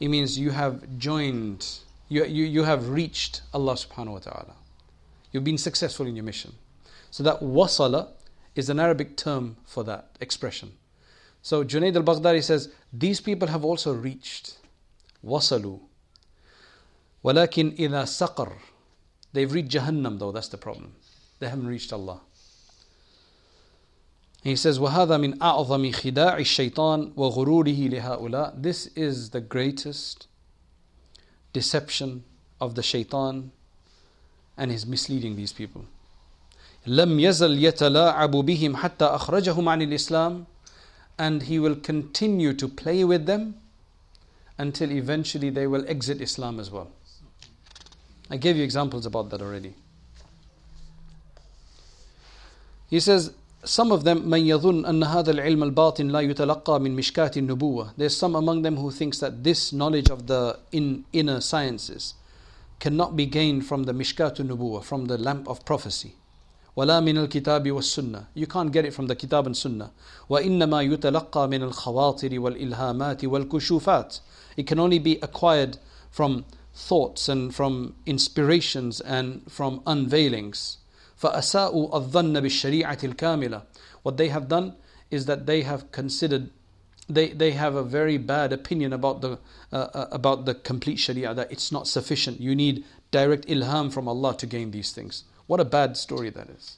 it 0.00 0.08
means 0.08 0.38
you 0.38 0.50
have 0.50 0.98
joined, 0.98 1.64
you, 2.08 2.24
you, 2.24 2.44
you 2.44 2.64
have 2.64 2.88
reached 2.88 3.42
Allah 3.54 3.74
subhanahu 3.74 4.14
wa 4.14 4.18
ta'ala. 4.18 4.54
You've 5.30 5.44
been 5.44 5.58
successful 5.58 6.06
in 6.06 6.16
your 6.16 6.24
mission. 6.24 6.52
So 7.12 7.22
that 7.22 7.40
wasala 7.40 8.08
is 8.55 8.69
an 8.69 8.79
Arabic 8.79 9.17
term 9.17 9.57
for 9.65 9.83
that 9.83 10.17
expression. 10.19 10.73
So 11.41 11.63
Junaid 11.63 11.95
al 11.95 12.03
Baghdadi 12.03 12.43
says, 12.43 12.73
These 12.91 13.21
people 13.21 13.47
have 13.47 13.63
also 13.63 13.93
reached. 13.93 14.57
Wasalu. 15.23 15.79
Walakin 17.23 17.79
ila 17.79 18.03
saqar. 18.03 18.53
They've 19.33 19.51
reached 19.51 19.71
Jahannam 19.71 20.19
though, 20.19 20.31
that's 20.31 20.47
the 20.47 20.57
problem. 20.57 20.95
They 21.39 21.49
haven't 21.49 21.67
reached 21.67 21.93
Allah. 21.93 22.21
He 24.43 24.55
says, 24.55 24.79
وَهَذَا 24.79 25.19
مِنْ 25.19 25.37
أَعْظَمِ 25.39 25.93
خِدَاعِ 25.93 26.37
الشَّيْطَانِ 26.39 27.13
وَغُرُورِهِ 27.15 27.91
لِهَؤُلَاء 27.91 28.61
This 28.61 28.87
is 28.95 29.31
the 29.31 29.41
greatest 29.41 30.27
deception 31.53 32.23
of 32.61 32.75
the 32.75 32.83
shaitan 32.83 33.51
and 34.55 34.71
his 34.71 34.85
misleading 34.85 35.35
these 35.35 35.51
people. 35.51 35.85
لم 36.87 37.19
يزل 37.19 37.63
يتلاعب 37.63 38.31
بهم 38.31 38.75
حتى 38.75 39.05
أخرجهم 39.05 39.69
عن 39.69 39.81
الإسلام 39.81 40.45
and 41.19 41.43
he 41.43 41.59
will 41.59 41.75
continue 41.75 42.53
to 42.53 42.67
play 42.67 43.03
with 43.03 43.25
them 43.25 43.55
until 44.57 44.91
eventually 44.91 45.49
they 45.49 45.67
will 45.67 45.83
exit 45.87 46.21
Islam 46.21 46.59
as 46.59 46.71
well. 46.71 46.89
I 48.29 48.37
gave 48.37 48.57
you 48.57 48.63
examples 48.63 49.05
about 49.05 49.29
that 49.31 49.41
already. 49.41 49.73
He 52.89 52.99
says, 52.99 53.33
some 53.63 53.91
of 53.91 54.03
them 54.03 54.23
من 54.23 54.45
يظن 54.45 54.85
أن 54.85 55.03
هذا 55.03 55.31
العلم 55.31 55.63
الباطن 55.63 56.07
لا 56.07 56.19
يتلقى 56.19 56.79
من 56.79 56.95
مشكات 56.95 57.37
النبوة. 57.37 57.93
There's 57.97 58.15
some 58.15 58.35
among 58.35 58.61
them 58.61 58.77
who 58.77 58.91
thinks 58.91 59.19
that 59.19 59.43
this 59.43 59.73
knowledge 59.73 60.09
of 60.09 60.27
the 60.27 60.59
in, 60.71 61.03
inner 61.11 61.41
sciences 61.41 62.13
cannot 62.79 63.15
be 63.15 63.25
gained 63.25 63.65
from 63.65 63.83
the 63.83 63.93
مشكات 63.93 64.39
النبوة, 64.39 64.83
from 64.83 65.05
the 65.05 65.17
lamp 65.17 65.47
of 65.47 65.65
prophecy. 65.65 66.15
ولا 66.75 66.99
من 66.99 67.17
الكتاب 67.17 67.71
والسنة. 67.71 68.25
You 68.35 68.45
can't 68.45 68.71
get 68.71 68.85
it 68.85 68.93
from 68.93 69.07
the 69.07 69.15
kitab 69.15 69.47
and 69.47 69.57
sunnah. 69.57 69.91
وإنما 70.29 70.81
يتلقى 70.81 71.47
من 71.47 71.63
الخواطر 71.63 72.39
والإلهامات 72.39 73.25
والكشوفات. 73.25 74.19
It 74.57 74.67
can 74.67 74.79
only 74.79 74.99
be 74.99 75.19
acquired 75.21 75.77
from 76.11 76.45
thoughts 76.73 77.27
and 77.27 77.53
from 77.53 77.95
inspirations 78.05 79.01
and 79.01 79.41
from 79.51 79.81
unveilings. 79.87 80.77
فأساءوا 81.17 81.95
الظن 81.95 82.39
بالشريعة 82.39 82.99
الكاملة 83.03 83.63
What 84.03 84.17
they 84.17 84.29
have 84.29 84.47
done 84.47 84.75
is 85.09 85.25
that 85.25 85.47
they 85.47 85.63
have 85.63 85.91
considered 85.91 86.51
they, 87.09 87.29
they 87.29 87.51
have 87.51 87.75
a 87.75 87.83
very 87.83 88.17
bad 88.17 88.51
opinion 88.53 88.93
about 88.93 89.21
the 89.21 89.39
uh, 89.71 89.75
uh, 89.75 90.07
about 90.11 90.45
the 90.45 90.53
complete 90.53 90.97
sharia 90.97 91.33
that 91.33 91.51
it's 91.51 91.71
not 91.71 91.87
sufficient 91.87 92.39
you 92.39 92.53
need 92.53 92.83
direct 93.11 93.47
ilham 93.47 93.91
from 93.91 94.07
Allah 94.07 94.35
to 94.37 94.45
gain 94.45 94.71
these 94.71 94.91
things 94.91 95.23
what 95.51 95.59
a 95.59 95.65
bad 95.65 95.97
story 95.97 96.29
that 96.29 96.47
is 96.49 96.77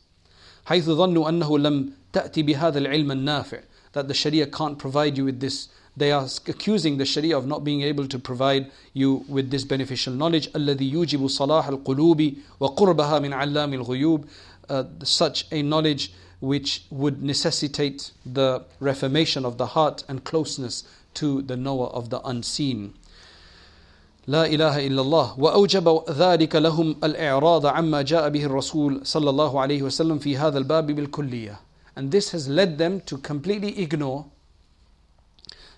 حيث 0.66 0.90
ظنوا 0.90 1.30
أنه 1.30 1.60
لم 1.60 1.92
تأتي 2.14 2.44
بهذا 2.44 2.78
العلم 2.80 3.12
النافع 3.12 3.60
that 3.94 4.08
the 4.08 4.14
sharia 4.14 4.46
can't 4.46 4.78
provide 4.78 5.18
you 5.18 5.26
with 5.26 5.40
this 5.40 5.70
they 6.00 6.12
are 6.12 6.26
accusing 6.48 6.98
the 6.98 7.06
Sharia 7.06 7.38
of 7.38 7.46
not 7.46 7.64
being 7.64 7.82
able 7.82 8.08
to 8.08 8.18
provide 8.18 8.72
you 8.94 9.26
with 9.28 9.52
this 9.52 9.66
beneficial 9.66 10.14
knowledge. 10.14 10.48
الذي 10.56 10.92
يوجب 10.92 11.28
صلاح 11.28 11.68
القلوب 11.68 12.34
وقربها 12.60 13.20
من 13.20 13.34
علام 13.34 13.74
الغيوب. 13.74 14.26
Uh, 14.70 14.84
such 15.04 15.46
a 15.52 15.62
knowledge 15.62 16.14
which 16.40 16.86
would 16.90 17.22
necessitate 17.22 18.12
the 18.26 18.64
reformation 18.80 19.44
of 19.44 19.58
the 19.58 19.66
heart 19.68 20.04
and 20.08 20.24
closeness 20.24 20.84
to 21.14 21.42
the 21.42 21.58
knower 21.58 21.88
of 21.88 22.10
the 22.10 22.22
unseen. 22.22 22.94
لا 24.28 24.46
إله 24.46 24.88
إلا 24.88 25.02
الله 25.02 25.40
وأوجب 25.40 26.04
ذلك 26.10 26.56
لهم 26.56 26.96
الإعراض 27.04 27.66
عما 27.66 28.02
جاء 28.02 28.30
به 28.30 28.46
الرسول 28.46 29.02
صلى 29.04 29.30
الله 29.30 29.60
عليه 29.60 29.82
وسلم 29.82 30.20
في 30.20 30.38
هذا 30.38 30.58
الباب 30.58 30.92
بالكلية 30.92 31.60
and 31.96 32.12
this 32.12 32.32
has 32.32 32.48
led 32.48 32.78
them 32.78 33.02
to 33.02 33.18
completely 33.18 33.82
ignore 33.82 34.26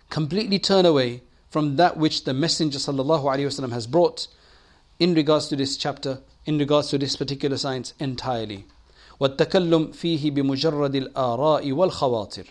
completely 0.10 0.60
turn 0.60 0.86
away 0.86 1.22
from 1.50 1.76
that 1.76 1.98
which 1.98 2.24
the 2.24 2.34
Messenger 2.34 2.80
وسلم, 2.80 3.72
has 3.72 3.88
brought 3.88 4.28
in 5.00 5.14
regards 5.14 5.48
to 5.48 5.56
this 5.56 5.76
chapter, 5.76 6.20
in 6.46 6.58
regards 6.58 6.90
to 6.90 6.98
this 6.98 7.16
particular 7.16 7.58
science 7.58 7.94
entirely. 8.00 8.66
والتكلم 9.20 9.92
فيه 9.92 10.32
بمجرد 10.32 10.96
الآراء 10.96 11.72
والخواطر 11.72 12.46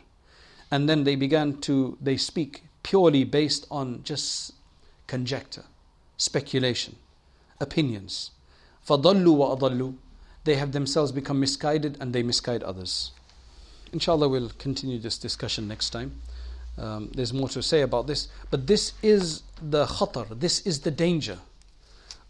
and 0.71 0.89
then 0.89 1.05
they 1.05 1.17
began 1.17 1.55
to 1.61 1.99
they 2.01 2.17
speak 2.17 2.63
purely 2.83 3.25
based 3.25 3.67
on 3.71 4.03
just 4.05 4.53
conjecture 5.07 5.65
speculation 6.17 6.97
opinions 7.61 8.31
فضلوا 8.87 9.37
وأضلوا 9.37 9.93
they 10.45 10.57
have 10.57 10.73
themselves 10.73 11.13
become 11.13 11.39
misguided 11.39 11.97
and 12.01 12.13
they 12.13 12.23
misguide 12.23 12.63
others 12.63 13.13
inshallah 13.93 14.29
we'll 14.29 14.51
continue 14.59 14.99
this 14.99 15.19
discussion 15.19 15.69
next 15.69 15.91
time 15.91 16.21
um, 16.81 17.11
there's 17.15 17.33
more 17.33 17.49
to 17.51 17.63
say 17.63 17.83
about 17.83 18.07
this, 18.07 18.29
but 18.51 18.67
this 18.67 18.95
is 19.03 19.43
the 19.61 19.85
khatar, 19.85 20.27
this 20.39 20.67
is 20.67 20.81
the 20.81 20.91
danger. 20.91 21.39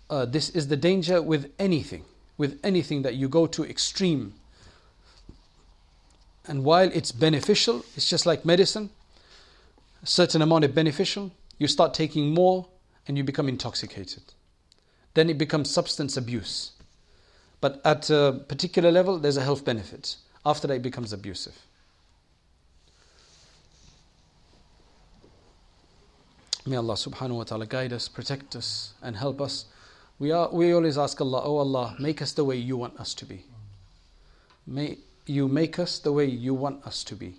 Uh, 0.09 0.25
this 0.25 0.51
is 0.51 0.67
the 0.67 0.77
danger 0.77 1.23
with 1.23 1.53
anything, 1.59 2.05
with 2.37 2.59
anything 2.65 3.03
that 3.03 3.15
you 3.15 3.29
go 3.29 3.47
to 3.47 3.65
extreme. 3.65 4.35
And 6.49 6.65
while 6.65 6.91
it's 6.93 7.13
beneficial, 7.13 7.85
it's 7.97 8.11
just 8.11 8.27
like 8.27 8.45
medicine, 8.45 8.91
a 10.03 10.07
certain 10.07 10.43
amount 10.43 10.65
of 10.65 10.75
beneficial, 10.75 11.31
you 11.59 11.69
start 11.69 11.95
taking 11.95 12.35
more 12.35 12.67
and 13.08 13.18
you 13.18 13.24
become 13.24 13.48
intoxicated. 13.48 14.24
Then 15.14 15.30
it 15.30 15.38
becomes 15.38 15.70
substance 15.72 16.18
abuse. 16.18 16.72
But 17.62 17.82
at 17.86 18.10
a 18.10 18.44
particular 18.48 18.92
level, 18.92 19.18
there's 19.18 19.38
a 19.38 19.44
health 19.44 19.64
benefit. 19.64 20.18
After 20.46 20.68
that, 20.68 20.76
it 20.76 20.82
becomes 20.82 21.14
abusive. 21.14 21.58
May 26.68 26.78
Allah 26.78 26.96
subhanahu 26.96 27.38
wa 27.38 27.44
ta'ala 27.44 27.68
guide 27.68 27.94
us, 27.94 28.08
protect 28.08 28.56
us, 28.56 28.94
and 29.04 29.16
help 29.16 29.40
us. 29.40 29.66
We, 30.18 30.32
are, 30.32 30.50
we 30.50 30.74
always 30.74 30.98
ask 30.98 31.22
Allah, 31.22 31.42
Oh 31.44 31.58
Allah, 31.58 31.96
make 32.00 32.22
us 32.22 32.32
the 32.32 32.44
way 32.44 32.56
you 32.56 32.76
want 32.76 33.00
us 33.00 33.14
to 33.16 33.26
be. 33.26 33.46
May 34.66 34.98
you 35.28 35.48
make 35.48 35.78
us 35.78 36.00
the 36.00 36.12
way 36.12 36.26
you 36.26 36.54
want 36.54 36.86
us 36.86 37.04
to 37.06 37.16
be. 37.16 37.36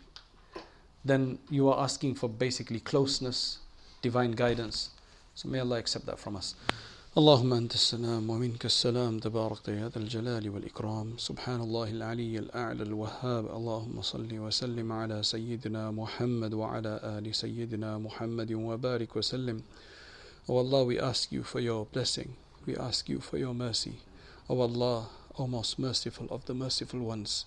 Then 1.04 1.38
you 1.50 1.68
are 1.70 1.82
asking 1.82 2.14
for 2.14 2.28
basically 2.28 2.80
closeness, 2.80 3.58
divine 4.02 4.32
guidance. 4.32 4.90
So 5.35 5.49
may 5.49 5.59
Allah 5.59 5.77
accept 5.79 6.05
that 6.05 6.19
from 6.19 6.35
us. 6.35 6.55
اللهم 7.17 7.53
أنت 7.53 7.75
السلام 7.75 8.29
ومنك 8.29 8.65
السلام 8.65 9.19
تبارك 9.19 9.67
يا 9.67 9.89
ذا 9.89 9.99
الجلال 9.99 10.49
والإكرام 10.49 11.17
سبحان 11.17 11.61
الله 11.61 11.89
العلي 11.89 12.39
الأعلى 12.39 12.83
الوهاب 12.83 13.45
اللهم 13.55 14.01
صل 14.01 14.39
وسلم 14.39 14.91
على 14.91 15.23
سيدنا 15.23 15.91
محمد 15.91 16.53
وعلى 16.53 16.99
آل 17.03 17.35
سيدنا 17.35 17.97
محمد 17.97 18.51
وبارك 18.53 19.15
وسلم 19.15 19.61
Oh 20.47 20.57
Allah, 20.57 20.85
we 20.85 20.97
ask 20.99 21.31
you 21.33 21.43
for 21.43 21.59
your 21.59 21.85
blessing. 21.85 22.35
We 22.65 22.77
ask 22.77 23.09
you 23.09 23.19
for 23.19 23.37
your 23.37 23.53
mercy. 23.53 23.95
O 24.49 24.55
oh 24.57 24.61
Allah, 24.61 25.09
O 25.37 25.47
most 25.47 25.77
merciful 25.79 26.27
of 26.31 26.45
the 26.45 26.53
merciful 26.53 27.01
ones, 27.01 27.43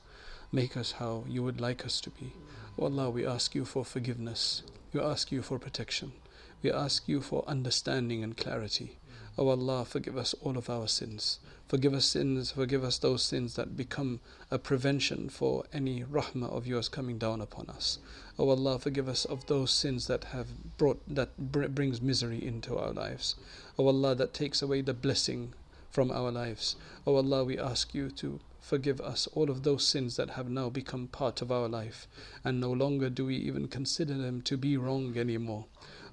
make 0.53 0.77
us 0.77 0.93
how 0.93 1.25
you 1.27 1.43
would 1.43 1.61
like 1.61 1.87
us 1.87 2.03
to 2.03 2.11
be. 2.11 2.33
O 2.79 2.83
oh 2.83 2.85
Allah, 2.85 3.09
we 3.09 3.27
ask 3.27 3.55
you 3.55 3.65
for 3.65 3.83
forgiveness. 3.83 4.63
We 4.93 5.01
ask 5.01 5.33
you 5.33 5.41
for 5.41 5.59
protection. 5.59 6.13
We 6.62 6.72
ask 6.72 7.08
you 7.08 7.22
for 7.22 7.46
understanding 7.48 8.24
and 8.24 8.36
clarity. 8.36 8.98
O 9.38 9.48
oh 9.48 9.50
Allah, 9.52 9.86
forgive 9.86 10.18
us 10.18 10.36
all 10.42 10.58
of 10.58 10.70
our 10.70 10.90
sins. 10.90 11.40
Forgive 11.70 11.94
us 11.94 12.06
sins, 12.06 12.52
forgive 12.52 12.84
us 12.84 12.98
those 12.98 13.24
sins 13.24 13.56
that 13.56 13.78
become 13.78 14.20
a 14.52 14.60
prevention 14.60 15.30
for 15.30 15.64
any 15.72 16.04
rahmah 16.04 16.52
of 16.52 16.68
yours 16.68 16.90
coming 16.90 17.18
down 17.18 17.40
upon 17.40 17.70
us. 17.70 18.00
O 18.38 18.44
oh 18.44 18.50
Allah, 18.50 18.78
forgive 18.78 19.08
us 19.08 19.24
of 19.24 19.46
those 19.46 19.72
sins 19.72 20.08
that 20.08 20.26
have 20.36 20.78
brought 20.78 21.00
that 21.08 21.38
brings 21.74 22.02
misery 22.02 22.44
into 22.46 22.78
our 22.78 22.92
lives. 22.92 23.36
O 23.78 23.86
oh 23.86 23.88
Allah, 23.88 24.14
that 24.16 24.34
takes 24.34 24.62
away 24.62 24.82
the 24.82 24.94
blessing 24.94 25.54
from 25.90 26.12
our 26.12 26.32
lives. 26.32 26.76
O 27.08 27.16
Allah, 27.16 27.46
we 27.46 27.58
ask 27.58 27.94
you 27.94 28.10
to 28.12 28.42
forgive 28.60 29.00
us 29.00 29.28
all 29.34 29.50
of 29.50 29.64
those 29.64 29.88
sins 29.88 30.18
that 30.18 30.32
have 30.32 30.50
now 30.50 30.70
become 30.70 31.08
part 31.08 31.42
of 31.42 31.52
our 31.52 31.70
life, 31.70 32.08
and 32.44 32.60
no 32.60 32.72
longer 32.72 33.10
do 33.10 33.28
we 33.28 33.36
even 33.38 33.68
consider 33.70 34.16
them 34.16 34.42
to 34.42 34.58
be 34.58 34.76
wrong 34.76 35.18
anymore. 35.18 35.66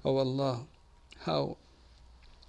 O 0.05 0.17
Allah, 0.17 0.65
how 1.21 1.57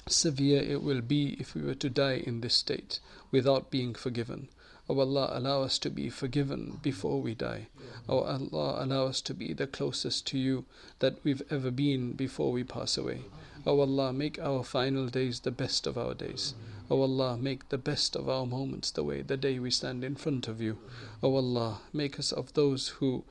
severe 0.06 0.62
it 0.62 0.82
will 0.82 1.00
be 1.00 1.36
if 1.38 1.54
we 1.54 1.62
were 1.62 1.74
to 1.74 1.90
die 1.90 2.22
in 2.26 2.40
this 2.40 2.54
state 2.54 3.00
without 3.30 3.70
being 3.70 3.94
forgiven. 3.94 4.48
O 4.90 4.94
oh 4.96 5.00
Allah, 5.00 5.30
allow 5.34 5.62
us 5.62 5.78
to 5.80 5.90
be 5.90 6.08
forgiven 6.08 6.80
before 6.82 7.20
we 7.20 7.34
die. 7.34 7.66
O 8.08 8.20
oh 8.20 8.22
Allah, 8.22 8.82
allow 8.82 9.06
us 9.06 9.20
to 9.20 9.34
be 9.34 9.52
the 9.52 9.66
closest 9.66 10.26
to 10.28 10.38
you 10.38 10.64
that 11.00 11.22
we've 11.22 11.42
ever 11.50 11.70
been 11.70 12.12
before 12.12 12.52
we 12.52 12.64
pass 12.64 12.96
away. 12.96 13.24
O 13.66 13.72
oh 13.72 13.80
Allah, 13.80 14.14
make 14.14 14.38
our 14.38 14.64
final 14.64 15.08
days 15.08 15.40
the 15.40 15.50
best 15.50 15.86
of 15.86 15.98
our 15.98 16.14
days. 16.14 16.54
O 16.90 17.02
Allah, 17.02 17.36
make 17.36 17.68
the 17.68 17.76
best 17.76 18.16
of 18.16 18.30
our 18.30 18.46
moments 18.46 18.90
the 18.90 19.04
way 19.04 19.20
the 19.20 19.36
day 19.36 19.58
we 19.58 19.70
stand 19.70 20.02
in 20.02 20.16
front 20.16 20.48
of 20.48 20.58
you. 20.58 20.78
O 21.22 21.34
Allah, 21.34 21.80
make 21.92 22.18
us 22.18 22.32
of 22.32 22.54
those 22.54 22.88
who 23.00 23.24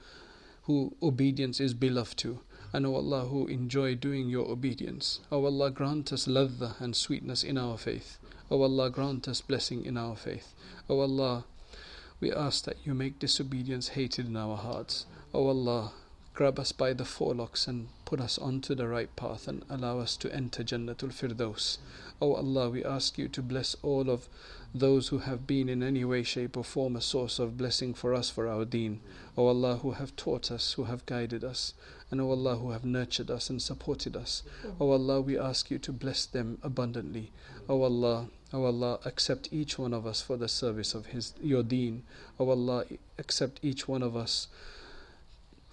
who 0.63 0.93
obedience 1.01 1.59
is 1.59 1.73
beloved 1.73 2.17
to. 2.17 2.41
And 2.73 2.85
O 2.85 2.95
Allah, 2.95 3.25
who 3.25 3.47
enjoy 3.47 3.95
doing 3.95 4.29
your 4.29 4.49
obedience. 4.49 5.19
O 5.31 5.45
Allah, 5.45 5.71
grant 5.71 6.11
us 6.11 6.27
ladha 6.27 6.79
and 6.79 6.95
sweetness 6.95 7.43
in 7.43 7.57
our 7.57 7.77
faith. 7.77 8.19
O 8.51 8.61
Allah, 8.61 8.89
grant 8.89 9.27
us 9.27 9.41
blessing 9.41 9.85
in 9.85 9.97
our 9.97 10.15
faith. 10.15 10.53
O 10.89 10.99
Allah, 10.99 11.45
we 12.19 12.31
ask 12.31 12.65
that 12.65 12.77
you 12.85 12.93
make 12.93 13.19
disobedience 13.19 13.89
hated 13.89 14.27
in 14.27 14.35
our 14.35 14.57
hearts. 14.57 15.05
O 15.33 15.47
Allah, 15.47 15.91
grab 16.37 16.59
us 16.59 16.71
by 16.71 16.93
the 16.93 17.03
forelocks 17.03 17.67
and 17.67 17.87
put 18.05 18.21
us 18.21 18.37
onto 18.37 18.75
the 18.75 18.87
right 18.87 19.15
path 19.15 19.47
and 19.47 19.65
allow 19.71 19.97
us 19.97 20.15
to 20.15 20.31
enter 20.31 20.63
Jannatul 20.63 21.11
Firdaus. 21.11 21.79
O 22.21 22.35
Allah, 22.35 22.69
we 22.69 22.85
ask 22.85 23.17
you 23.17 23.27
to 23.29 23.41
bless 23.41 23.75
all 23.81 24.07
of 24.07 24.29
those 24.71 25.07
who 25.07 25.17
have 25.17 25.47
been 25.47 25.67
in 25.67 25.81
any 25.81 26.05
way, 26.05 26.21
shape, 26.21 26.55
or 26.55 26.63
form 26.63 26.95
a 26.95 27.01
source 27.01 27.39
of 27.39 27.57
blessing 27.57 27.91
for 27.95 28.13
us 28.13 28.29
for 28.29 28.47
our 28.47 28.65
deen. 28.65 28.99
O 29.35 29.47
Allah, 29.47 29.77
who 29.77 29.93
have 29.93 30.15
taught 30.15 30.51
us, 30.51 30.73
who 30.73 30.83
have 30.83 31.07
guided 31.07 31.43
us 31.43 31.73
and 32.11 32.21
O 32.21 32.29
Allah 32.29 32.57
who 32.57 32.69
have 32.69 32.85
nurtured 32.85 33.31
us 33.31 33.49
and 33.49 33.59
supported 33.59 34.15
us. 34.15 34.43
O 34.79 34.91
Allah, 34.91 35.19
we 35.19 35.39
ask 35.39 35.71
you 35.71 35.79
to 35.79 35.91
bless 35.91 36.27
them 36.27 36.59
abundantly. 36.61 37.31
O 37.67 37.81
Allah, 37.81 38.27
O 38.53 38.63
Allah, 38.63 38.99
accept 39.05 39.49
each 39.51 39.79
one 39.79 39.91
of 39.91 40.05
us 40.05 40.21
for 40.21 40.37
the 40.37 40.47
service 40.47 40.93
of 40.93 41.07
His 41.07 41.33
Your 41.41 41.63
Deen. 41.63 42.03
O 42.39 42.47
Allah, 42.47 42.85
accept 43.17 43.59
each 43.63 43.87
one 43.87 44.03
of 44.03 44.15
us 44.15 44.47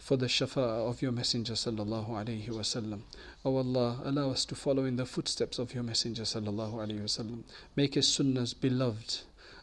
for 0.05 0.19
the 0.19 0.27
shafa'a 0.27 0.87
of 0.87 1.01
your 1.01 1.13
Messenger 1.13 1.55
sallallahu 1.55 2.11
alaihi 2.11 2.51
wasallam. 2.51 3.01
O 3.43 3.57
Allah, 3.57 4.03
allow 4.05 4.33
us 4.33 4.45
to 4.45 4.55
follow 4.55 4.85
in 4.85 4.97
the 4.97 5.07
footsteps 5.07 5.59
of 5.59 5.73
your 5.73 5.83
Messenger 5.83 6.25
sallallahu 6.25 6.75
alaihi 6.75 7.01
wasallam. 7.01 7.45
Make 7.75 7.95
his 7.95 8.07
sunnahs 8.07 8.53
beloved. 8.61 9.21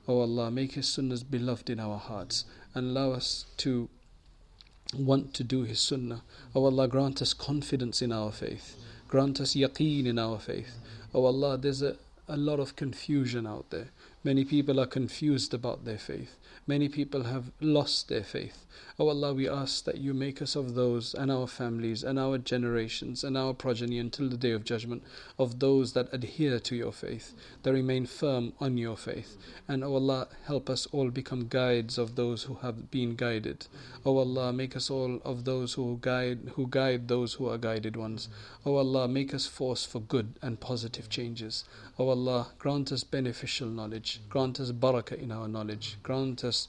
O 0.07 0.19
Allah, 0.19 0.49
make 0.49 0.71
his 0.71 0.87
sunnahs 0.87 1.23
beloved 1.29 1.69
in 1.69 1.79
our 1.79 1.99
hearts 1.99 2.45
and 2.73 2.87
allow 2.87 3.11
us 3.11 3.45
to 3.57 3.87
want 4.97 5.35
to 5.35 5.43
do 5.43 5.61
his 5.61 5.79
sunnah. 5.79 6.23
O 6.55 6.65
Allah, 6.65 6.87
grant 6.87 7.21
us 7.21 7.35
confidence 7.35 8.01
in 8.01 8.11
our 8.11 8.31
faith. 8.31 8.77
Grant 9.07 9.39
us 9.39 9.53
yaqeen 9.53 10.07
in 10.07 10.17
our 10.17 10.39
faith. 10.39 10.79
O 11.13 11.23
Allah, 11.25 11.55
there's 11.55 11.83
a, 11.83 11.97
a 12.27 12.35
lot 12.35 12.59
of 12.59 12.75
confusion 12.75 13.45
out 13.45 13.69
there. 13.69 13.89
Many 14.23 14.43
people 14.45 14.79
are 14.79 14.87
confused 14.87 15.53
about 15.53 15.85
their 15.85 15.99
faith. 15.99 16.37
Many 16.65 16.89
people 16.89 17.23
have 17.23 17.51
lost 17.59 18.07
their 18.07 18.23
faith. 18.23 18.65
O 18.99 19.05
oh 19.05 19.09
Allah, 19.09 19.33
we 19.33 19.47
ask 19.47 19.85
that 19.85 19.99
you 19.99 20.13
make 20.13 20.41
us 20.41 20.53
of 20.55 20.75
those 20.75 21.13
and 21.13 21.31
our 21.31 21.47
families 21.47 22.03
and 22.03 22.19
our 22.19 22.37
generations 22.37 23.23
and 23.23 23.37
our 23.37 23.53
progeny 23.53 23.97
until 23.97 24.27
the 24.27 24.35
day 24.35 24.51
of 24.51 24.65
judgment 24.65 25.01
of 25.39 25.59
those 25.59 25.93
that 25.93 26.13
adhere 26.13 26.59
to 26.59 26.75
your 26.75 26.91
faith, 26.91 27.33
that 27.63 27.71
remain 27.71 28.05
firm 28.05 28.51
on 28.59 28.77
your 28.77 28.97
faith. 28.97 29.37
And 29.65 29.81
O 29.81 29.87
oh 29.87 29.93
Allah, 29.93 30.27
help 30.43 30.69
us 30.69 30.87
all 30.91 31.09
become 31.09 31.47
guides 31.47 31.97
of 31.97 32.15
those 32.15 32.43
who 32.43 32.55
have 32.55 32.91
been 32.91 33.15
guided. 33.15 33.67
O 34.05 34.11
oh 34.11 34.17
Allah, 34.17 34.51
make 34.51 34.75
us 34.75 34.89
all 34.89 35.21
of 35.23 35.45
those 35.45 35.75
who 35.75 35.97
guide 36.01 36.51
who 36.55 36.67
guide 36.67 37.07
those 37.07 37.35
who 37.35 37.47
are 37.47 37.57
guided 37.57 37.95
ones. 37.95 38.27
O 38.65 38.75
Allah, 38.75 39.07
make 39.07 39.33
us 39.33 39.45
force 39.45 39.85
for 39.85 40.01
good 40.01 40.33
and 40.41 40.59
positive 40.59 41.07
changes. 41.07 41.63
O 41.97 42.09
Allah, 42.09 42.49
grant 42.59 42.91
us 42.91 43.05
beneficial 43.05 43.69
knowledge, 43.69 44.19
grant 44.27 44.59
us 44.59 44.73
barakah 44.73 45.17
in 45.17 45.31
our 45.31 45.47
knowledge, 45.47 45.97
grant 46.03 46.43
us 46.43 46.67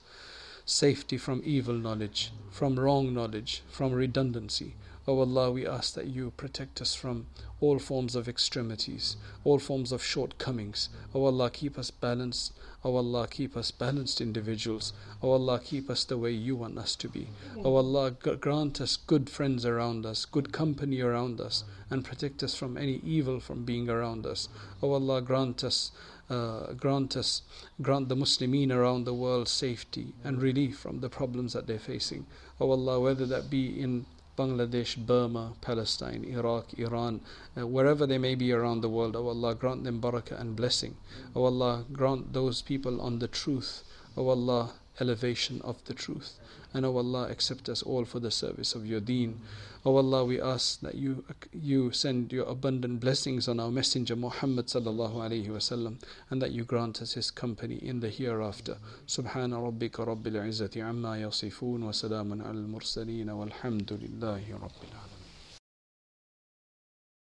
safety 0.64 1.18
from 1.18 1.42
evil 1.44 1.74
knowledge, 1.74 2.32
from 2.50 2.78
wrong 2.78 3.12
knowledge, 3.12 3.62
from 3.68 3.92
redundancy. 3.92 4.74
O 5.08 5.18
Allah, 5.18 5.50
we 5.50 5.66
ask 5.66 5.94
that 5.94 6.06
you 6.06 6.32
protect 6.36 6.80
us 6.80 6.94
from 6.94 7.26
all 7.60 7.80
forms 7.80 8.14
of 8.14 8.28
extremities, 8.28 9.16
all 9.42 9.58
forms 9.58 9.90
of 9.90 10.02
shortcomings. 10.02 10.88
O 11.12 11.24
Allah, 11.24 11.50
keep 11.50 11.76
us 11.76 11.90
balanced. 11.90 12.52
O 12.84 12.94
Allah, 12.94 13.26
keep 13.28 13.56
us 13.56 13.72
balanced 13.72 14.20
individuals. 14.20 14.92
O 15.20 15.32
Allah, 15.32 15.58
keep 15.58 15.90
us 15.90 16.04
the 16.04 16.18
way 16.18 16.30
you 16.30 16.54
want 16.54 16.78
us 16.78 16.94
to 16.96 17.08
be. 17.08 17.26
O 17.64 17.74
Allah, 17.74 18.12
grant 18.12 18.80
us 18.80 18.96
good 18.96 19.28
friends 19.28 19.66
around 19.66 20.06
us, 20.06 20.24
good 20.24 20.52
company 20.52 21.00
around 21.00 21.40
us, 21.40 21.64
and 21.90 22.04
protect 22.04 22.42
us 22.42 22.54
from 22.54 22.76
any 22.76 23.00
evil 23.04 23.40
from 23.40 23.64
being 23.64 23.88
around 23.88 24.24
us. 24.24 24.48
O 24.80 24.92
Allah, 24.92 25.20
grant 25.20 25.64
us 25.64 25.90
uh, 26.32 26.72
grant 26.72 27.16
us, 27.16 27.42
grant 27.82 28.08
the 28.08 28.16
Muslimin 28.16 28.72
around 28.72 29.04
the 29.04 29.12
world 29.12 29.48
safety 29.48 30.14
and 30.24 30.40
relief 30.40 30.78
from 30.78 31.00
the 31.00 31.10
problems 31.10 31.52
that 31.52 31.66
they're 31.66 31.78
facing. 31.78 32.24
O 32.58 32.70
Allah, 32.70 32.98
whether 32.98 33.26
that 33.26 33.50
be 33.50 33.78
in 33.78 34.06
Bangladesh, 34.38 34.96
Burma, 34.96 35.52
Palestine, 35.60 36.24
Iraq, 36.24 36.72
Iran, 36.78 37.20
uh, 37.54 37.66
wherever 37.66 38.06
they 38.06 38.16
may 38.16 38.34
be 38.34 38.50
around 38.50 38.80
the 38.80 38.88
world, 38.88 39.14
O 39.14 39.28
Allah, 39.28 39.54
grant 39.54 39.84
them 39.84 40.00
barakah 40.00 40.40
and 40.40 40.56
blessing. 40.56 40.96
O 41.36 41.44
Allah, 41.44 41.84
grant 41.92 42.32
those 42.32 42.62
people 42.62 43.00
on 43.02 43.18
the 43.18 43.28
truth. 43.28 43.84
O 44.16 44.28
Allah, 44.28 44.72
elevation 45.00 45.60
of 45.62 45.84
the 45.84 45.92
truth. 45.92 46.38
And 46.72 46.86
O 46.86 46.96
Allah, 46.96 47.28
accept 47.28 47.68
us 47.68 47.82
all 47.82 48.06
for 48.06 48.20
the 48.20 48.30
service 48.30 48.74
of 48.74 48.86
your 48.86 49.00
deen. 49.00 49.40
O 49.84 49.96
Allah, 49.96 50.24
we 50.24 50.40
ask 50.40 50.78
that 50.82 50.94
you 50.94 51.24
you 51.52 51.90
send 51.90 52.32
your 52.32 52.46
abundant 52.46 53.00
blessings 53.00 53.48
on 53.48 53.58
our 53.58 53.70
Messenger 53.72 54.14
Muhammad 54.14 54.66
sallallahu 54.66 55.14
alaihi 55.14 55.48
wasallam, 55.48 55.96
and 56.30 56.40
that 56.40 56.52
you 56.52 56.62
grant 56.62 57.02
us 57.02 57.14
his 57.14 57.32
company 57.32 57.76
in 57.82 57.98
the 57.98 58.08
hereafter. 58.08 58.78
Subhana 59.08 59.58
rabbika 59.58 60.06
rabbil 60.06 60.38
izzati 60.46 60.80
amma 60.80 61.16
yasifun 61.16 61.80
wa 61.80 61.90
salamun 61.90 62.46
al 62.46 62.62
mursaleen 62.62 63.26
walhamdulillahi 63.26 64.54
rabbil 64.54 64.94
alamin. 64.94 65.11